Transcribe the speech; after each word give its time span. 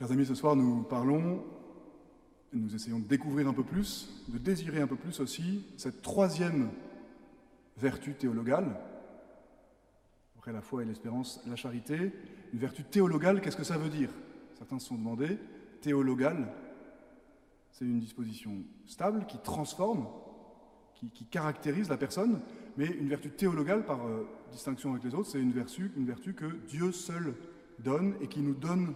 Chers 0.00 0.12
amis, 0.12 0.24
ce 0.24 0.34
soir 0.34 0.56
nous 0.56 0.82
parlons, 0.82 1.44
nous 2.54 2.74
essayons 2.74 3.00
de 3.00 3.04
découvrir 3.04 3.46
un 3.48 3.52
peu 3.52 3.64
plus, 3.64 4.24
de 4.28 4.38
désirer 4.38 4.80
un 4.80 4.86
peu 4.86 4.96
plus 4.96 5.20
aussi 5.20 5.66
cette 5.76 6.00
troisième 6.00 6.70
vertu 7.76 8.14
théologale, 8.14 8.80
après 10.38 10.54
la 10.54 10.62
foi 10.62 10.80
et 10.80 10.86
l'espérance, 10.86 11.42
la 11.46 11.54
charité. 11.54 12.14
Une 12.54 12.58
vertu 12.58 12.82
théologale, 12.82 13.42
qu'est-ce 13.42 13.58
que 13.58 13.62
ça 13.62 13.76
veut 13.76 13.90
dire? 13.90 14.08
Certains 14.56 14.78
se 14.78 14.86
sont 14.86 14.94
demandé. 14.94 15.36
Théologale, 15.82 16.50
c'est 17.70 17.84
une 17.84 18.00
disposition 18.00 18.52
stable 18.86 19.26
qui 19.26 19.36
transforme, 19.36 20.06
qui, 20.94 21.26
caractérise 21.26 21.90
la 21.90 21.98
personne, 21.98 22.40
mais 22.78 22.86
une 22.86 23.08
vertu 23.08 23.28
théologale, 23.28 23.84
par 23.84 24.06
euh, 24.06 24.26
distinction 24.50 24.92
avec 24.92 25.04
les 25.04 25.14
autres, 25.14 25.28
c'est 25.28 25.40
une 25.40 25.52
vertu 25.52 26.32
que 26.32 26.56
Dieu 26.68 26.90
seul 26.90 27.34
donne 27.80 28.14
et 28.22 28.28
qui 28.28 28.40
nous 28.40 28.54
donne 28.54 28.94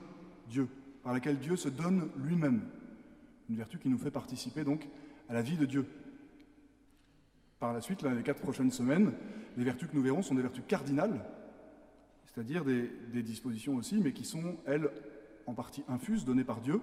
Dieu, 0.49 0.67
par 1.05 1.13
laquelle 1.13 1.39
Dieu 1.39 1.55
se 1.55 1.69
donne 1.69 2.11
lui-même. 2.17 2.63
Une 3.51 3.57
vertu 3.57 3.79
qui 3.79 3.91
nous 3.91 3.99
fait 3.99 4.11
participer 4.11 4.65
donc 4.65 4.89
à 5.29 5.35
la 5.35 5.43
vie 5.43 5.59
de 5.59 5.67
Dieu. 5.67 5.87
Par 7.61 7.75
la 7.75 7.83
suite, 7.83 8.03
les 8.03 8.23
quatre 8.23 8.41
prochaines 8.41 8.71
semaines, 8.71 9.13
les 9.57 9.65
vertus 9.65 9.89
que 9.89 9.95
nous 9.95 10.03
verrons 10.03 10.23
sont 10.23 10.35
des 10.35 10.43
vertus 10.43 10.65
cardinales, 10.67 11.25
c'est-à-dire 12.27 12.65
des, 12.65 12.91
des 13.13 13.23
dispositions 13.23 13.77
aussi, 13.77 14.01
mais 14.01 14.13
qui 14.13 14.25
sont, 14.25 14.57
elles, 14.67 14.91
en 15.47 15.55
partie 15.55 15.85
infuses, 15.89 16.25
données 16.25 16.45
par 16.45 16.61
Dieu, 16.61 16.81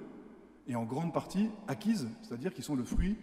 et 0.68 0.76
en 0.76 0.86
grande 0.86 1.14
partie 1.14 1.50
acquises, 1.68 2.08
c'est-à-dire 2.22 2.54
qui 2.54 2.62
sont 2.62 2.76
le 2.76 2.84
fruit 2.84 3.18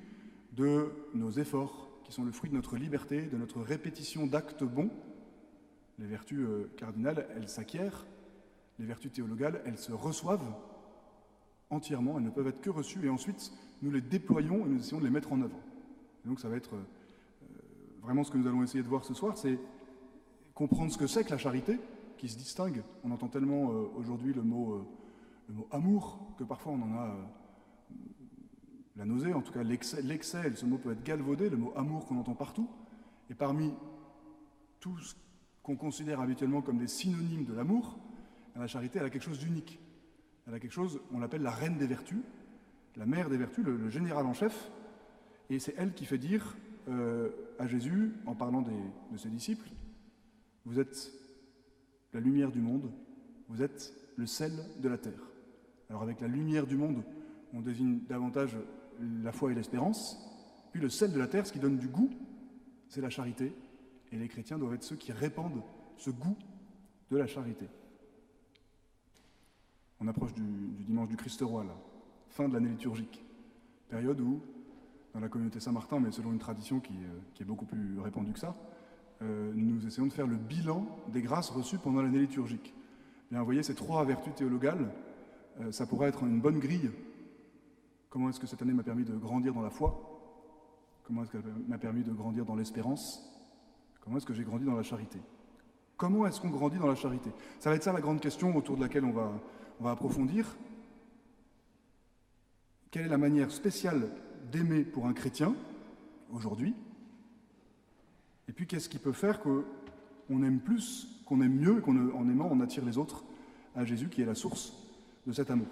de 0.53 0.93
nos 1.15 1.31
efforts, 1.31 1.89
qui 2.05 2.13
sont 2.13 2.25
le 2.25 2.33
fruit 2.33 2.51
de 2.51 2.57
notre 2.57 2.77
liberté, 2.77 3.23
de 3.23 3.37
notre 3.37 3.61
répétition 3.61 4.27
d'actes 4.27 4.65
bons. 4.65 4.91
Les 5.99 6.07
vertus 6.07 6.41
euh, 6.41 6.71
cardinales, 6.77 7.29
elles 7.37 7.49
s'acquièrent, 7.49 8.07
les 8.79 8.87
vertus 8.87 9.13
théologales, 9.13 9.63
elles 9.65 9.79
se 9.79 9.93
reçoivent 9.93 10.53
entièrement, 11.71 12.19
elles 12.19 12.25
ne 12.25 12.31
peuvent 12.31 12.47
être 12.49 12.61
que 12.61 12.71
reçues, 12.71 13.07
et 13.07 13.11
ensuite 13.11 13.53
nous 13.83 13.91
les 13.91 14.01
déployons 14.01 14.67
et 14.67 14.69
nous 14.69 14.79
essayons 14.79 15.01
de 15.01 15.05
les 15.05 15.11
mettre 15.11 15.33
en 15.33 15.41
œuvre. 15.41 15.59
donc 16.25 16.41
ça 16.41 16.49
va 16.49 16.57
être 16.57 16.75
euh, 16.75 16.83
vraiment 18.03 18.25
ce 18.25 18.31
que 18.31 18.39
nous 18.39 18.47
allons 18.47 18.63
essayer 18.63 18.83
de 18.83 18.89
voir 18.89 19.05
ce 19.05 19.15
soir, 19.15 19.37
c'est 19.37 19.59
comprendre 20.55 20.91
ce 20.91 20.99
que 20.99 21.07
c'est 21.07 21.25
que 21.25 21.31
la 21.31 21.39
charité, 21.39 21.79
qui 22.17 22.29
se 22.29 22.37
distingue. 22.37 22.83
On 23.05 23.13
entend 23.13 23.29
tellement 23.29 23.71
euh, 23.71 23.87
aujourd'hui 23.97 24.33
le 24.33 24.43
mot 24.43 24.85
amour, 25.71 26.19
que 26.39 26.45
parfois 26.45 26.73
on 26.73 26.83
en 26.83 26.99
a 26.99 27.07
euh, 27.07 27.15
la 28.97 29.05
nausée, 29.05 29.33
en 29.33 29.43
tout 29.43 29.53
cas 29.53 29.63
l'excès, 29.63 30.55
ce 30.55 30.67
mot 30.67 30.79
peut 30.79 30.93
être 30.93 31.03
galvaudé, 31.03 31.49
le 31.49 31.57
mot 31.57 31.73
amour 31.77 32.07
qu'on 32.07 32.19
entend 32.19 32.35
partout. 32.35 32.69
Et 33.31 33.35
parmi 33.35 33.73
tout 34.81 34.99
ce 34.99 35.15
qu'on 35.63 35.77
considère 35.77 36.21
habituellement 36.21 36.63
comme 36.63 36.79
des 36.79 36.89
synonymes 36.89 37.45
de 37.45 37.55
l'amour, 37.55 37.99
la 38.57 38.67
charité, 38.67 38.99
a 38.99 39.09
quelque 39.09 39.23
chose 39.23 39.39
d'unique. 39.39 39.79
Elle 40.49 40.55
a 40.55 40.61
quelque 40.61 40.73
chose, 40.73 40.99
on 41.13 41.19
l'appelle 41.19 41.43
la 41.43 41.51
reine 41.51 41.77
des 41.77 41.87
vertus, 41.87 42.23
la 42.97 43.05
mère 43.05 43.29
des 43.29 43.37
vertus, 43.37 43.65
le, 43.65 43.91
général 43.91 44.25
en 44.25 44.33
chef. 44.33 44.71
Et 45.51 45.59
c'est 45.59 45.75
elle 45.77 45.93
qui 45.93 46.07
fait 46.07 46.17
dire 46.17 46.57
euh, 46.89 47.29
à 47.59 47.67
Jésus, 47.67 48.15
en 48.25 48.35
parlant 48.35 48.63
de 48.63 49.17
ses 49.19 49.29
disciples, 49.29 49.69
vous 50.65 50.81
êtes 50.81 51.13
la 52.15 52.21
lumière 52.21 52.51
du 52.51 52.61
monde, 52.61 52.91
vous 53.49 53.63
êtes 53.63 53.93
le 54.17 54.27
sel 54.27 54.53
de 54.81 54.89
la 54.89 54.97
terre. 54.97 55.23
Alors 55.91 56.03
avec 56.03 56.21
la 56.21 56.29
lumière 56.29 56.67
du 56.67 56.77
monde, 56.77 57.03
on 57.53 57.61
désigne 57.61 58.01
davantage 58.09 58.57
la 59.23 59.33
foi 59.33 59.53
et 59.53 59.55
l'espérance. 59.55 60.19
Puis 60.73 60.81
le 60.81 60.89
sel 60.89 61.13
de 61.13 61.19
la 61.19 61.27
terre, 61.27 61.47
ce 61.47 61.53
qui 61.53 61.59
donne 61.59 61.79
du 61.79 61.89
goût, 61.89 62.11
c'est 62.89 63.01
la 63.03 63.11
charité. 63.11 63.53
Et 64.13 64.17
les 64.17 64.29
chrétiens 64.29 64.59
doivent 64.59 64.75
être 64.75 64.83
ceux 64.83 64.97
qui 64.97 65.13
répandent 65.13 65.63
ce 65.97 66.11
goût 66.11 66.37
de 67.11 67.19
la 67.19 67.27
charité. 67.27 67.67
On 70.01 70.07
approche 70.07 70.33
du, 70.33 70.43
dimanche 70.85 71.09
du 71.09 71.17
Christ 71.17 71.41
roi, 71.43 71.65
là, 71.65 71.75
fin 72.29 72.49
de 72.49 72.55
l'année 72.55 72.69
liturgique, 72.69 73.25
période 73.89 74.21
où, 74.21 74.41
dans 75.13 75.21
la 75.21 75.29
communauté 75.29 75.59
Saint-Martin, 75.61 75.99
mais 76.01 76.13
selon 76.13 76.33
une 76.33 76.39
tradition 76.39 76.79
qui, 76.81 76.93
euh, 76.93 77.41
est 77.41 77.45
beaucoup 77.45 77.65
plus 77.65 77.99
répandue 78.01 78.33
que 78.33 78.39
ça, 78.39 78.55
euh, 79.23 79.53
nous 79.55 79.85
essayons 79.87 80.07
de 80.07 80.13
faire 80.13 80.27
le 80.27 80.37
bilan 80.37 80.87
des 81.09 81.23
grâces 81.23 81.51
reçues 81.51 81.79
pendant 81.79 82.03
l'année 82.03 82.21
liturgique. 82.21 82.75
Bien, 83.31 83.41
vous 83.41 83.45
voyez, 83.45 83.63
ces 83.63 83.75
trois 83.75 84.05
vertus 84.05 84.35
théologales, 84.35 84.93
euh, 85.61 85.73
ça 85.73 85.87
pourrait 85.87 86.09
être 86.09 86.23
une 86.23 86.41
bonne 86.41 86.61
grille. 86.61 86.91
Comment 88.09 88.29
est-ce 88.29 88.39
que 88.39 88.47
cette 88.47 88.63
année 88.63 88.73
m'a 88.73 88.85
permis 88.85 89.05
de 89.05 89.17
grandir 89.17 89.53
dans 89.53 89.63
la 89.63 89.71
foi? 89.71 90.05
Comment 91.03 91.25
est-ce 91.25 91.33
qu'elle 91.33 91.43
m'a 91.67 91.79
permis 91.79 92.05
de 92.05 92.13
grandir 92.13 92.45
dans 92.45 92.55
l'espérance? 92.55 93.25
Comment 94.01 94.19
est-ce 94.19 94.27
que 94.27 94.35
j'ai 94.35 94.45
grandi 94.45 94.65
dans 94.65 94.77
la 94.77 94.83
charité? 94.83 95.19
Comment 95.99 96.29
est-ce 96.29 96.41
qu'on 96.41 96.49
grandit 96.49 96.79
dans 96.79 96.87
la 96.87 96.95
charité? 96.95 97.31
Ça 97.59 97.71
va 97.71 97.77
être 97.77 97.83
ça 97.83 97.93
la 97.93 98.01
grande 98.01 98.21
question 98.21 98.57
autour 98.57 98.77
de 98.77 98.83
laquelle 98.83 99.05
on 99.05 99.11
va, 99.11 99.33
on 99.81 99.85
va 99.85 99.91
approfondir. 99.91 100.57
Quelle 102.93 103.07
est 103.07 103.09
la 103.09 103.19
manière 103.19 103.51
spéciale 103.51 104.09
d'aimer 104.53 104.85
pour 104.85 105.07
un 105.07 105.13
chrétien 105.13 105.57
aujourd'hui? 106.33 106.73
Et 108.49 108.53
puis 108.53 108.69
qu'est-ce 108.69 108.89
qui 108.89 108.99
peut 108.99 109.13
faire 109.13 109.41
qu'on 109.41 110.43
aime 110.45 110.61
plus, 110.61 111.09
qu'on 111.27 111.41
aime 111.41 111.57
mieux, 111.57 111.81
qu'en 111.81 111.97
aimant 111.97 112.49
on 112.49 112.61
attire 112.61 112.85
les 112.85 112.97
autres 112.97 113.25
à 113.75 113.85
Jésus 113.85 114.09
qui 114.09 114.23
est 114.23 114.27
la 114.27 114.37
source 114.37 114.75
de 115.27 115.33
cet 115.33 115.51
amour? 115.51 115.67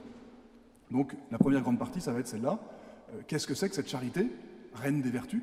Donc 0.90 1.14
la 1.30 1.38
première 1.38 1.62
grande 1.62 1.78
partie, 1.78 2.00
ça 2.00 2.12
va 2.12 2.18
être 2.18 2.26
celle-là. 2.26 2.58
Euh, 3.10 3.22
qu'est-ce 3.28 3.46
que 3.46 3.54
c'est 3.54 3.68
que 3.68 3.76
cette 3.76 3.88
charité, 3.88 4.26
reine 4.74 5.02
des 5.02 5.10
vertus 5.10 5.40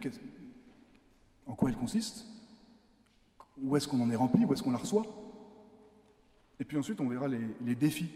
En 1.48 1.56
quoi 1.56 1.70
elle 1.70 1.78
consiste? 1.78 2.33
Où 3.64 3.76
est-ce 3.78 3.88
qu'on 3.88 4.02
en 4.02 4.12
est 4.12 4.16
rempli 4.16 4.46
Où 4.46 4.54
est-ce 4.54 4.62
qu'on 4.62 4.72
la 4.72 4.78
reçoit 4.78 5.06
Et 6.60 6.66
puis 6.66 6.78
ensuite, 6.78 7.02
on 7.02 7.08
verra 7.08 7.28
les, 7.28 7.76
défis 7.76 8.10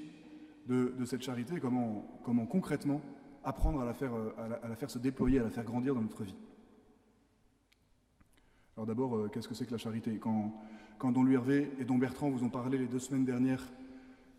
de, 0.67 0.93
cette 1.05 1.23
charité, 1.23 1.59
comment, 1.59 2.05
concrètement 2.49 3.01
apprendre 3.43 3.79
à 3.81 3.85
la, 3.85 3.93
faire, 3.93 4.13
euh, 4.13 4.59
à, 4.61 4.67
la, 4.67 4.75
faire 4.75 4.89
se 4.89 4.99
déployer, 4.99 5.39
à 5.39 5.43
la 5.43 5.49
faire 5.49 5.63
grandir 5.63 5.95
dans 5.95 6.01
notre 6.01 6.23
vie. 6.23 6.35
Alors 8.75 8.85
d'abord, 8.85 9.15
euh, 9.15 9.29
qu'est-ce 9.31 9.47
que 9.47 9.55
c'est 9.55 9.65
que 9.65 9.71
la 9.71 9.77
charité? 9.77 10.19
Quand, 10.19 10.53
Don 11.01 11.23
Louis 11.23 11.35
Hervé 11.35 11.71
et 11.79 11.85
Don 11.85 11.97
Bertrand 11.97 12.29
vous 12.29 12.43
ont 12.43 12.49
parlé 12.49 12.77
les 12.77 12.87
deux 12.87 12.99
semaines 12.99 13.23
dernières 13.23 13.63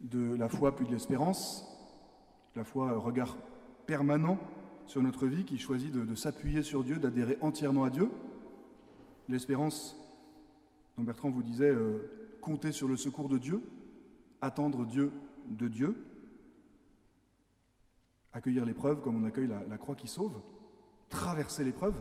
de 0.03 0.35
la 0.35 0.49
foi 0.49 0.77
puis 0.77 0.87
de 0.87 0.93
l'espérance. 0.93 1.67
La 2.55 2.65
foi, 2.65 2.91
un 2.91 2.99
regard 2.99 3.37
permanent 3.87 4.39
sur 4.85 5.03
notre 5.03 5.27
vie 5.27 5.45
qui 5.45 5.59
choisit 5.59 5.91
de, 5.91 6.15
s'appuyer 6.15 6.63
sur 6.63 6.85
Dieu, 6.85 6.99
d'adhérer 6.99 7.39
entièrement 7.41 7.85
à 7.85 7.91
Dieu. 7.91 8.11
L'espérance, 9.29 9.98
dont 10.99 11.05
Bertrand 11.05 11.31
vous 11.31 11.43
disait, 11.43 11.71
euh, 11.71 12.37
compter 12.43 12.73
sur 12.73 12.89
le 12.89 12.97
secours 12.97 13.31
de 13.31 13.39
Dieu, 13.39 13.63
attendre 14.43 14.85
Dieu 14.85 15.11
de 15.49 15.69
Dieu, 15.69 15.97
accueillir 18.35 18.67
l'épreuve 18.67 19.01
comme 19.01 19.23
on 19.23 19.27
accueille 19.27 19.49
la, 19.49 19.79
croix 19.79 19.95
qui 19.95 20.09
sauve, 20.09 20.39
traverser 21.09 21.65
l'épreuve. 21.65 21.95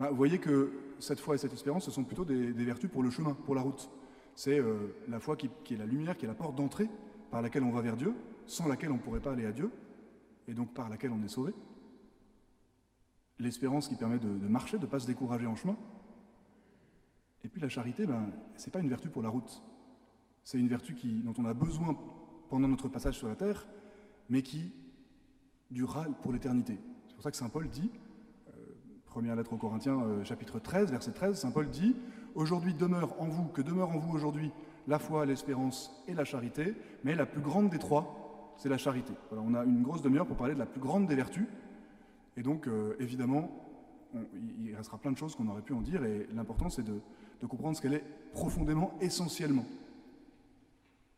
Bah, 0.00 0.08
vous 0.08 0.16
voyez 0.16 0.38
que 0.38 0.72
cette 0.98 1.20
foi 1.20 1.34
et 1.34 1.38
cette 1.38 1.52
espérance, 1.52 1.84
ce 1.84 1.90
sont 1.90 2.04
plutôt 2.04 2.24
des 2.24 2.64
vertus 2.64 2.90
pour 2.90 3.02
le 3.02 3.10
chemin, 3.10 3.34
pour 3.34 3.54
la 3.54 3.60
route 3.60 3.90
c'est 4.34 4.58
euh, 4.58 4.94
la 5.08 5.20
foi 5.20 5.36
qui, 5.36 5.46
est 5.46 5.76
la 5.76 5.86
lumière, 5.86 6.16
qui 6.16 6.24
est 6.24 6.28
la 6.28 6.34
porte 6.34 6.56
d'entrée 6.56 6.88
par 7.30 7.42
laquelle 7.42 7.62
on 7.62 7.70
va 7.70 7.80
vers 7.80 7.96
Dieu, 7.96 8.14
sans 8.46 8.66
laquelle 8.66 8.90
on 8.90 8.96
ne 8.96 9.00
pourrait 9.00 9.20
pas 9.20 9.32
aller 9.32 9.46
à 9.46 9.52
Dieu, 9.52 9.70
et 10.48 10.54
donc 10.54 10.72
par 10.74 10.88
laquelle 10.88 11.12
on 11.12 11.22
est 11.22 11.28
sauvé. 11.28 11.52
L'espérance 13.38 13.88
qui 13.88 13.96
permet 13.96 14.18
de, 14.18 14.28
marcher, 14.48 14.78
de 14.78 14.86
ne 14.86 14.90
pas 14.90 15.00
se 15.00 15.06
décourager 15.06 15.46
en 15.46 15.56
chemin. 15.56 15.76
Et 17.44 17.48
puis 17.48 17.60
la 17.60 17.68
charité, 17.68 18.06
ben, 18.06 18.30
ce 18.56 18.66
n'est 18.66 18.70
pas 18.70 18.80
une 18.80 18.88
vertu 18.88 19.08
pour 19.08 19.22
la 19.22 19.28
route. 19.28 19.62
C'est 20.44 20.58
une 20.58 20.68
vertu 20.68 20.96
dont 21.24 21.34
on 21.38 21.44
a 21.44 21.54
besoin 21.54 21.96
pendant 22.48 22.68
notre 22.68 22.88
passage 22.88 23.16
sur 23.16 23.28
la 23.28 23.36
terre, 23.36 23.66
mais 24.28 24.42
qui 24.42 24.72
durera 25.70 26.04
pour 26.22 26.32
l'éternité. 26.32 26.78
C'est 27.06 27.14
pour 27.14 27.22
ça 27.22 27.30
que 27.30 27.36
Saint 27.36 27.48
Paul 27.48 27.68
dit, 27.68 27.90
euh, 28.48 28.52
première 29.06 29.36
lettre 29.36 29.52
aux 29.52 29.56
Corinthiens, 29.56 30.00
euh, 30.02 30.24
chapitre 30.24 30.58
13, 30.58 30.90
verset 30.90 31.12
13, 31.12 31.38
Saint 31.38 31.50
Paul 31.50 31.68
dit 31.68 31.96
Aujourd'hui 32.34 32.74
demeure 32.74 33.20
en 33.20 33.26
vous, 33.26 33.48
que 33.48 33.62
demeure 33.62 33.90
en 33.90 33.98
vous 33.98 34.14
aujourd'hui 34.14 34.50
la 34.88 34.98
foi, 34.98 35.26
l'espérance 35.26 36.02
et 36.08 36.14
la 36.14 36.24
charité, 36.24 36.74
mais 37.04 37.14
la 37.14 37.26
plus 37.26 37.40
grande 37.40 37.68
des 37.68 37.78
trois, 37.78 38.54
c'est 38.56 38.68
la 38.68 38.78
charité. 38.78 39.12
on 39.30 39.54
a 39.54 39.64
une 39.64 39.82
grosse 39.82 40.02
demi-heure 40.02 40.26
pour 40.26 40.36
parler 40.36 40.54
de 40.54 40.58
la 40.58 40.66
plus 40.66 40.80
grande 40.80 41.06
des 41.06 41.14
vertus, 41.14 41.46
et 42.36 42.42
donc 42.42 42.66
euh, 42.66 42.96
évidemment, 43.00 43.50
il 44.60 44.74
restera 44.74 44.98
plein 44.98 45.12
de 45.12 45.16
choses 45.16 45.34
qu'on 45.36 45.48
aurait 45.48 45.62
pu 45.62 45.72
en 45.72 45.80
dire, 45.80 46.04
et 46.04 46.26
l'important 46.34 46.68
c'est 46.68 46.82
de, 46.82 47.00
comprendre 47.46 47.76
ce 47.76 47.82
qu'elle 47.82 47.94
est 47.94 48.04
profondément, 48.32 48.96
essentiellement. 49.00 49.66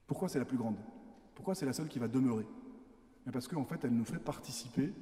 Pourquoi 0.07 0.29
c'est 0.29 0.39
la 0.39 0.45
plus 0.45 0.59
grande? 0.59 0.77
Pourquoi 1.35 1.55
c'est 1.55 1.67
la 1.67 1.73
seule 1.73 1.89
qui 1.89 1.99
va 1.99 2.09
demeurer? 2.09 2.47
Parce 3.33 3.49
qu'en 3.49 3.65
fait, 3.65 3.85
elle 3.85 3.95
nous 3.95 4.05
fait 4.05 4.19
participer 4.19 4.93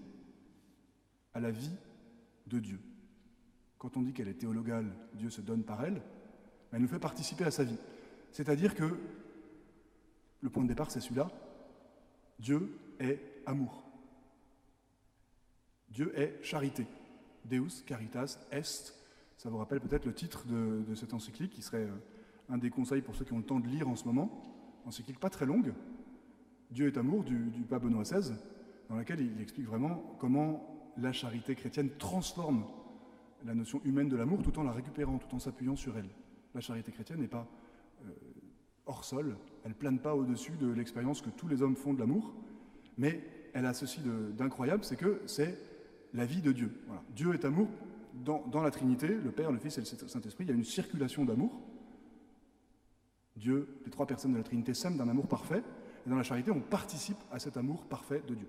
à 1.34 1.40
la 1.40 1.50
vie 1.50 1.72
de 2.46 2.58
Dieu. 2.60 2.80
Quand 3.78 3.96
on 3.96 4.02
dit 4.02 4.12
qu'elle 4.12 4.28
est 4.28 4.34
théologale, 4.34 4.94
Dieu 5.14 5.30
se 5.30 5.40
donne 5.40 5.64
par 5.64 5.84
elle, 5.84 6.00
elle 6.72 6.80
nous 6.80 6.88
fait 6.88 6.98
participer 6.98 7.44
à 7.44 7.50
sa 7.50 7.64
vie. 7.64 7.78
C'est-à-dire 8.30 8.74
que 8.74 8.98
le 10.40 10.50
point 10.50 10.62
de 10.62 10.68
départ, 10.68 10.90
c'est 10.90 11.00
celui-là. 11.00 11.30
Dieu 12.38 12.78
est 12.98 13.20
amour. 13.46 13.82
Dieu 15.88 16.18
est 16.18 16.42
charité. 16.42 16.86
Deus 17.44 17.82
caritas 17.86 18.38
est. 18.50 18.94
Ça 19.42 19.50
vous 19.50 19.58
rappelle 19.58 19.80
peut-être 19.80 20.06
le 20.06 20.14
titre 20.14 20.44
de, 20.46 20.94
cette 20.94 21.14
encyclique, 21.14 21.50
qui 21.50 21.62
serait 21.62 21.88
euh, 21.88 21.98
un 22.48 22.58
des 22.58 22.70
conseils 22.70 23.02
pour 23.02 23.16
ceux 23.16 23.24
qui 23.24 23.32
ont 23.32 23.38
le 23.38 23.42
temps 23.42 23.58
de 23.58 23.66
lire 23.66 23.88
en 23.88 23.96
ce 23.96 24.04
moment. 24.04 24.40
Encyclique 24.86 25.18
pas 25.18 25.30
très 25.30 25.46
longue. 25.46 25.74
Dieu 26.70 26.86
est 26.86 26.96
amour 26.96 27.24
du, 27.24 27.50
du 27.50 27.62
pape 27.62 27.82
Benoît 27.82 28.04
XVI, 28.04 28.34
dans 28.88 28.94
laquelle 28.94 29.20
il 29.20 29.42
explique 29.42 29.66
vraiment 29.66 30.14
comment 30.20 30.94
la 30.96 31.12
charité 31.12 31.56
chrétienne 31.56 31.90
transforme 31.98 32.66
la 33.44 33.56
notion 33.56 33.80
humaine 33.84 34.08
de 34.08 34.14
l'amour 34.14 34.44
tout 34.44 34.56
en 34.60 34.62
la 34.62 34.70
récupérant, 34.70 35.18
tout 35.18 35.34
en 35.34 35.40
s'appuyant 35.40 35.74
sur 35.74 35.98
elle. 35.98 36.10
La 36.54 36.60
charité 36.60 36.92
chrétienne 36.92 37.18
n'est 37.18 37.26
pas 37.26 37.48
euh, 38.04 38.12
hors 38.86 39.04
sol, 39.04 39.36
elle 39.64 39.74
plane 39.74 39.98
pas 39.98 40.14
au-dessus 40.14 40.52
de 40.52 40.70
l'expérience 40.70 41.20
que 41.20 41.30
tous 41.30 41.48
les 41.48 41.62
hommes 41.62 41.74
font 41.74 41.94
de 41.94 41.98
l'amour, 41.98 42.32
mais 42.96 43.24
elle 43.54 43.66
a 43.66 43.74
ceci 43.74 44.02
d'incroyable, 44.36 44.84
c'est 44.84 44.94
que 44.94 45.20
c'est 45.26 45.58
la 46.14 46.26
vie 46.26 46.42
de 46.42 46.52
Dieu. 46.52 46.70
Dieu 47.16 47.34
est 47.34 47.44
amour 47.44 47.66
dans, 48.14 48.62
la 48.62 48.70
Trinité, 48.70 49.08
le 49.08 49.30
Père, 49.30 49.50
le 49.50 49.58
Fils 49.58 49.78
et 49.78 49.80
le 49.80 50.08
Saint-Esprit, 50.08 50.44
il 50.44 50.48
y 50.48 50.52
a 50.52 50.54
une 50.54 50.64
circulation 50.64 51.24
d'amour. 51.24 51.60
Dieu, 53.36 53.80
les 53.84 53.90
trois 53.90 54.06
personnes 54.06 54.32
de 54.32 54.38
la 54.38 54.42
Trinité 54.42 54.74
s'aiment 54.74 54.96
d'un 54.96 55.08
amour 55.08 55.26
parfait, 55.26 55.62
et 56.06 56.10
dans 56.10 56.16
la 56.16 56.22
charité, 56.22 56.50
on 56.50 56.60
participe 56.60 57.18
à 57.30 57.38
cet 57.38 57.56
amour 57.56 57.84
parfait 57.86 58.22
de 58.26 58.34
Dieu. 58.34 58.48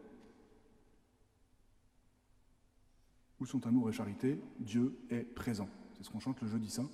Où 3.39 3.45
sont 3.45 3.65
amour 3.65 3.89
et 3.89 3.94
charité? 3.94 4.39
Dieu 4.60 4.98
est 5.10 5.24
présent. 5.24 5.68
C'est 5.98 6.04
ce 6.04 6.09
qu'on 6.09 6.19
chante 6.19 6.42
le 6.42 6.48
jeudi 6.48 6.69
saint. 6.69 6.89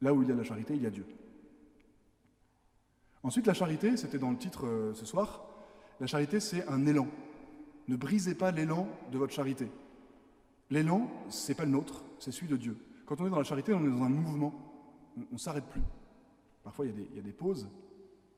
Là 0.00 0.14
où 0.14 0.22
il 0.22 0.28
y 0.28 0.32
a 0.32 0.34
la 0.34 0.44
charité, 0.44 0.74
il 0.74 0.82
y 0.82 0.86
a 0.86 0.90
Dieu. 0.90 1.06
Ensuite, 3.22 3.46
la 3.46 3.54
charité, 3.54 3.96
c'était 3.96 4.18
dans 4.18 4.30
le 4.30 4.38
titre 4.38 4.66
euh, 4.66 4.94
ce 4.94 5.04
soir, 5.04 5.44
la 6.00 6.06
charité, 6.06 6.38
c'est 6.38 6.66
un 6.68 6.86
élan. 6.86 7.08
Ne 7.88 7.96
brisez 7.96 8.34
pas 8.34 8.52
l'élan 8.52 8.88
de 9.10 9.18
votre 9.18 9.32
charité. 9.32 9.68
L'élan, 10.70 11.10
c'est 11.30 11.54
pas 11.54 11.64
le 11.64 11.70
nôtre, 11.70 12.04
c'est 12.18 12.32
celui 12.32 12.48
de 12.48 12.56
Dieu. 12.56 12.76
Quand 13.06 13.20
on 13.20 13.26
est 13.26 13.30
dans 13.30 13.38
la 13.38 13.44
charité, 13.44 13.72
on 13.72 13.82
est 13.84 13.90
dans 13.90 14.02
un 14.02 14.10
mouvement. 14.10 14.52
On 15.16 15.32
ne 15.32 15.38
s'arrête 15.38 15.64
plus. 15.64 15.82
Parfois, 16.62 16.86
il 16.86 17.16
y, 17.16 17.18
a 17.18 17.22
des, 17.22 17.32
pauses, 17.32 17.68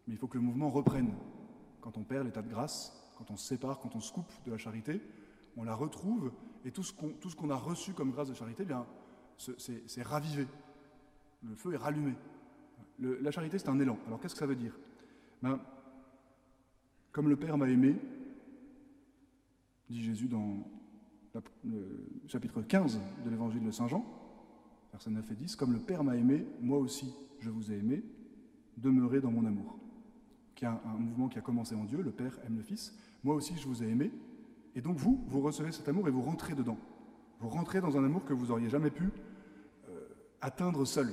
mais 0.06 0.14
il 0.14 0.16
faut 0.16 0.28
que 0.28 0.38
le 0.38 0.44
mouvement 0.44 0.70
reprenne. 0.70 1.12
Quand 1.80 1.98
on 1.98 2.04
perd 2.04 2.24
l'état 2.24 2.42
de 2.42 2.48
grâce, 2.48 2.92
quand 3.18 3.30
on 3.30 3.36
se 3.36 3.48
sépare, 3.48 3.80
quand 3.80 3.96
on 3.96 4.00
se 4.00 4.12
coupe 4.12 4.30
de 4.46 4.52
la 4.52 4.58
charité, 4.58 5.00
on 5.56 5.64
la 5.64 5.74
retrouve, 5.74 6.30
et 6.64 6.70
tout 6.70 6.84
ce 6.84 6.92
qu'on 6.92 7.50
a 7.50 7.56
reçu 7.56 7.92
comme 7.92 8.12
grâce 8.12 8.28
de 8.28 8.34
charité, 8.34 8.62
eh 8.62 8.66
bien, 8.66 8.86
c'est 9.36 10.02
ravivé. 10.02 10.46
Le 11.42 11.56
feu 11.56 11.72
est 11.74 11.78
rallumé. 11.78 12.14
La 13.00 13.32
charité, 13.32 13.58
c'est 13.58 13.68
un 13.68 13.80
élan. 13.80 13.98
Alors, 14.06 14.20
qu'est-ce 14.20 14.34
que 14.34 14.40
ça 14.40 14.46
veut 14.46 14.56
dire? 14.56 14.78
Ben, 15.42 15.58
Comme 17.10 17.28
le 17.28 17.36
Père 17.36 17.58
m'a 17.58 17.68
aimé, 17.68 17.96
dit 19.88 20.04
Jésus 20.04 20.28
dans 20.28 20.58
le 21.64 22.06
chapitre 22.26 22.62
15 22.62 23.00
de 23.24 23.30
l'évangile 23.30 23.64
de 23.64 23.70
Saint 23.70 23.88
Jean, 23.88 24.04
versets 24.92 25.10
9 25.10 25.30
et 25.30 25.34
10, 25.34 25.56
Comme 25.56 25.72
le 25.72 25.78
Père 25.78 26.02
m'a 26.04 26.16
aimé, 26.16 26.46
moi 26.60 26.78
aussi 26.78 27.12
je 27.38 27.50
vous 27.50 27.72
ai 27.72 27.76
aimé, 27.76 28.02
demeurez 28.76 29.20
dans 29.20 29.30
mon 29.30 29.44
amour. 29.46 29.78
Qui 30.54 30.66
a 30.66 30.80
un, 30.84 30.98
mouvement 30.98 31.28
qui 31.28 31.38
a 31.38 31.42
commencé 31.42 31.74
en 31.74 31.84
Dieu, 31.84 32.02
le 32.02 32.10
Père 32.10 32.38
aime 32.46 32.56
le 32.56 32.62
Fils, 32.62 32.96
moi 33.22 33.34
aussi 33.34 33.56
je 33.56 33.66
vous 33.66 33.82
ai 33.82 33.88
aimé, 33.88 34.10
et 34.74 34.80
donc 34.80 34.96
vous, 34.96 35.24
vous 35.26 35.40
recevez 35.40 35.72
cet 35.72 35.88
amour 35.88 36.08
et 36.08 36.10
vous 36.10 36.22
rentrez 36.22 36.54
dedans. 36.54 36.78
Vous 37.40 37.48
rentrez 37.48 37.80
dans 37.80 37.96
un 37.96 38.04
amour 38.04 38.24
que 38.24 38.34
vous 38.34 38.50
auriez 38.50 38.68
jamais 38.68 38.90
pu 38.90 39.10
euh, 39.88 40.08
atteindre 40.40 40.84
seul. 40.84 41.12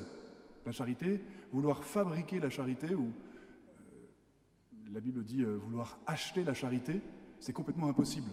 La 0.66 0.72
charité, 0.74 1.22
vouloir 1.54 1.84
fabriquer 1.84 2.40
la 2.40 2.50
charité, 2.50 2.94
ou 2.94 3.06
euh, 3.06 4.92
la 4.92 5.00
Bible 5.00 5.24
dit 5.24 5.44
euh, 5.44 5.56
vouloir 5.56 5.98
acheter 6.06 6.44
la 6.44 6.54
charité, 6.54 7.02
c'est 7.40 7.54
complètement 7.54 7.88
impossible. 7.88 8.30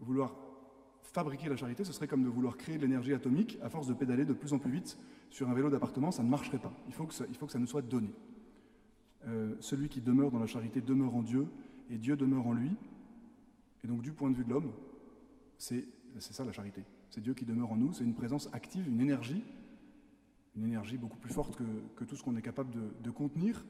Vouloir 0.00 0.34
fabriquer 1.02 1.48
la 1.48 1.56
charité, 1.56 1.84
ce 1.84 1.92
serait 1.92 2.06
comme 2.06 2.22
de 2.22 2.28
vouloir 2.28 2.56
créer 2.56 2.76
de 2.76 2.82
l'énergie 2.82 3.14
atomique 3.14 3.58
à 3.62 3.68
force 3.68 3.86
de 3.86 3.94
pédaler 3.94 4.24
de 4.24 4.32
plus 4.32 4.52
en 4.52 4.58
plus 4.58 4.70
vite 4.70 4.98
sur 5.30 5.48
un 5.48 5.54
vélo 5.54 5.70
d'appartement, 5.70 6.10
ça 6.10 6.22
ne 6.22 6.28
marcherait 6.28 6.58
pas. 6.58 6.72
Il 6.86 6.94
faut 6.94 7.06
que 7.06 7.14
ça, 7.14 7.58
nous 7.58 7.66
soit 7.66 7.82
donné. 7.82 8.10
Euh, 9.26 9.56
celui 9.60 9.88
qui 9.88 10.00
demeure 10.00 10.30
dans 10.30 10.38
la 10.38 10.46
charité 10.46 10.80
demeure 10.80 11.14
en 11.14 11.22
Dieu, 11.22 11.48
et 11.90 11.98
Dieu 11.98 12.16
demeure 12.16 12.46
en 12.46 12.52
lui. 12.52 12.70
Et 13.84 13.88
donc, 13.88 14.02
du 14.02 14.12
point 14.12 14.30
de 14.30 14.36
vue 14.36 14.44
de 14.44 14.50
l'homme, 14.50 14.72
c'est 15.56 15.86
ça 16.18 16.44
la 16.44 16.52
charité. 16.52 16.84
C'est 17.10 17.20
Dieu 17.20 17.34
qui 17.34 17.44
demeure 17.44 17.72
en 17.72 17.76
nous, 17.76 17.92
c'est 17.92 18.04
une 18.04 18.14
présence 18.14 18.48
active, 18.52 18.88
une 18.88 19.00
énergie, 19.00 19.42
une 20.56 20.64
énergie 20.64 20.98
beaucoup 20.98 21.18
plus 21.18 21.32
forte 21.32 21.56
que, 21.56 22.04
tout 22.04 22.16
ce 22.16 22.22
qu'on 22.22 22.36
est 22.36 22.42
capable 22.42 22.74
de, 23.00 23.10
contenir, 23.10 23.64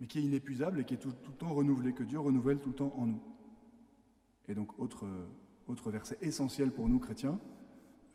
mais 0.00 0.06
qui 0.06 0.18
est 0.18 0.22
inépuisable 0.22 0.80
et 0.80 0.84
qui 0.84 0.94
est 0.94 0.98
tout, 0.98 1.08
le 1.08 1.36
temps 1.36 1.54
renouvelée, 1.54 1.92
que 1.92 2.02
Dieu 2.02 2.18
renouvelle 2.18 2.58
tout 2.58 2.70
le 2.70 2.74
temps 2.74 2.94
en 2.96 3.06
nous. 3.06 3.22
Et 4.48 4.54
donc, 4.54 4.78
autre, 4.78 5.06
autre 5.68 5.90
verset 5.90 6.18
essentiel 6.20 6.70
pour 6.70 6.88
nous 6.88 6.98
chrétiens, 6.98 7.38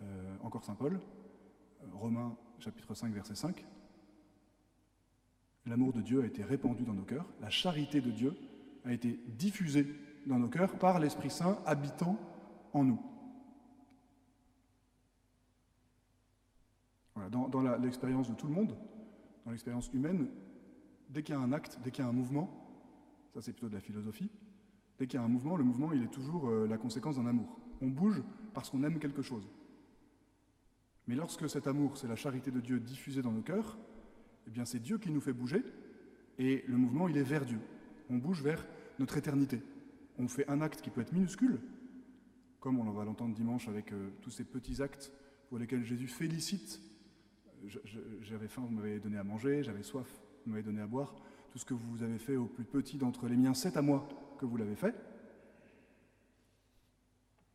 euh, 0.01 0.35
encore 0.43 0.63
Saint 0.63 0.75
Paul, 0.75 0.95
euh, 0.95 1.87
Romains 1.93 2.35
chapitre 2.59 2.93
5, 2.93 3.13
verset 3.13 3.35
5. 3.35 3.65
L'amour 5.65 5.93
de 5.93 6.01
Dieu 6.01 6.21
a 6.21 6.25
été 6.25 6.43
répandu 6.43 6.83
dans 6.83 6.93
nos 6.93 7.03
cœurs, 7.03 7.25
la 7.41 7.49
charité 7.49 8.01
de 8.01 8.11
Dieu 8.11 8.35
a 8.85 8.93
été 8.93 9.19
diffusée 9.27 9.87
dans 10.25 10.39
nos 10.39 10.47
cœurs 10.47 10.77
par 10.77 10.99
l'Esprit 10.99 11.29
Saint 11.29 11.59
habitant 11.65 12.17
en 12.73 12.83
nous. 12.83 13.01
Dans, 17.31 17.49
dans 17.49 17.61
l'expérience 17.77 18.29
de 18.29 18.35
tout 18.35 18.47
le 18.47 18.53
monde, 18.53 18.77
dans 19.43 19.51
l'expérience 19.51 19.91
humaine, 19.91 20.29
dès 21.09 21.23
qu'il 21.23 21.35
y 21.35 21.37
a 21.37 21.41
un 21.41 21.51
acte, 21.51 21.79
dès 21.83 21.91
qu'il 21.91 22.03
y 22.03 22.07
a 22.07 22.09
un 22.09 22.13
mouvement, 22.13 22.49
ça 23.33 23.41
c'est 23.41 23.51
plutôt 23.51 23.69
de 23.69 23.73
la 23.73 23.81
philosophie, 23.81 24.29
Dès 24.97 25.05
qu'il 25.05 25.19
y 25.19 25.21
a 25.21 25.25
un 25.25 25.29
mouvement, 25.29 25.57
le 25.57 25.63
mouvement, 25.63 25.93
il 25.93 26.03
est 26.03 26.11
toujours 26.11 26.49
euh, 26.49 26.67
la 26.67 26.77
conséquence 26.77 27.17
d'un 27.17 27.27
amour. 27.27 27.59
On 27.81 27.87
bouge 27.87 28.23
parce 28.53 28.69
qu'on 28.69 28.83
aime 28.83 28.99
quelque 28.99 29.21
chose. 29.21 29.47
Mais 31.07 31.15
lorsque 31.15 31.49
cet 31.49 31.67
amour, 31.67 31.97
c'est 31.97 32.07
la 32.07 32.15
charité 32.15 32.51
de 32.51 32.59
Dieu 32.59 32.79
diffusée 32.79 33.21
dans 33.21 33.31
nos 33.31 33.41
cœurs, 33.41 33.77
eh 34.47 34.49
bien 34.49 34.65
c'est 34.65 34.79
Dieu 34.79 34.97
qui 34.97 35.11
nous 35.11 35.21
fait 35.21 35.33
bouger, 35.33 35.63
et 36.39 36.63
le 36.67 36.77
mouvement, 36.77 37.07
il 37.07 37.17
est 37.17 37.23
vers 37.23 37.45
Dieu. 37.45 37.59
On 38.09 38.17
bouge 38.17 38.41
vers 38.41 38.65
notre 38.99 39.17
éternité. 39.17 39.61
On 40.17 40.27
fait 40.27 40.49
un 40.49 40.61
acte 40.61 40.81
qui 40.81 40.89
peut 40.89 41.01
être 41.01 41.13
minuscule, 41.13 41.59
comme 42.59 42.79
on 42.79 42.91
va 42.91 43.05
l'entendre 43.05 43.35
dimanche 43.35 43.67
avec 43.67 43.93
euh, 43.93 44.09
tous 44.21 44.31
ces 44.31 44.43
petits 44.43 44.81
actes 44.81 45.11
pour 45.49 45.59
lesquels 45.59 45.83
Jésus 45.83 46.07
félicite. 46.07 46.81
J'avais 48.21 48.47
faim, 48.47 48.63
vous 48.67 48.75
m'avez 48.75 48.99
donné 48.99 49.17
à 49.17 49.23
manger, 49.23 49.63
j'avais 49.63 49.83
soif, 49.83 50.07
vous 50.45 50.51
m'avez 50.51 50.63
donné 50.63 50.81
à 50.81 50.87
boire. 50.87 51.15
Tout 51.51 51.59
ce 51.59 51.65
que 51.65 51.73
vous 51.73 52.03
avez 52.03 52.19
fait 52.19 52.35
au 52.35 52.45
plus 52.45 52.65
petit 52.65 52.97
d'entre 52.97 53.27
les 53.27 53.37
miens, 53.37 53.53
c'est 53.53 53.77
à 53.77 53.81
moi 53.81 54.07
que 54.37 54.45
vous 54.45 54.57
l'avez 54.57 54.75
fait, 54.75 54.95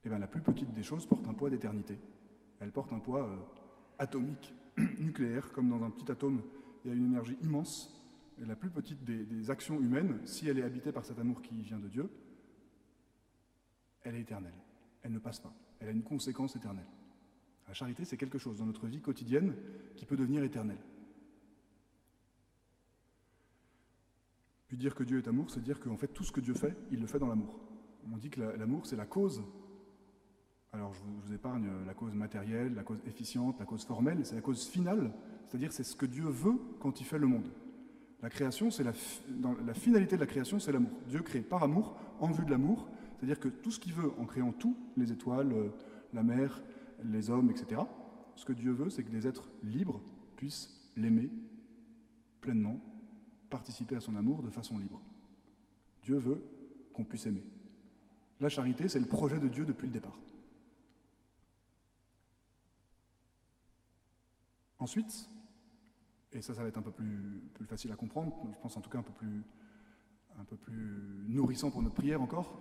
eh 0.05 0.08
bien, 0.08 0.19
la 0.19 0.26
plus 0.26 0.40
petite 0.40 0.73
des 0.73 0.82
choses 0.82 1.06
porte 1.06 1.26
un 1.29 1.34
poids 1.34 1.50
d'éternité. 1.50 1.99
Elle 2.61 2.73
porte 2.73 2.93
un 2.93 2.99
poids 2.99 3.25
euh, 3.25 3.37
atomique, 3.99 4.55
nucléaire, 4.99 5.52
comme 5.52 5.69
dans 5.69 5.82
un 5.84 5.90
petit 5.90 6.11
atome, 6.11 6.43
il 6.84 6.90
y 6.90 6.94
a 6.94 6.96
une 6.96 7.06
énergie 7.06 7.37
immense. 7.43 7.99
La 8.38 8.56
plus 8.56 8.70
petite 8.70 9.05
des, 9.05 9.50
actions 9.50 9.81
humaines, 9.81 10.20
si 10.24 10.48
elle 10.48 10.58
est 10.58 10.65
habitée 10.65 10.91
par 10.91 11.05
cet 11.05 11.19
amour 11.19 11.43
qui 11.43 11.62
vient 11.62 11.79
de 11.79 11.89
Dieu, 11.89 12.08
elle 14.03 14.17
est 14.17 14.22
éternelle. 14.22 14.55
Elle 15.03 15.12
ne 15.12 15.19
passe 15.19 15.39
pas. 15.39 15.55
Elle 15.79 15.89
a 15.89 15.93
une 15.93 16.03
conséquence 16.03 16.56
éternelle. 16.56 16.86
La 17.69 17.74
charité, 17.74 18.05
c'est 18.05 18.17
quelque 18.17 18.39
chose 18.39 18.58
dans 18.58 18.67
notre 18.67 18.86
vie 18.86 19.01
quotidienne 19.01 19.55
qui 19.94 20.06
peut 20.06 20.17
devenir 20.17 20.43
éternel. 20.43 20.79
Puis 24.72 24.79
dire 24.79 24.94
que 24.94 25.05
Dieu 25.05 25.19
est 25.19 25.29
amour, 25.29 25.50
c'est 25.50 25.62
dire 25.62 25.79
qu'en 25.79 25.98
fait 25.98 26.08
tout 26.08 26.24
ce 26.24 26.32
que 26.32 26.41
Dieu 26.41 26.55
fait, 26.55 26.74
il 26.91 26.98
le 26.98 27.06
fait 27.06 27.19
dans 27.19 27.26
l'amour. 27.26 27.60
On 28.10 28.17
dit 28.17 28.31
que 28.31 28.41
l'amour, 28.41 28.86
c'est 28.86 28.96
la 28.96 29.05
cause. 29.05 29.43
Alors 30.72 30.94
je 30.94 31.00
vous, 31.02 31.34
épargne 31.34 31.69
la 31.86 31.93
cause 31.93 32.14
matérielle, 32.14 32.72
la 32.72 32.82
cause 32.82 33.02
efficiente, 33.06 33.58
la 33.58 33.67
cause 33.67 33.84
formelle, 33.84 34.24
c'est 34.24 34.34
la 34.34 34.41
cause 34.41 34.67
finale, 34.67 35.12
c'est-à-dire 35.46 35.74
c'est 35.74 35.84
ce 35.84 35.94
que 35.94 36.06
Dieu 36.06 36.24
veut 36.24 36.58
quand 36.81 37.02
il 37.02 37.05
fait 37.05 37.19
le 37.19 37.26
monde. 37.26 37.48
La 38.22 38.31
création, 38.31 38.70
c'est 38.70 38.82
la, 38.82 38.94
finalité 39.74 40.17
de 40.17 40.20
la 40.22 40.26
création, 40.26 40.58
c'est 40.58 40.72
l'amour. 40.72 40.98
Dieu 41.06 41.20
crée 41.20 41.43
par 41.43 41.62
amour, 41.62 41.94
en 42.19 42.31
vue 42.31 42.46
de 42.46 42.50
l'amour, 42.50 42.88
c'est-à-dire 43.19 43.41
que 43.41 43.48
tout 43.48 43.70
ce 43.70 43.79
qu'il 43.79 43.93
veut 43.93 44.12
en 44.19 44.24
créant 44.24 44.52
tout, 44.52 44.74
les 44.96 45.12
étoiles, 45.12 45.52
euh, 45.52 45.69
la 46.14 46.22
mer, 46.22 46.62
les 47.05 47.29
hommes, 47.29 47.50
etc., 47.50 47.82
ce 48.36 48.46
que 48.46 48.55
Dieu 48.55 48.72
veut, 48.72 48.88
c'est 48.88 49.02
que 49.02 49.10
des 49.10 49.26
êtres 49.26 49.50
libres 49.62 50.00
puissent 50.34 50.91
l'aimer 50.96 51.29
pleinement 52.41 52.81
participer 53.52 53.96
à 53.96 54.00
son 54.00 54.16
amour 54.16 54.42
de 54.42 54.48
façon 54.50 54.78
libre. 54.78 55.00
Dieu 56.02 56.16
veut 56.16 56.42
qu'on 56.94 57.04
puisse 57.04 57.26
aimer. 57.26 57.44
La 58.40 58.48
charité, 58.48 58.88
c'est 58.88 58.98
le 58.98 59.06
projet 59.06 59.38
de 59.38 59.46
Dieu 59.46 59.66
depuis 59.66 59.86
le 59.86 59.92
départ. 59.92 60.18
Ensuite, 64.78 65.28
et 66.32 66.40
ça, 66.40 66.54
ça 66.54 66.62
va 66.62 66.68
être 66.68 66.78
un 66.78 66.82
peu 66.82 66.90
plus, 66.90 67.44
facile 67.66 67.92
à 67.92 67.96
comprendre, 67.96 68.34
je 68.52 68.58
pense 68.58 68.76
en 68.76 68.80
tout 68.80 68.90
cas 68.90 68.98
un 68.98 69.02
peu 69.02 69.12
plus, 69.12 69.44
un 70.38 70.44
peu 70.44 70.56
plus 70.56 71.26
nourrissant 71.28 71.70
pour 71.70 71.82
notre 71.82 71.94
prière 71.94 72.22
encore. 72.22 72.58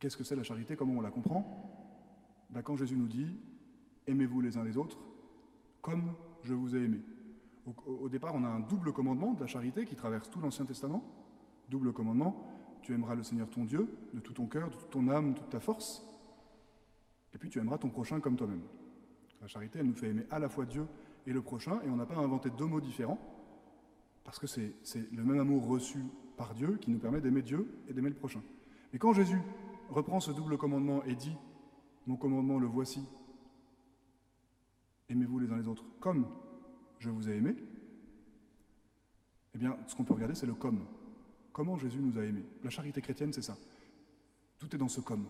Qu'est-ce 0.00 0.16
que 0.16 0.24
c'est 0.24 0.36
la 0.36 0.42
charité? 0.42 0.76
Comment 0.76 0.94
on 0.94 1.00
la 1.00 1.10
comprend? 1.10 1.42
Ben, 2.50 2.62
Quand 2.62 2.76
Jésus 2.76 2.96
nous 2.96 3.08
dit 3.08 3.40
Aimez-vous 4.06 4.42
les 4.42 4.58
uns 4.58 4.64
les 4.64 4.76
autres 4.76 4.98
comme 5.80 6.14
je 6.42 6.54
vous 6.54 6.74
ai 6.74 6.82
aimé. 6.84 7.00
Au, 7.66 8.08
départ, 8.08 8.34
on 8.34 8.44
a 8.44 8.48
un 8.48 8.60
double 8.60 8.92
commandement 8.92 9.32
de 9.32 9.40
la 9.40 9.46
charité 9.46 9.86
qui 9.86 9.96
traverse 9.96 10.30
tout 10.30 10.40
l'Ancien 10.40 10.66
Testament. 10.66 11.02
Double 11.70 11.92
commandement, 11.92 12.46
tu 12.82 12.92
aimeras 12.92 13.14
le 13.14 13.22
Seigneur 13.22 13.48
ton 13.48 13.64
Dieu 13.64 13.88
de 14.12 14.20
tout 14.20 14.34
ton 14.34 14.46
cœur, 14.46 14.68
de 14.68 14.76
toute 14.76 14.90
ton 14.90 15.08
âme, 15.08 15.32
de 15.32 15.38
toute 15.38 15.48
ta 15.48 15.60
force. 15.60 16.04
Et 17.34 17.38
puis 17.38 17.48
tu 17.48 17.58
aimeras 17.58 17.78
ton 17.78 17.88
prochain 17.88 18.20
comme 18.20 18.36
toi-même. 18.36 18.62
La 19.40 19.46
charité, 19.46 19.78
elle 19.78 19.86
nous 19.86 19.94
fait 19.94 20.08
aimer 20.08 20.26
à 20.30 20.38
la 20.38 20.48
fois 20.48 20.66
Dieu 20.66 20.86
et 21.26 21.32
le 21.32 21.40
prochain, 21.40 21.80
et 21.84 21.88
on 21.88 21.96
n'a 21.96 22.06
pas 22.06 22.16
inventé 22.16 22.50
deux 22.50 22.66
mots 22.66 22.80
différents, 22.80 23.18
parce 24.24 24.38
que 24.38 24.46
c'est 24.46 24.74
le 25.12 25.24
même 25.24 25.40
amour 25.40 25.66
reçu 25.66 26.04
par 26.36 26.54
Dieu 26.54 26.76
qui 26.80 26.90
nous 26.90 26.98
permet 26.98 27.20
d'aimer 27.20 27.42
Dieu 27.42 27.66
et 27.88 27.94
d'aimer 27.94 28.10
le 28.10 28.14
prochain. 28.14 28.42
Et 28.92 28.98
quand 28.98 29.14
Jésus 29.14 29.40
reprend 29.88 30.20
ce 30.20 30.32
double 30.32 30.58
commandement 30.58 31.02
et 31.04 31.14
dit 31.14 31.36
Mon 32.06 32.16
commandement, 32.16 32.58
le 32.58 32.66
voici, 32.66 33.06
aimez-vous 35.08 35.38
les 35.38 35.50
uns 35.50 35.56
les 35.56 35.68
autres 35.68 35.84
comme 36.00 36.26
je 37.04 37.10
vous 37.10 37.28
ai 37.28 37.36
aimé, 37.36 37.54
eh 39.54 39.58
bien, 39.58 39.76
ce 39.86 39.94
qu'on 39.94 40.04
peut 40.04 40.14
regarder, 40.14 40.34
c'est 40.34 40.46
le 40.46 40.54
comme. 40.54 40.84
Comment 41.52 41.76
Jésus 41.76 42.00
nous 42.00 42.18
a 42.18 42.24
aimés 42.24 42.44
La 42.64 42.70
charité 42.70 43.00
chrétienne, 43.00 43.32
c'est 43.32 43.42
ça. 43.42 43.56
Tout 44.58 44.74
est 44.74 44.78
dans 44.78 44.88
ce 44.88 45.00
comme. 45.00 45.26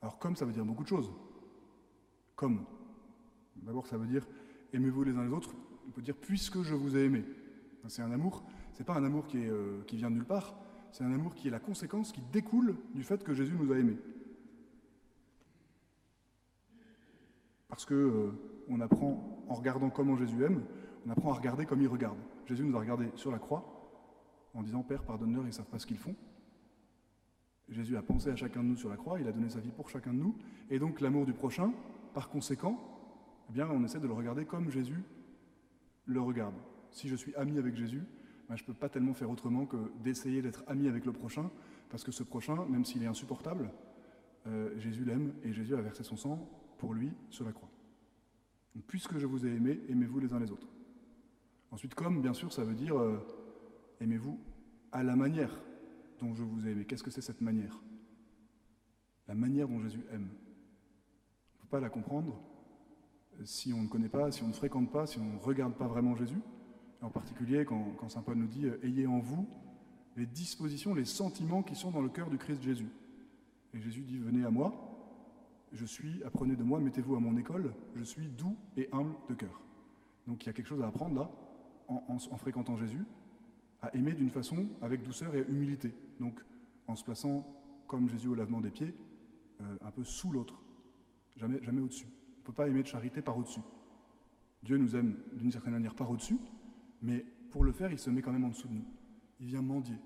Alors, 0.00 0.18
comme, 0.18 0.34
ça 0.34 0.44
veut 0.44 0.52
dire 0.52 0.64
beaucoup 0.64 0.82
de 0.82 0.88
choses. 0.88 1.12
Comme. 2.34 2.64
D'abord, 3.56 3.86
ça 3.86 3.98
veut 3.98 4.06
dire 4.06 4.26
aimez-vous 4.72 5.04
les 5.04 5.16
uns 5.16 5.24
les 5.24 5.32
autres. 5.32 5.54
On 5.86 5.90
peut 5.90 6.02
dire 6.02 6.16
puisque 6.16 6.62
je 6.62 6.74
vous 6.74 6.96
ai 6.96 7.04
aimé. 7.04 7.22
C'est 7.88 8.02
un 8.02 8.10
amour, 8.10 8.42
c'est 8.72 8.84
pas 8.84 8.94
un 8.94 9.04
amour 9.04 9.26
qui, 9.26 9.38
est, 9.38 9.50
euh, 9.50 9.82
qui 9.86 9.96
vient 9.96 10.10
de 10.10 10.14
nulle 10.14 10.24
part, 10.24 10.54
c'est 10.92 11.04
un 11.04 11.12
amour 11.12 11.34
qui 11.34 11.48
est 11.48 11.50
la 11.50 11.60
conséquence, 11.60 12.12
qui 12.12 12.22
découle 12.32 12.76
du 12.94 13.02
fait 13.02 13.22
que 13.22 13.34
Jésus 13.34 13.56
nous 13.58 13.72
a 13.72 13.78
aimés. 13.78 13.98
Parce 17.68 17.84
que 17.84 17.94
euh, 17.94 18.30
on 18.68 18.80
apprend, 18.80 19.31
en 19.52 19.54
regardant 19.54 19.90
comment 19.90 20.16
Jésus 20.16 20.42
aime, 20.44 20.62
on 21.06 21.10
apprend 21.10 21.30
à 21.30 21.34
regarder 21.34 21.66
comme 21.66 21.82
il 21.82 21.88
regarde. 21.88 22.16
Jésus 22.46 22.64
nous 22.64 22.74
a 22.74 22.80
regardé 22.80 23.10
sur 23.16 23.30
la 23.30 23.38
croix 23.38 23.62
en 24.54 24.62
disant 24.62 24.82
Père, 24.82 25.02
pardonne-leur, 25.02 25.42
ils 25.42 25.48
ne 25.48 25.52
savent 25.52 25.66
pas 25.66 25.78
ce 25.78 25.86
qu'ils 25.86 25.98
font. 25.98 26.16
Jésus 27.68 27.96
a 27.96 28.02
pensé 28.02 28.30
à 28.30 28.36
chacun 28.36 28.62
de 28.62 28.68
nous 28.68 28.76
sur 28.76 28.88
la 28.88 28.96
croix, 28.96 29.20
il 29.20 29.28
a 29.28 29.32
donné 29.32 29.50
sa 29.50 29.60
vie 29.60 29.70
pour 29.70 29.90
chacun 29.90 30.12
de 30.12 30.18
nous, 30.18 30.36
et 30.70 30.78
donc 30.78 31.00
l'amour 31.00 31.26
du 31.26 31.34
prochain, 31.34 31.72
par 32.14 32.30
conséquent, 32.30 32.78
eh 33.50 33.52
bien, 33.52 33.68
on 33.70 33.84
essaie 33.84 34.00
de 34.00 34.06
le 34.06 34.12
regarder 34.14 34.44
comme 34.46 34.70
Jésus 34.70 35.02
le 36.06 36.20
regarde. 36.20 36.54
Si 36.90 37.08
je 37.08 37.16
suis 37.16 37.34
ami 37.34 37.58
avec 37.58 37.76
Jésus, 37.76 38.04
ben, 38.48 38.56
je 38.56 38.62
ne 38.62 38.66
peux 38.66 38.74
pas 38.74 38.88
tellement 38.88 39.14
faire 39.14 39.30
autrement 39.30 39.66
que 39.66 39.92
d'essayer 40.02 40.40
d'être 40.40 40.64
ami 40.66 40.88
avec 40.88 41.04
le 41.04 41.12
prochain, 41.12 41.50
parce 41.90 42.04
que 42.04 42.12
ce 42.12 42.22
prochain, 42.22 42.64
même 42.66 42.84
s'il 42.86 43.02
est 43.02 43.06
insupportable, 43.06 43.70
euh, 44.46 44.78
Jésus 44.78 45.04
l'aime 45.04 45.34
et 45.42 45.52
Jésus 45.52 45.74
a 45.74 45.80
versé 45.80 46.02
son 46.04 46.16
sang 46.16 46.48
pour 46.78 46.94
lui 46.94 47.12
sur 47.30 47.44
la 47.44 47.52
croix. 47.52 47.71
Puisque 48.80 49.18
je 49.18 49.26
vous 49.26 49.46
ai 49.46 49.50
aimé, 49.50 49.80
aimez-vous 49.88 50.20
les 50.20 50.32
uns 50.32 50.38
les 50.38 50.50
autres. 50.50 50.68
Ensuite, 51.70 51.94
comme, 51.94 52.20
bien 52.20 52.34
sûr, 52.34 52.52
ça 52.52 52.64
veut 52.64 52.74
dire 52.74 52.98
euh, 52.98 53.18
aimez-vous 54.00 54.38
à 54.92 55.02
la 55.02 55.16
manière 55.16 55.54
dont 56.20 56.34
je 56.34 56.42
vous 56.42 56.66
ai 56.66 56.72
aimé. 56.72 56.84
Qu'est-ce 56.84 57.02
que 57.02 57.10
c'est 57.10 57.22
cette 57.22 57.40
manière? 57.40 57.80
La 59.28 59.34
manière 59.34 59.68
dont 59.68 59.80
Jésus 59.80 60.04
aime. 60.12 60.28
On 60.28 61.58
ne 61.58 61.62
peut 61.62 61.68
pas 61.70 61.80
la 61.80 61.88
comprendre 61.88 62.40
si 63.44 63.72
on 63.72 63.82
ne 63.82 63.88
connaît 63.88 64.08
pas, 64.08 64.30
si 64.30 64.42
on 64.42 64.48
ne 64.48 64.52
fréquente 64.52 64.90
pas, 64.90 65.06
si 65.06 65.18
on 65.18 65.24
ne 65.24 65.38
regarde 65.38 65.74
pas 65.74 65.86
vraiment 65.86 66.14
Jésus. 66.16 66.40
En 67.00 67.10
particulier 67.10 67.64
quand, 67.64 67.94
quand 67.98 68.08
Saint 68.08 68.22
Paul 68.22 68.36
nous 68.36 68.46
dit 68.46 68.66
euh, 68.66 68.78
Ayez 68.84 69.06
en 69.06 69.18
vous 69.18 69.48
les 70.16 70.26
dispositions, 70.26 70.94
les 70.94 71.04
sentiments 71.04 71.62
qui 71.62 71.74
sont 71.74 71.90
dans 71.90 72.02
le 72.02 72.08
cœur 72.08 72.30
du 72.30 72.38
Christ 72.38 72.62
Jésus. 72.62 72.88
Et 73.74 73.80
Jésus 73.80 74.02
dit 74.02 74.18
Venez 74.18 74.44
à 74.44 74.50
moi, 74.50 74.91
je 75.72 75.84
suis, 75.84 76.22
apprenez 76.24 76.56
de 76.56 76.62
moi, 76.62 76.80
mettez-vous 76.80 77.16
à 77.16 77.20
mon 77.20 77.36
école, 77.36 77.74
je 77.96 78.04
suis 78.04 78.28
doux 78.28 78.56
et 78.76 78.88
humble 78.92 79.14
de 79.28 79.34
cœur. 79.34 79.60
Donc 80.26 80.44
il 80.44 80.46
y 80.46 80.50
a 80.50 80.52
quelque 80.52 80.66
chose 80.66 80.82
à 80.82 80.86
apprendre 80.86 81.14
là, 81.14 81.30
en, 81.88 82.18
fréquentant 82.36 82.76
Jésus, 82.76 83.04
à 83.80 83.94
aimer 83.94 84.12
d'une 84.12 84.30
façon 84.30 84.68
avec 84.80 85.02
douceur 85.02 85.34
et 85.34 85.44
humilité. 85.48 85.94
Donc 86.20 86.40
en 86.86 86.96
se 86.96 87.04
plaçant 87.04 87.46
comme 87.86 88.08
Jésus 88.08 88.28
au 88.28 88.34
lavement 88.34 88.60
des 88.60 88.70
pieds, 88.70 88.94
euh, 89.60 89.76
un 89.82 89.90
peu 89.90 90.04
sous 90.04 90.30
l'autre, 90.30 90.62
jamais, 91.36 91.62
jamais 91.62 91.80
au-dessus. 91.80 92.06
On 92.06 92.40
ne 92.40 92.44
peut 92.44 92.52
pas 92.52 92.68
aimer 92.68 92.82
de 92.82 92.88
charité 92.88 93.22
par 93.22 93.36
au-dessus. 93.36 93.60
Dieu 94.62 94.76
nous 94.76 94.94
aime 94.94 95.16
d'une 95.32 95.50
certaine 95.50 95.72
manière 95.72 95.94
par 95.94 96.10
au-dessus, 96.10 96.38
mais 97.02 97.24
pour 97.50 97.64
le 97.64 97.72
faire, 97.72 97.90
il 97.90 97.98
se 97.98 98.10
met 98.10 98.22
quand 98.22 98.32
même 98.32 98.44
en 98.44 98.48
dessous 98.48 98.68
de 98.68 98.74
nous. 98.74 98.84
Il 99.40 99.46
vient 99.46 99.62
mendier. 99.62 99.96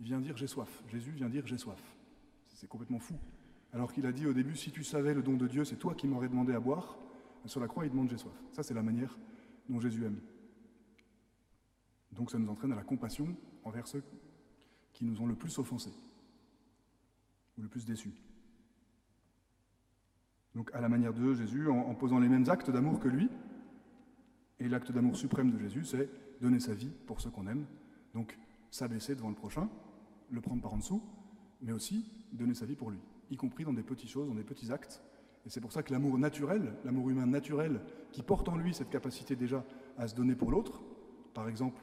Il 0.00 0.06
vient 0.06 0.20
dire 0.20 0.36
j'ai 0.36 0.46
soif. 0.46 0.82
Jésus 0.88 1.10
vient 1.10 1.28
dire 1.28 1.46
j'ai 1.46 1.58
soif. 1.58 1.80
C'est 2.54 2.68
complètement 2.68 2.98
fou. 2.98 3.14
Alors 3.76 3.92
qu'il 3.92 4.06
a 4.06 4.12
dit 4.12 4.26
au 4.26 4.32
début, 4.32 4.56
si 4.56 4.70
tu 4.70 4.82
savais 4.82 5.12
le 5.12 5.20
don 5.22 5.34
de 5.34 5.46
Dieu, 5.46 5.62
c'est 5.66 5.76
toi 5.76 5.94
qui 5.94 6.08
m'aurais 6.08 6.30
demandé 6.30 6.54
à 6.54 6.60
boire. 6.60 6.96
Sur 7.44 7.60
la 7.60 7.68
croix, 7.68 7.84
il 7.84 7.90
demande 7.90 8.08
j'ai 8.08 8.16
soif. 8.16 8.32
Ça, 8.54 8.62
c'est 8.62 8.72
la 8.72 8.82
manière 8.82 9.18
dont 9.68 9.78
Jésus 9.80 10.02
aime. 10.06 10.18
Donc 12.10 12.30
ça 12.30 12.38
nous 12.38 12.48
entraîne 12.48 12.72
à 12.72 12.76
la 12.76 12.84
compassion 12.84 13.36
envers 13.64 13.86
ceux 13.86 14.02
qui 14.94 15.04
nous 15.04 15.20
ont 15.20 15.26
le 15.26 15.34
plus 15.34 15.58
offensés 15.58 15.92
ou 17.58 17.62
le 17.62 17.68
plus 17.68 17.84
déçus. 17.84 18.14
Donc 20.54 20.70
à 20.72 20.80
la 20.80 20.88
manière 20.88 21.12
de 21.12 21.34
Jésus, 21.34 21.68
en, 21.68 21.94
posant 21.94 22.18
les 22.18 22.30
mêmes 22.30 22.48
actes 22.48 22.70
d'amour 22.70 22.98
que 22.98 23.08
lui, 23.08 23.28
et 24.58 24.70
l'acte 24.70 24.90
d'amour 24.90 25.16
suprême 25.16 25.50
de 25.50 25.58
Jésus, 25.58 25.84
c'est 25.84 26.08
donner 26.40 26.60
sa 26.60 26.72
vie 26.72 26.92
pour 27.06 27.20
ceux 27.20 27.28
qu'on 27.28 27.46
aime, 27.46 27.66
donc 28.14 28.38
s'abaisser 28.70 29.14
devant 29.14 29.28
le 29.28 29.34
prochain, 29.34 29.68
le 30.30 30.40
prendre 30.40 30.62
par 30.62 30.72
en 30.72 30.78
dessous, 30.78 31.02
mais 31.60 31.72
aussi 31.72 32.10
donner 32.32 32.54
sa 32.54 32.64
vie 32.64 32.74
pour 32.74 32.90
lui 32.90 33.00
y 33.30 33.36
compris 33.36 33.64
dans 33.64 33.72
des 33.72 33.82
petites 33.82 34.10
choses, 34.10 34.28
dans 34.28 34.34
des 34.34 34.44
petits 34.44 34.72
actes. 34.72 35.02
Et 35.44 35.50
c'est 35.50 35.60
pour 35.60 35.72
ça 35.72 35.82
que 35.82 35.92
l'amour 35.92 36.18
naturel, 36.18 36.74
l'amour 36.84 37.08
humain 37.10 37.26
naturel, 37.26 37.80
qui 38.12 38.22
porte 38.22 38.48
en 38.48 38.56
lui 38.56 38.74
cette 38.74 38.90
capacité 38.90 39.36
déjà 39.36 39.64
à 39.96 40.08
se 40.08 40.14
donner 40.14 40.34
pour 40.34 40.50
l'autre, 40.50 40.82
par 41.34 41.48
exemple, 41.48 41.82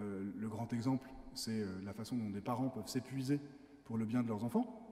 euh, 0.00 0.32
le 0.36 0.48
grand 0.48 0.72
exemple, 0.72 1.08
c'est 1.34 1.62
euh, 1.62 1.80
la 1.84 1.92
façon 1.92 2.16
dont 2.16 2.30
des 2.30 2.40
parents 2.40 2.68
peuvent 2.68 2.88
s'épuiser 2.88 3.40
pour 3.84 3.96
le 3.96 4.04
bien 4.04 4.22
de 4.22 4.28
leurs 4.28 4.44
enfants. 4.44 4.82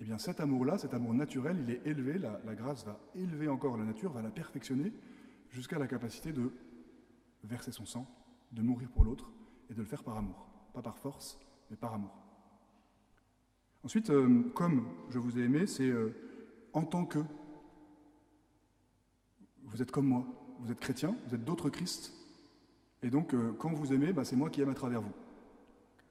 Eh 0.00 0.04
bien 0.04 0.18
cet 0.18 0.40
amour-là, 0.40 0.78
cet 0.78 0.94
amour 0.94 1.12
naturel, 1.12 1.58
il 1.60 1.70
est 1.70 1.84
élevé, 1.84 2.18
la, 2.18 2.40
la 2.44 2.54
grâce 2.54 2.84
va 2.84 2.98
élever 3.14 3.48
encore 3.48 3.76
la 3.76 3.84
nature, 3.84 4.12
va 4.12 4.22
la 4.22 4.30
perfectionner 4.30 4.92
jusqu'à 5.50 5.78
la 5.78 5.88
capacité 5.88 6.32
de 6.32 6.52
verser 7.44 7.72
son 7.72 7.84
sang, 7.84 8.06
de 8.52 8.62
mourir 8.62 8.90
pour 8.90 9.04
l'autre 9.04 9.32
et 9.70 9.74
de 9.74 9.80
le 9.80 9.86
faire 9.86 10.04
par 10.04 10.16
amour. 10.16 10.48
Pas 10.72 10.82
par 10.82 10.98
force, 10.98 11.40
mais 11.70 11.76
par 11.76 11.94
amour. 11.94 12.27
Ensuite, 13.88 14.10
euh, 14.10 14.42
comme 14.54 14.84
je 15.08 15.18
vous 15.18 15.38
ai 15.38 15.44
aimé, 15.44 15.66
c'est 15.66 15.88
euh, 15.88 16.14
en 16.74 16.82
tant 16.82 17.06
que. 17.06 17.20
Vous 19.64 19.80
êtes 19.80 19.90
comme 19.90 20.04
moi, 20.04 20.26
vous 20.60 20.70
êtes 20.70 20.78
chrétien, 20.78 21.16
vous 21.26 21.34
êtes 21.34 21.42
d'autres 21.42 21.70
Christ, 21.70 22.12
et 23.02 23.08
donc 23.08 23.32
euh, 23.32 23.54
quand 23.58 23.72
vous 23.72 23.94
aimez, 23.94 24.12
bah, 24.12 24.26
c'est 24.26 24.36
moi 24.36 24.50
qui 24.50 24.60
aime 24.60 24.68
à 24.68 24.74
travers 24.74 25.00
vous. 25.00 25.14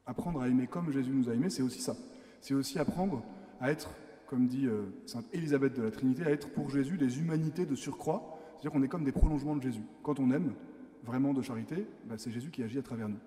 Apprendre 0.07 0.41
à 0.41 0.49
aimer 0.49 0.65
comme 0.65 0.91
Jésus 0.91 1.11
nous 1.11 1.29
a 1.29 1.35
aimés, 1.35 1.51
c'est 1.51 1.61
aussi 1.61 1.79
ça. 1.79 1.95
C'est 2.41 2.55
aussi 2.55 2.79
apprendre 2.79 3.23
à 3.59 3.69
être, 3.69 3.91
comme 4.25 4.47
dit 4.47 4.67
Sainte 5.05 5.27
Élisabeth 5.31 5.75
de 5.75 5.83
la 5.83 5.91
Trinité, 5.91 6.23
à 6.23 6.31
être 6.31 6.49
pour 6.49 6.71
Jésus 6.71 6.97
des 6.97 7.19
humanités 7.19 7.67
de 7.67 7.75
surcroît, 7.75 8.39
c'est-à-dire 8.53 8.71
qu'on 8.71 8.81
est 8.81 8.87
comme 8.87 9.03
des 9.03 9.11
prolongements 9.11 9.55
de 9.55 9.61
Jésus. 9.61 9.83
Quand 10.01 10.19
on 10.19 10.31
aime 10.31 10.55
vraiment 11.03 11.31
de 11.31 11.43
charité, 11.43 11.85
bah, 12.05 12.15
c'est 12.17 12.31
Jésus 12.31 12.49
qui 12.49 12.63
agit 12.63 12.79
à 12.79 12.83
travers 12.83 13.07
nous. 13.07 13.19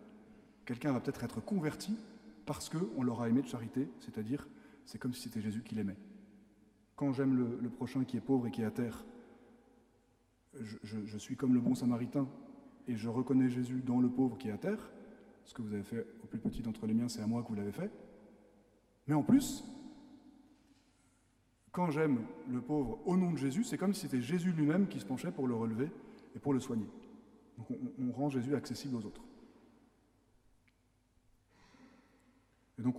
Quelqu'un 0.64 0.92
va 0.92 0.98
peut-être 0.98 1.22
être 1.22 1.40
converti 1.40 1.96
parce 2.52 2.68
qu'on 2.68 3.04
l'aura 3.04 3.28
aimé 3.28 3.42
de 3.42 3.46
charité, 3.46 3.88
c'est-à-dire 4.00 4.48
c'est 4.84 4.98
comme 4.98 5.12
si 5.12 5.22
c'était 5.22 5.40
Jésus 5.40 5.62
qui 5.62 5.76
l'aimait. 5.76 5.96
Quand 6.96 7.12
j'aime 7.12 7.36
le, 7.62 7.70
prochain 7.70 8.02
qui 8.04 8.16
est 8.16 8.20
pauvre 8.20 8.48
et 8.48 8.50
qui 8.50 8.62
est 8.62 8.64
à 8.64 8.72
terre, 8.72 9.04
je, 10.82 11.16
suis 11.16 11.36
comme 11.36 11.54
le 11.54 11.60
bon 11.60 11.76
samaritain 11.76 12.28
et 12.88 12.96
je 12.96 13.08
reconnais 13.08 13.48
Jésus 13.48 13.82
dans 13.86 14.00
le 14.00 14.08
pauvre 14.08 14.36
qui 14.36 14.48
est 14.48 14.50
à 14.50 14.58
terre. 14.58 14.90
Ce 15.44 15.54
que 15.54 15.62
vous 15.62 15.72
avez 15.72 15.84
fait 15.84 16.04
au 16.24 16.26
plus 16.26 16.40
petit 16.40 16.60
d'entre 16.60 16.88
les 16.88 16.92
miens, 16.92 17.06
c'est 17.06 17.22
à 17.22 17.26
moi 17.28 17.44
que 17.44 17.48
vous 17.48 17.54
l'avez 17.54 17.70
fait. 17.70 17.92
Mais 19.06 19.14
en 19.14 19.22
plus, 19.22 19.62
quand 21.70 21.92
j'aime 21.92 22.18
le 22.50 22.60
pauvre 22.60 22.98
au 23.06 23.16
nom 23.16 23.30
de 23.30 23.38
Jésus, 23.38 23.62
c'est 23.62 23.78
comme 23.78 23.94
si 23.94 24.00
c'était 24.00 24.22
Jésus 24.22 24.50
lui-même 24.50 24.88
qui 24.88 24.98
se 24.98 25.06
penchait 25.06 25.30
pour 25.30 25.46
le 25.46 25.54
relever 25.54 25.88
et 26.34 26.40
pour 26.40 26.52
le 26.52 26.58
soigner. 26.58 26.88
Donc 27.56 27.68
on 27.96 28.10
rend 28.10 28.28
Jésus 28.28 28.56
accessible 28.56 28.96
aux 28.96 29.06
autres. 29.06 29.22
Et 32.80 32.82
donc, 32.82 32.96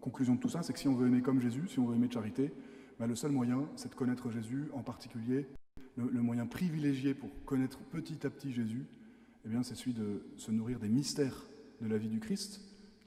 conclusion 0.00 0.36
de 0.36 0.40
tout 0.40 0.48
ça, 0.48 0.62
c'est 0.62 0.72
que 0.72 0.78
si 0.78 0.86
on 0.86 0.94
veut 0.94 1.08
aimer 1.08 1.20
comme 1.20 1.40
Jésus, 1.40 1.66
si 1.66 1.80
on 1.80 1.86
veut 1.86 1.96
aimer 1.96 2.06
de 2.06 2.12
charité, 2.12 2.52
bah, 2.98 3.08
le 3.08 3.16
seul 3.16 3.32
moyen, 3.32 3.68
c'est 3.74 3.90
de 3.90 3.94
connaître 3.96 4.30
Jésus, 4.30 4.68
en 4.72 4.82
particulier, 4.82 5.48
le, 5.96 6.22
moyen 6.22 6.46
privilégié 6.46 7.12
pour 7.12 7.30
connaître 7.44 7.78
petit 7.90 8.24
à 8.24 8.30
petit 8.30 8.52
Jésus, 8.52 8.86
eh 9.44 9.48
bien, 9.48 9.64
c'est 9.64 9.74
celui 9.74 9.94
de 9.94 10.22
se 10.36 10.52
nourrir 10.52 10.78
des 10.78 10.88
mystères 10.88 11.48
de 11.80 11.88
la 11.88 11.98
vie 11.98 12.08
du 12.08 12.20
Christ. 12.20 12.60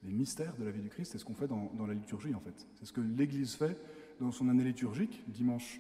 Les 0.03 0.11
mystères 0.11 0.55
de 0.57 0.65
la 0.65 0.71
vie 0.71 0.81
du 0.81 0.89
Christ, 0.89 1.13
c'est 1.13 1.17
ce 1.19 1.25
qu'on 1.25 1.35
fait 1.35 1.47
dans, 1.47 1.71
dans, 1.77 1.85
la 1.85 1.93
liturgie, 1.93 2.35
en 2.35 2.41
fait. 2.41 2.67
C'est 2.75 2.85
ce 2.85 2.93
que 2.93 3.01
l'Église 3.01 3.55
fait 3.55 3.77
dans 4.19 4.31
son 4.31 4.49
année 4.49 4.63
liturgique. 4.63 5.23
Dimanche 5.29 5.79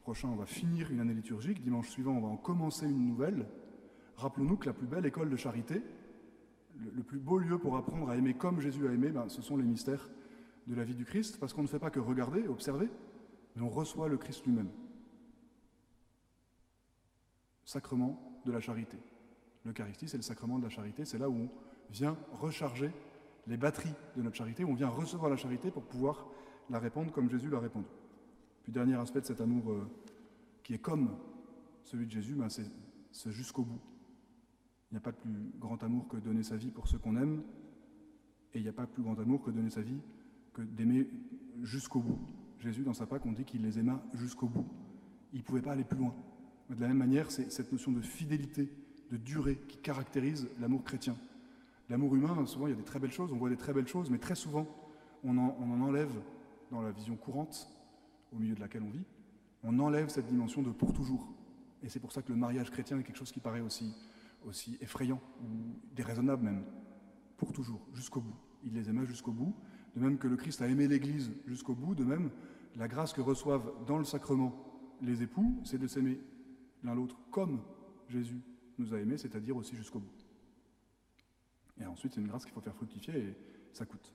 prochain, 0.00 0.28
on 0.28 0.36
va 0.36 0.46
finir 0.46 0.90
une 0.90 1.00
année 1.00 1.14
liturgique. 1.14 1.62
Dimanche 1.62 1.90
suivant, 1.90 2.12
on 2.12 2.20
va 2.20 2.28
en 2.28 2.36
commencer 2.36 2.86
une 2.86 3.06
nouvelle. 3.06 3.46
Rappelons-nous 4.16 4.56
que 4.56 4.66
la 4.66 4.72
plus 4.72 4.86
belle 4.86 5.06
école 5.06 5.30
de 5.30 5.36
charité, 5.36 5.82
le, 6.78 7.02
plus 7.02 7.18
beau 7.18 7.38
lieu 7.38 7.58
pour 7.58 7.76
apprendre 7.76 8.08
à 8.10 8.16
aimer 8.16 8.34
comme 8.34 8.60
Jésus 8.60 8.86
a 8.86 8.92
aimé, 8.92 9.10
ben, 9.10 9.28
ce 9.28 9.42
sont 9.42 9.56
les 9.56 9.64
mystères 9.64 10.08
de 10.66 10.74
la 10.74 10.84
vie 10.84 10.94
du 10.94 11.04
Christ, 11.04 11.38
parce 11.38 11.52
qu'on 11.52 11.62
ne 11.62 11.68
fait 11.68 11.78
pas 11.78 11.90
que 11.90 12.00
regarder, 12.00 12.46
observer, 12.48 12.88
mais 13.54 13.62
on 13.62 13.68
reçoit 13.68 14.08
le 14.08 14.16
Christ 14.16 14.44
lui-même. 14.44 14.70
Sacrement 17.64 18.40
de 18.44 18.52
la 18.52 18.60
charité. 18.60 18.98
L'Eucharistie, 19.64 20.08
c'est 20.08 20.16
le 20.16 20.22
sacrement 20.22 20.58
de 20.58 20.64
la 20.64 20.70
charité, 20.70 21.04
c'est 21.04 21.18
là 21.18 21.28
où 21.28 21.34
on 21.34 21.50
vient 21.90 22.16
recharger 22.32 22.92
les 23.46 23.56
batteries 23.56 23.94
de 24.16 24.22
notre 24.22 24.36
charité, 24.36 24.64
où 24.64 24.70
on 24.70 24.74
vient 24.74 24.88
recevoir 24.88 25.30
la 25.30 25.36
charité 25.36 25.70
pour 25.70 25.84
pouvoir 25.84 26.26
la 26.70 26.78
répandre 26.78 27.12
comme 27.12 27.30
Jésus 27.30 27.48
l'a 27.48 27.60
répandu. 27.60 27.86
Puis 28.62 28.72
dernier 28.72 28.96
aspect 28.96 29.20
de 29.20 29.26
cet 29.26 29.40
amour 29.40 29.70
euh, 29.70 29.88
qui 30.62 30.74
est 30.74 30.78
comme 30.78 31.16
celui 31.84 32.06
de 32.06 32.10
Jésus, 32.10 32.34
ben, 32.34 32.48
c'est 32.48 33.30
jusqu'au 33.30 33.62
bout. 33.62 33.80
Il 34.90 34.94
n'y 34.94 34.98
a 34.98 35.00
pas 35.00 35.12
de 35.12 35.16
plus 35.16 35.52
grand 35.58 35.82
amour 35.82 36.08
que 36.08 36.16
donner 36.16 36.42
sa 36.42 36.56
vie 36.56 36.70
pour 36.70 36.88
ceux 36.88 36.98
qu'on 36.98 37.16
aime, 37.16 37.42
et 38.54 38.58
il 38.58 38.62
n'y 38.62 38.68
a 38.68 38.72
pas 38.72 38.86
de 38.86 38.90
plus 38.90 39.02
grand 39.02 39.18
amour 39.18 39.42
que 39.42 39.50
donner 39.50 39.70
sa 39.70 39.82
vie, 39.82 40.00
que 40.52 40.62
d'aimer 40.62 41.08
jusqu'au 41.62 42.00
bout. 42.00 42.18
Jésus, 42.58 42.82
dans 42.82 42.94
sa 42.94 43.06
Pâque, 43.06 43.26
on 43.26 43.32
dit 43.32 43.44
qu'il 43.44 43.62
les 43.62 43.78
aima 43.78 44.02
jusqu'au 44.14 44.46
bout. 44.46 44.66
Il 45.32 45.40
ne 45.40 45.44
pouvait 45.44 45.62
pas 45.62 45.72
aller 45.72 45.84
plus 45.84 45.98
loin. 45.98 46.14
de 46.70 46.80
la 46.80 46.88
même 46.88 46.96
manière, 46.96 47.30
c'est 47.30 47.50
cette 47.50 47.70
notion 47.72 47.92
de 47.92 48.00
fidélité, 48.00 48.70
de 49.10 49.16
durée, 49.16 49.58
qui 49.68 49.78
caractérise 49.78 50.48
l'amour 50.58 50.84
chrétien. 50.84 51.16
L'amour 51.88 52.14
humain, 52.16 52.46
souvent, 52.46 52.66
il 52.66 52.70
y 52.70 52.72
a 52.72 52.76
des 52.76 52.84
très 52.84 52.98
belles 52.98 53.12
choses, 53.12 53.32
on 53.32 53.36
voit 53.36 53.50
des 53.50 53.56
très 53.56 53.72
belles 53.72 53.86
choses, 53.86 54.10
mais 54.10 54.18
très 54.18 54.34
souvent, 54.34 54.66
on 55.22 55.36
en, 55.36 55.56
on 55.60 55.70
en 55.70 55.80
enlève 55.82 56.12
dans 56.70 56.80
la 56.80 56.90
vision 56.90 57.16
courante, 57.16 57.68
au 58.32 58.38
milieu 58.38 58.54
de 58.54 58.60
laquelle 58.60 58.82
on 58.82 58.90
vit, 58.90 59.04
on 59.62 59.78
enlève 59.78 60.08
cette 60.08 60.26
dimension 60.26 60.62
de 60.62 60.70
pour 60.70 60.92
toujours. 60.92 61.28
Et 61.82 61.88
c'est 61.88 62.00
pour 62.00 62.12
ça 62.12 62.22
que 62.22 62.32
le 62.32 62.38
mariage 62.38 62.70
chrétien 62.70 62.98
est 62.98 63.02
quelque 63.02 63.18
chose 63.18 63.32
qui 63.32 63.40
paraît 63.40 63.60
aussi, 63.60 63.94
aussi 64.46 64.78
effrayant, 64.80 65.20
ou 65.42 65.78
déraisonnable 65.94 66.44
même, 66.44 66.64
pour 67.36 67.52
toujours, 67.52 67.86
jusqu'au 67.92 68.20
bout. 68.20 68.36
Il 68.64 68.72
les 68.74 68.88
aima 68.88 69.04
jusqu'au 69.04 69.32
bout, 69.32 69.54
de 69.94 70.00
même 70.00 70.18
que 70.18 70.28
le 70.28 70.36
Christ 70.36 70.62
a 70.62 70.68
aimé 70.68 70.88
l'Église 70.88 71.32
jusqu'au 71.46 71.74
bout, 71.74 71.94
de 71.94 72.04
même, 72.04 72.30
la 72.76 72.88
grâce 72.88 73.12
que 73.12 73.20
reçoivent 73.20 73.72
dans 73.86 73.98
le 73.98 74.04
sacrement 74.04 74.54
les 75.02 75.22
époux, 75.22 75.60
c'est 75.64 75.78
de 75.78 75.86
s'aimer 75.86 76.20
l'un 76.82 76.94
l'autre 76.94 77.18
comme 77.30 77.62
Jésus 78.08 78.40
nous 78.78 78.94
a 78.94 79.00
aimés, 79.00 79.18
c'est-à-dire 79.18 79.56
aussi 79.56 79.76
jusqu'au 79.76 80.00
bout. 80.00 80.12
Et 81.80 81.86
ensuite, 81.86 82.14
c'est 82.14 82.20
une 82.20 82.26
grâce 82.26 82.44
qu'il 82.44 82.54
faut 82.54 82.60
faire 82.60 82.74
fructifier 82.74 83.16
et 83.16 83.36
ça 83.72 83.84
coûte. 83.84 84.14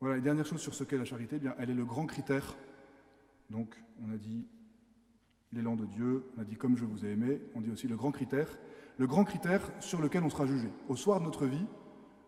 Voilà, 0.00 0.18
et 0.18 0.20
dernière 0.20 0.46
chose 0.46 0.60
sur 0.60 0.74
ce 0.74 0.84
qu'est 0.84 0.98
la 0.98 1.04
charité, 1.04 1.36
eh 1.36 1.38
bien, 1.40 1.54
elle 1.58 1.70
est 1.70 1.74
le 1.74 1.84
grand 1.84 2.06
critère. 2.06 2.56
Donc, 3.50 3.80
on 4.02 4.10
a 4.10 4.16
dit 4.16 4.46
l'élan 5.54 5.76
de 5.76 5.86
Dieu, 5.86 6.24
on 6.36 6.40
a 6.40 6.44
dit 6.44 6.56
comme 6.56 6.76
je 6.76 6.84
vous 6.84 7.04
ai 7.04 7.10
aimé, 7.10 7.40
on 7.54 7.60
dit 7.60 7.70
aussi 7.70 7.88
le 7.88 7.96
grand 7.96 8.12
critère, 8.12 8.58
le 8.98 9.06
grand 9.06 9.24
critère 9.24 9.70
sur 9.80 10.00
lequel 10.00 10.22
on 10.22 10.30
sera 10.30 10.46
jugé. 10.46 10.68
Au 10.88 10.96
soir 10.96 11.20
de 11.20 11.24
notre 11.24 11.46
vie, 11.46 11.66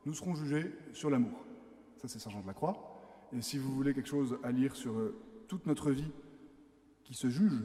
nous 0.05 0.15
serons 0.15 0.35
jugés 0.35 0.73
sur 0.93 1.11
l'amour. 1.11 1.45
Ça, 1.97 2.09
c'est 2.09 2.19
Saint 2.19 2.31
Jean 2.31 2.41
de 2.41 2.47
la 2.47 2.55
Croix. 2.55 2.97
Et 3.33 3.43
si 3.43 3.59
vous 3.59 3.73
voulez 3.73 3.93
quelque 3.95 4.09
chose 4.09 4.39
à 4.43 4.53
lire 4.53 4.77
sur 4.77 4.97
euh, 4.97 5.19
toute 5.49 5.67
notre 5.67 5.91
vie 5.91 6.11
qui 7.05 7.15
se 7.15 7.29
juge 7.29 7.65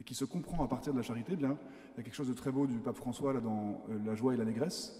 et 0.00 0.04
qui 0.04 0.14
se 0.14 0.24
comprend 0.24 0.64
à 0.64 0.68
partir 0.68 0.92
de 0.92 0.98
la 0.98 1.02
charité, 1.02 1.32
eh 1.34 1.36
bien, 1.36 1.58
il 1.94 1.98
y 1.98 2.00
a 2.00 2.02
quelque 2.02 2.14
chose 2.14 2.28
de 2.28 2.34
très 2.34 2.50
beau 2.50 2.66
du 2.66 2.78
pape 2.78 2.96
François 2.96 3.32
là, 3.32 3.40
dans 3.40 3.82
euh, 3.90 3.98
La 4.04 4.14
joie 4.14 4.34
et 4.34 4.36
l'allégresse, 4.36 4.94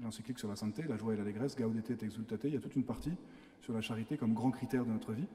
l'encyclique 0.00 0.38
sur 0.38 0.48
la 0.48 0.56
sainteté, 0.56 0.84
La 0.88 0.96
joie 0.96 1.14
et 1.14 1.16
l'allégresse, 1.16 1.56
Gaudete 1.56 2.02
et 2.02 2.04
Exultate. 2.04 2.44
Il 2.44 2.54
y 2.54 2.56
a 2.56 2.60
toute 2.60 2.76
une 2.76 2.84
partie 2.84 3.16
sur 3.60 3.72
la 3.72 3.80
charité 3.80 4.16
comme 4.16 4.34
grand 4.34 4.50
critère 4.50 4.84
de 4.84 4.90
notre 4.90 5.12
vie 5.12 5.26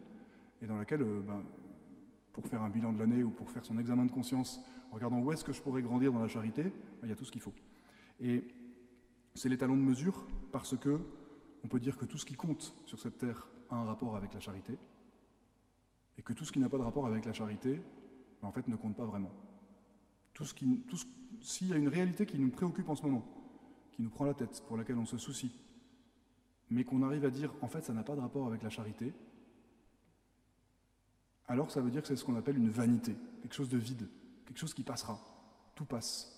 et 0.62 0.66
dans 0.66 0.78
laquelle, 0.78 1.02
euh, 1.02 1.22
ben, 1.26 1.44
pour 2.34 2.48
faire 2.48 2.62
un 2.62 2.70
bilan 2.70 2.92
de 2.92 3.00
l'année 3.00 3.24
ou 3.24 3.30
pour 3.30 3.50
faire 3.50 3.64
son 3.64 3.78
examen 3.78 4.06
de 4.06 4.12
conscience, 4.12 4.60
en 4.92 4.96
regardant 4.96 5.20
où 5.20 5.32
est-ce 5.32 5.44
que 5.44 5.54
je 5.54 5.62
pourrais 5.62 5.82
grandir 5.82 6.12
dans 6.12 6.20
la 6.20 6.28
charité, 6.28 6.64
ben, 6.64 7.04
il 7.04 7.10
y 7.10 7.12
a 7.12 7.16
tout 7.16 7.26
ce 7.26 7.32
qu'il 7.32 7.42
faut. 7.42 7.54
Et 8.20 8.44
c'est 9.36 9.50
les 9.50 9.58
talons 9.58 9.78
de 9.78 9.82
mesure 9.82 10.28
parce 10.52 10.78
que 10.78 11.00
on 11.64 11.68
peut 11.68 11.80
dire 11.80 11.98
que 11.98 12.06
tout 12.06 12.18
ce 12.18 12.26
qui 12.26 12.36
compte 12.36 12.76
sur 12.86 13.00
cette 13.00 13.18
terre 13.18 13.48
a 13.70 13.78
un 13.78 13.86
rapport 13.86 14.16
avec 14.18 14.34
la 14.34 14.40
charité 14.40 14.78
et 16.18 16.22
que 16.22 16.34
tout 16.34 16.44
ce 16.44 16.52
qui 16.52 16.60
n'a 16.60 16.70
pas 16.70 16.78
de 16.78 16.84
rapport 16.84 17.08
avec 17.08 17.26
la 17.26 17.34
charité, 17.34 17.82
ben, 18.42 18.50
en 18.50 18.52
fait, 18.52 18.68
ne 18.68 18.76
compte 18.76 18.96
pas 18.96 19.06
vraiment. 19.06 19.32
Tout 20.34 20.46
ce 20.46 20.54
s'il 21.42 21.70
y 21.70 21.74
a 21.74 21.78
une 21.78 21.88
réalité 21.88 22.26
qui 22.26 22.40
nous 22.40 22.50
préoccupe 22.50 22.90
en 22.90 22.96
ce 22.96 23.04
moment, 23.04 23.26
qui 23.92 24.02
nous 24.02 24.10
prend 24.10 24.26
la 24.26 24.34
tête, 24.34 24.64
pour 24.68 24.78
laquelle 24.78 24.98
on 24.98 25.06
se 25.06 25.18
soucie, 25.18 25.54
mais 26.70 26.84
qu'on 26.84 27.04
arrive 27.04 27.26
à 27.26 27.30
dire 27.30 27.54
en 27.62 27.68
fait 27.68 27.84
ça 27.84 27.94
n'a 27.94 28.04
pas 28.04 28.16
de 28.16 28.22
rapport 28.22 28.48
avec 28.48 28.64
la 28.64 28.70
charité, 28.70 29.14
alors 31.54 31.70
ça 31.70 31.82
veut 31.82 31.92
dire 31.92 32.02
que 32.02 32.08
c'est 32.08 32.16
ce 32.16 32.26
qu'on 32.26 32.36
appelle 32.36 32.58
une 32.58 32.72
vanité, 32.72 33.16
quelque 33.44 33.54
chose 33.54 33.70
de 33.70 33.78
vide, 33.78 34.10
quelque 34.44 34.58
chose 34.58 34.74
qui 34.74 34.82
passera. 34.82 35.20
Tout 35.76 35.86
passe. 35.86 36.32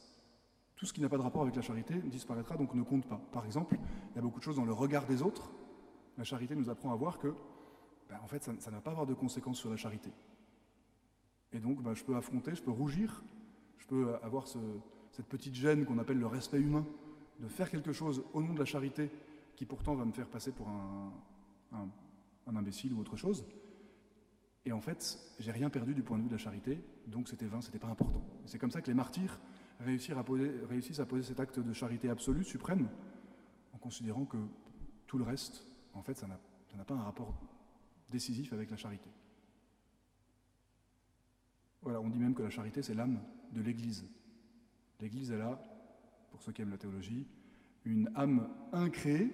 Tout 0.75 0.85
ce 0.85 0.91
qui 0.91 0.99
n'a 0.99 1.07
pas 1.07 1.15
de 1.15 1.21
rapport 1.21 1.41
avec 1.41 1.55
la 1.55 1.61
charité 1.61 1.93
disparaîtra, 1.93 2.57
donc 2.57 2.73
ne 2.73 2.83
compte 2.83 3.07
pas. 3.07 3.21
Par 3.31 3.45
exemple, 3.45 3.77
il 4.11 4.15
y 4.17 4.19
a 4.19 4.21
beaucoup 4.21 4.39
de 4.39 4.43
choses 4.43 4.57
dans 4.57 4.65
le 4.65 4.73
regard 4.73 5.05
des 5.05 5.21
autres. 5.21 5.53
La 6.17 6.25
charité 6.25 6.53
nous 6.53 6.69
apprend 6.69 6.91
à 6.91 6.97
voir 6.97 7.17
que, 7.17 7.33
ben, 8.09 8.17
en 8.21 8.27
fait, 8.27 8.43
ça 8.43 8.51
ne 8.51 8.75
va 8.75 8.81
pas 8.81 8.91
avoir 8.91 9.05
de 9.05 9.13
conséquences 9.13 9.57
sur 9.57 9.69
la 9.69 9.77
charité. 9.77 10.11
Et 11.53 11.59
donc, 11.59 11.81
ben, 11.81 11.93
je 11.93 12.03
peux 12.03 12.17
affronter, 12.17 12.53
je 12.53 12.61
peux 12.61 12.71
rougir, 12.71 13.23
je 13.77 13.87
peux 13.87 14.15
avoir 14.21 14.49
cette 14.49 15.27
petite 15.27 15.55
gêne 15.55 15.85
qu'on 15.85 15.97
appelle 15.97 16.19
le 16.19 16.27
respect 16.27 16.59
humain, 16.59 16.85
de 17.39 17.47
faire 17.47 17.71
quelque 17.71 17.93
chose 17.93 18.21
au 18.33 18.41
nom 18.41 18.53
de 18.53 18.59
la 18.59 18.65
charité, 18.65 19.09
qui 19.55 19.63
pourtant 19.63 19.95
va 19.95 20.03
me 20.03 20.11
faire 20.11 20.27
passer 20.27 20.51
pour 20.51 20.67
un 20.67 22.53
imbécile 22.53 22.91
ou 22.91 22.99
autre 22.99 23.15
chose. 23.15 23.45
Et 24.65 24.71
en 24.71 24.81
fait, 24.81 25.19
j'ai 25.39 25.51
rien 25.51 25.69
perdu 25.69 25.93
du 25.93 26.01
point 26.01 26.17
de 26.17 26.23
vue 26.23 26.29
de 26.29 26.33
la 26.33 26.39
charité, 26.39 26.79
donc 27.07 27.29
c'était 27.29 27.45
vain, 27.45 27.61
c'était 27.61 27.79
pas 27.79 27.87
important. 27.87 28.25
C'est 28.45 28.57
comme 28.57 28.71
ça 28.71 28.81
que 28.81 28.87
les 28.87 28.95
martyrs 28.95 29.39
réussissent 29.79 30.99
à 30.99 31.05
poser 31.05 31.23
cet 31.23 31.39
acte 31.39 31.59
de 31.59 31.73
charité 31.73 32.09
absolue, 32.09 32.43
suprême, 32.43 32.89
en 33.73 33.77
considérant 33.77 34.25
que 34.25 34.37
tout 35.05 35.19
le 35.19 35.23
reste, 35.23 35.67
en 35.93 36.01
fait, 36.01 36.17
ça 36.17 36.27
n'a 36.27 36.85
pas 36.85 36.95
un 36.95 37.03
rapport 37.03 37.39
décisif 38.09 38.53
avec 38.53 38.71
la 38.71 38.77
charité. 38.77 39.09
Voilà, 41.83 42.01
on 42.01 42.09
dit 42.09 42.17
même 42.17 42.33
que 42.33 42.41
la 42.41 42.49
charité, 42.49 42.81
c'est 42.81 42.95
l'âme 42.95 43.21
de 43.51 43.61
l'Église. 43.61 44.05
L'Église, 44.99 45.29
elle 45.29 45.41
a, 45.41 45.61
pour 46.31 46.41
ceux 46.41 46.51
qui 46.51 46.63
aiment 46.63 46.71
la 46.71 46.77
théologie, 46.77 47.27
une 47.83 48.09
âme 48.15 48.49
incréée, 48.73 49.31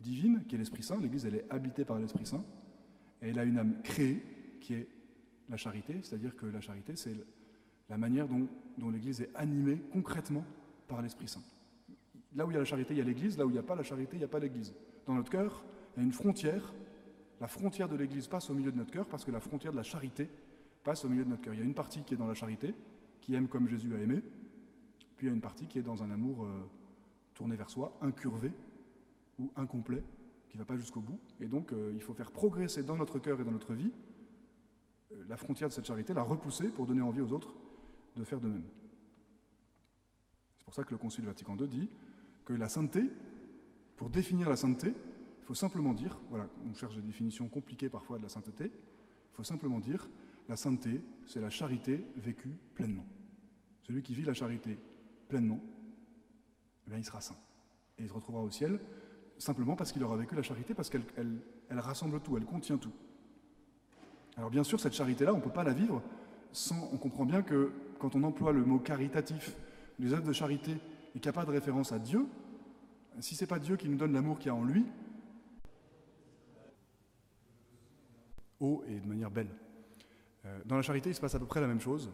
divine, 0.00 0.44
qui 0.48 0.54
est 0.54 0.58
l'Esprit 0.58 0.82
Saint. 0.82 0.98
L'Église, 0.98 1.26
elle 1.26 1.34
est 1.34 1.52
habitée 1.52 1.84
par 1.84 1.98
l'Esprit 1.98 2.24
Saint. 2.24 2.42
Et 3.22 3.28
elle 3.28 3.38
a 3.38 3.44
une 3.44 3.58
âme 3.58 3.80
créée, 3.82 4.22
qui 4.60 4.74
est 4.74 4.88
la 5.48 5.56
charité, 5.56 6.00
c'est-à-dire 6.02 6.34
que 6.36 6.46
la 6.46 6.60
charité, 6.60 6.96
c'est 6.96 7.14
la 7.88 7.98
manière 7.98 8.26
dont, 8.28 8.48
l'Église 8.90 9.20
est 9.20 9.30
animée 9.34 9.80
concrètement 9.92 10.44
par 10.88 11.02
l'Esprit 11.02 11.28
Saint. 11.28 11.42
Là 12.34 12.46
où 12.46 12.50
il 12.50 12.54
y 12.54 12.56
a 12.56 12.60
la 12.60 12.64
charité, 12.64 12.94
il 12.94 12.98
y 12.98 13.00
a 13.00 13.04
l'Église, 13.04 13.36
là 13.36 13.44
où 13.44 13.50
il 13.50 13.52
n'y 13.52 13.58
a 13.58 13.62
pas 13.62 13.76
la 13.76 13.82
charité, 13.82 14.16
il 14.16 14.18
n'y 14.18 14.24
a 14.24 14.28
pas 14.28 14.38
l'Église. 14.38 14.74
Dans 15.06 15.14
notre 15.14 15.30
cœur, 15.30 15.62
il 15.94 16.00
y 16.00 16.02
a 16.02 16.06
une 16.06 16.12
frontière. 16.12 16.72
La 17.40 17.48
frontière 17.48 17.88
de 17.88 17.96
l'Église 17.96 18.28
passe 18.28 18.48
au 18.50 18.54
milieu 18.54 18.72
de 18.72 18.78
notre 18.78 18.90
cœur 18.90 19.06
parce 19.06 19.24
que 19.24 19.30
la 19.30 19.40
frontière 19.40 19.72
de 19.72 19.76
la 19.76 19.82
charité 19.82 20.28
passe 20.82 21.04
au 21.04 21.08
milieu 21.08 21.24
de 21.24 21.30
notre 21.30 21.42
cœur. 21.42 21.54
Il 21.54 21.60
y 21.60 21.62
a 21.62 21.66
une 21.66 21.74
partie 21.74 22.02
qui 22.02 22.14
est 22.14 22.16
dans 22.16 22.26
la 22.26 22.34
charité, 22.34 22.74
qui 23.20 23.34
aime 23.34 23.48
comme 23.48 23.68
Jésus 23.68 23.94
a 23.94 23.98
aimé, 23.98 24.22
puis 25.16 25.26
il 25.26 25.30
y 25.30 25.32
a 25.32 25.34
une 25.34 25.40
partie 25.40 25.66
qui 25.66 25.78
est 25.78 25.82
dans 25.82 26.02
un 26.02 26.10
amour 26.10 26.44
euh, 26.44 26.48
tourné 27.34 27.56
vers 27.56 27.70
soi, 27.70 27.96
incurvé 28.00 28.52
ou 29.38 29.50
incomplet, 29.56 30.02
qui 30.52 30.58
ne 30.58 30.62
va 30.64 30.66
pas 30.66 30.76
jusqu'au 30.76 31.00
bout. 31.00 31.18
Et 31.40 31.46
donc, 31.46 31.72
euh, 31.72 31.92
il 31.94 32.02
faut 32.02 32.12
faire 32.12 32.30
progresser 32.30 32.82
dans 32.82 32.96
notre 32.96 33.18
cœur 33.18 33.40
et 33.40 33.44
dans 33.44 33.50
notre 33.50 33.72
vie 33.72 33.90
euh, 35.12 35.24
la 35.26 35.38
frontière 35.38 35.70
de 35.70 35.72
cette 35.72 35.86
charité, 35.86 36.12
la 36.12 36.22
repousser 36.22 36.68
pour 36.68 36.86
donner 36.86 37.00
envie 37.00 37.22
aux 37.22 37.32
autres 37.32 37.54
de 38.16 38.22
faire 38.22 38.38
de 38.38 38.48
même. 38.48 38.64
C'est 40.58 40.64
pour 40.64 40.74
ça 40.74 40.84
que 40.84 40.90
le 40.90 40.98
Concile 40.98 41.24
Vatican 41.24 41.56
II 41.56 41.66
dit 41.66 41.88
que 42.44 42.52
la 42.52 42.68
sainteté, 42.68 43.10
pour 43.96 44.10
définir 44.10 44.50
la 44.50 44.56
sainteté, 44.56 44.88
il 44.88 45.44
faut 45.46 45.54
simplement 45.54 45.94
dire, 45.94 46.20
voilà, 46.28 46.46
on 46.70 46.74
cherche 46.74 46.96
des 46.96 47.02
définitions 47.02 47.48
compliquées 47.48 47.88
parfois 47.88 48.18
de 48.18 48.22
la 48.22 48.28
sainteté, 48.28 48.66
il 48.66 49.34
faut 49.34 49.44
simplement 49.44 49.80
dire, 49.80 50.06
la 50.50 50.56
sainteté, 50.56 51.00
c'est 51.24 51.40
la 51.40 51.48
charité 51.48 52.04
vécue 52.16 52.58
pleinement. 52.74 53.06
Celui 53.84 54.02
qui 54.02 54.14
vit 54.14 54.24
la 54.24 54.34
charité 54.34 54.78
pleinement, 55.28 55.60
eh 56.92 56.98
il 56.98 57.04
sera 57.04 57.22
saint. 57.22 57.38
Et 57.98 58.02
il 58.02 58.08
se 58.08 58.12
retrouvera 58.12 58.42
au 58.42 58.50
ciel 58.50 58.78
simplement 59.42 59.76
parce 59.76 59.92
qu'il 59.92 60.02
aura 60.04 60.16
vécu 60.16 60.34
la 60.34 60.42
charité, 60.42 60.74
parce 60.74 60.88
qu'elle 60.88 61.02
elle 61.68 61.78
rassemble 61.78 62.20
tout, 62.20 62.36
elle 62.36 62.44
contient 62.44 62.78
tout. 62.78 62.92
Alors 64.36 64.50
bien 64.50 64.64
sûr, 64.64 64.80
cette 64.80 64.94
charité-là, 64.94 65.32
on 65.34 65.38
ne 65.38 65.42
peut 65.42 65.50
pas 65.50 65.64
la 65.64 65.72
vivre 65.72 66.02
sans... 66.52 66.88
On 66.92 66.96
comprend 66.96 67.24
bien 67.24 67.42
que 67.42 67.72
quand 67.98 68.14
on 68.14 68.22
emploie 68.22 68.52
le 68.52 68.64
mot 68.64 68.78
caritatif, 68.78 69.54
les 69.98 70.12
œuvres 70.12 70.26
de 70.26 70.32
charité, 70.32 70.72
et 71.14 71.20
qu'il 71.20 71.22
n'y 71.22 71.28
a 71.28 71.32
pas 71.32 71.44
de 71.44 71.50
référence 71.50 71.92
à 71.92 71.98
Dieu, 71.98 72.26
si 73.20 73.34
ce 73.34 73.42
n'est 73.42 73.48
pas 73.48 73.58
Dieu 73.58 73.76
qui 73.76 73.88
nous 73.88 73.96
donne 73.96 74.12
l'amour 74.12 74.38
qu'il 74.38 74.46
y 74.46 74.50
a 74.50 74.54
en 74.54 74.64
lui, 74.64 74.86
haut 78.60 78.82
et 78.86 79.00
de 79.00 79.06
manière 79.06 79.30
belle. 79.30 79.50
Euh, 80.46 80.60
dans 80.64 80.76
la 80.76 80.82
charité, 80.82 81.10
il 81.10 81.14
se 81.14 81.20
passe 81.20 81.34
à 81.34 81.38
peu 81.38 81.46
près 81.46 81.60
la 81.60 81.66
même 81.66 81.80
chose. 81.80 82.10